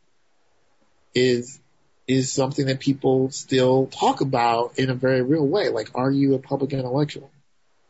is 1.14 1.60
is 2.10 2.32
something 2.32 2.66
that 2.66 2.80
people 2.80 3.30
still 3.30 3.86
talk 3.86 4.22
about 4.22 4.80
in 4.80 4.89
a 4.89 4.95
very 4.95 5.22
real 5.22 5.45
way. 5.45 5.70
Like, 5.70 5.91
are 5.93 6.10
you 6.10 6.34
a 6.34 6.39
public 6.39 6.74
intellectual? 6.74 7.30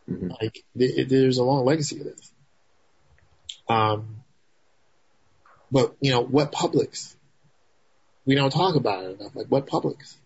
Mhm. 0.09 0.29
Like, 0.41 0.61
th- 0.77 1.07
there's 1.07 1.37
a 1.37 1.43
long 1.43 1.63
legacy 1.63 1.99
of 1.99 2.03
this. 2.03 2.33
Um, 3.69 4.25
but 5.71 5.95
you 6.01 6.11
know, 6.11 6.21
what 6.21 6.51
publics? 6.51 7.15
We 8.25 8.35
don't 8.35 8.51
talk 8.51 8.75
about 8.75 9.05
it 9.05 9.19
enough. 9.19 9.33
Like, 9.35 9.47
what 9.47 9.67
publics? 9.67 10.17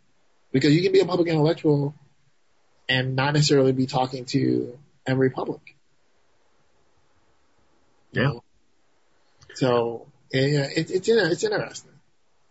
Because 0.52 0.74
you 0.74 0.82
can 0.82 0.92
be 0.92 1.00
a 1.00 1.06
public 1.06 1.28
intellectual 1.28 1.94
and 2.90 3.16
not 3.16 3.36
necessarily 3.36 3.74
be 3.74 3.86
talking 3.86 4.26
to 4.26 4.80
every 5.06 5.30
public. 5.30 5.76
You 8.12 8.22
Yeah. 8.22 8.28
know? 8.30 8.44
So 9.54 10.08
yeah, 10.32 10.68
it, 10.76 10.90
it's 10.90 11.08
it's 11.08 11.44
interesting. 11.44 11.93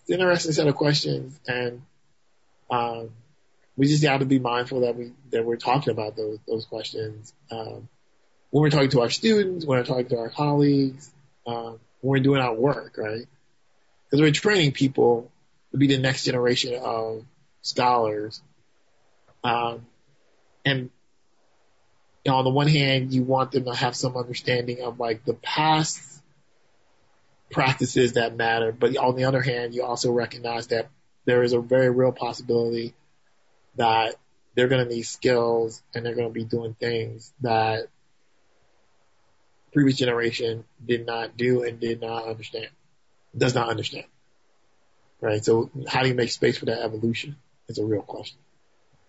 It's 0.03 0.11
an 0.11 0.21
interesting 0.21 0.53
set 0.53 0.67
of 0.67 0.75
questions, 0.75 1.39
and 1.47 1.83
um, 2.71 3.11
we 3.77 3.87
just 3.87 4.05
have 4.05 4.21
to 4.21 4.27
be 4.27 4.39
mindful 4.39 4.81
that 4.81 4.97
we 4.97 5.13
that 5.31 5.45
we're 5.45 5.57
talking 5.57 5.93
about 5.93 6.17
those 6.17 6.39
those 6.47 6.65
questions 6.65 7.33
um, 7.51 7.89
when 8.51 8.63
we're 8.63 8.71
talking 8.71 8.91
to 8.91 9.01
our 9.03 9.11
students, 9.11 9.65
when 9.65 9.79
we're 9.79 9.85
talking 9.85 10.09
to 10.09 10.19
our 10.19 10.29
colleagues, 10.29 11.11
um, 11.47 11.79
when 12.01 12.11
we're 12.11 12.21
doing 12.21 12.41
our 12.41 12.55
work, 12.55 12.99
right? 12.99 13.27
Because 14.05 14.21
we're 14.21 14.33
training 14.33 14.73
people 14.73 15.31
to 15.71 15.79
be 15.79 15.87
the 15.87 15.99
next 15.99 16.25
generation 16.25 16.75
of 16.83 17.25
scholars, 17.63 18.43
um, 19.45 19.87
and 20.65 20.91
you 22.25 22.31
know, 22.31 22.39
on 22.39 22.45
the 22.45 22.51
one 22.51 22.69
hand, 22.69 23.13
you 23.13 23.23
want 23.23 23.53
them 23.53 23.65
to 23.65 23.75
have 23.75 23.97
some 23.97 24.17
understanding 24.17 24.83
of 24.83 25.01
like 25.01 25.25
the 25.25 25.35
past 25.35 26.12
practices 27.53 28.15
that 28.15 28.37
matter, 28.37 28.73
but 28.73 28.97
on 28.97 29.15
the 29.15 29.25
other 29.25 29.43
hand, 29.43 29.75
you 29.75 29.85
also 29.85 30.11
recognize 30.11 30.69
that 30.69 30.89
there 31.25 31.43
is 31.43 31.53
a 31.53 31.61
very 31.61 31.91
real 31.91 32.13
possibility 32.13 32.95
that 33.77 34.17
they're 34.55 34.69
going 34.69 34.87
to 34.87 34.95
need 34.95 35.03
skills 35.03 35.83
and 35.95 36.05
they're 36.05 36.15
going 36.15 36.29
to 36.29 36.33
be 36.33 36.45
doing 36.45 36.75
things 36.75 37.33
that 37.41 37.87
previous 39.73 39.97
generation 39.97 40.65
did 40.85 41.07
not 41.07 41.37
do 41.37 41.63
and 41.63 41.81
did 41.81 42.01
not 42.01 42.27
understand, 42.27 42.69
does 43.37 43.55
not 43.55 43.69
understand. 43.69 44.05
Right. 45.21 45.45
So 45.45 45.71
how 45.87 46.03
do 46.03 46.09
you 46.09 46.15
make 46.15 46.31
space 46.31 46.59
for 46.59 46.67
that 46.67 46.81
evolution? 46.83 47.37
Is 47.69 47.79
a 47.79 47.85
real 47.85 48.03
question. 48.03 48.39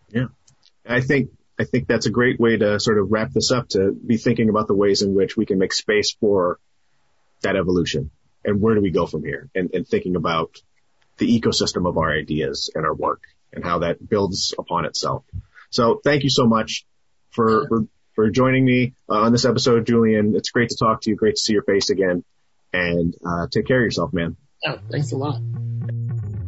Yeah. 0.10 0.28
I 0.88 1.02
think 1.02 1.32
I 1.60 1.64
think 1.64 1.88
that's 1.88 2.06
a 2.06 2.12
great 2.12 2.40
way 2.40 2.56
to 2.56 2.80
sort 2.80 3.00
of 3.00 3.12
wrap 3.12 3.32
this 3.32 3.52
up 3.52 3.70
to 3.70 3.92
be 3.92 4.18
thinking 4.18 4.50
about 4.50 4.68
the 4.68 4.76
ways 4.76 5.02
in 5.02 5.16
which 5.16 5.36
we 5.36 5.48
can 5.48 5.58
make 5.58 5.74
space 5.74 6.16
for 6.20 6.60
that 7.42 7.56
evolution 7.56 8.12
and 8.46 8.62
where 8.62 8.76
do 8.76 8.82
we 8.82 8.92
go 8.92 9.06
from 9.06 9.24
here 9.24 9.50
and, 9.56 9.70
and 9.74 9.88
thinking 9.88 10.16
about 10.16 10.62
the 11.18 11.40
ecosystem 11.40 11.88
of 11.88 11.98
our 11.98 12.12
ideas 12.12 12.72
and 12.74 12.86
our 12.86 12.94
work 12.94 13.22
and 13.52 13.64
how 13.64 13.80
that 13.80 14.08
builds 14.08 14.54
upon 14.58 14.86
itself. 14.86 15.24
So 15.70 16.02
thank 16.04 16.24
you 16.24 16.30
so 16.30 16.48
much 16.48 16.86
for 17.32 17.68
for, 17.68 17.88
for 18.16 18.30
joining 18.30 18.66
me 18.66 18.94
uh, 19.10 19.22
on 19.22 19.32
this 19.32 19.46
episode, 19.46 19.86
Julian. 19.86 20.36
It's 20.36 20.50
great 20.50 20.70
to 20.70 20.78
talk 20.78 21.02
to 21.02 21.10
you. 21.10 21.16
Great 21.16 21.36
to 21.36 21.42
see 21.42 21.54
your 21.54 21.64
face 21.64 21.90
again 21.90 22.24
and 22.72 23.16
uh, 23.26 23.48
take 23.52 23.68
care 23.68 23.80
of 23.80 23.84
yourself, 23.84 24.14
man. 24.14 24.36
Yeah. 24.64 24.78
Thanks 24.90 25.12
a 25.12 25.18
lot. 25.18 25.40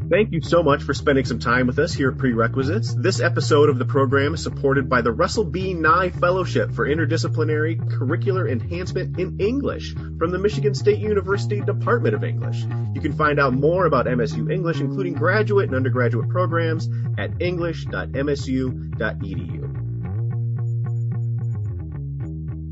Thank 0.07 0.33
you 0.33 0.41
so 0.41 0.61
much 0.61 0.83
for 0.83 0.93
spending 0.93 1.25
some 1.25 1.39
time 1.39 1.65
with 1.65 1.79
us 1.79 1.91
here 1.91 2.11
at 2.11 2.19
Prerequisites. 2.19 2.93
This 2.93 3.19
episode 3.19 3.69
of 3.69 3.79
the 3.79 3.85
program 3.85 4.35
is 4.35 4.43
supported 4.43 4.87
by 4.87 5.01
the 5.01 5.11
Russell 5.11 5.45
B. 5.45 5.73
Nye 5.73 6.11
Fellowship 6.11 6.73
for 6.73 6.87
Interdisciplinary 6.87 7.79
Curricular 7.91 8.47
Enhancement 8.47 9.17
in 9.19 9.39
English 9.39 9.95
from 9.95 10.29
the 10.29 10.37
Michigan 10.37 10.75
State 10.75 10.99
University 10.99 11.59
Department 11.59 12.13
of 12.13 12.23
English. 12.23 12.65
You 12.93 13.01
can 13.01 13.13
find 13.13 13.39
out 13.39 13.55
more 13.55 13.87
about 13.87 14.05
MSU 14.05 14.51
English, 14.51 14.79
including 14.79 15.13
graduate 15.13 15.69
and 15.69 15.75
undergraduate 15.75 16.29
programs, 16.29 16.87
at 17.17 17.31
english.msu.edu. 17.41 18.03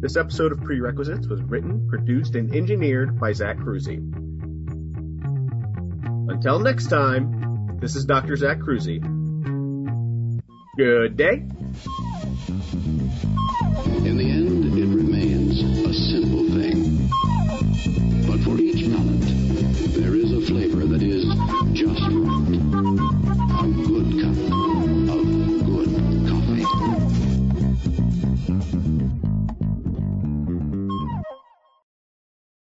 This 0.01 0.17
episode 0.17 0.51
of 0.51 0.61
Prerequisites 0.61 1.25
was 1.27 1.41
written, 1.41 1.87
produced, 1.89 2.35
and 2.35 2.53
engineered 2.53 3.19
by 3.19 3.31
Zach 3.31 3.57
Cruzy. 3.57 4.22
Until 6.27 6.59
next 6.59 6.87
time, 6.87 7.77
this 7.79 7.95
is 7.95 8.05
Dr. 8.05 8.35
Zach 8.35 8.57
Cruzy. 8.59 9.01
Good 10.77 11.17
day. 11.17 11.43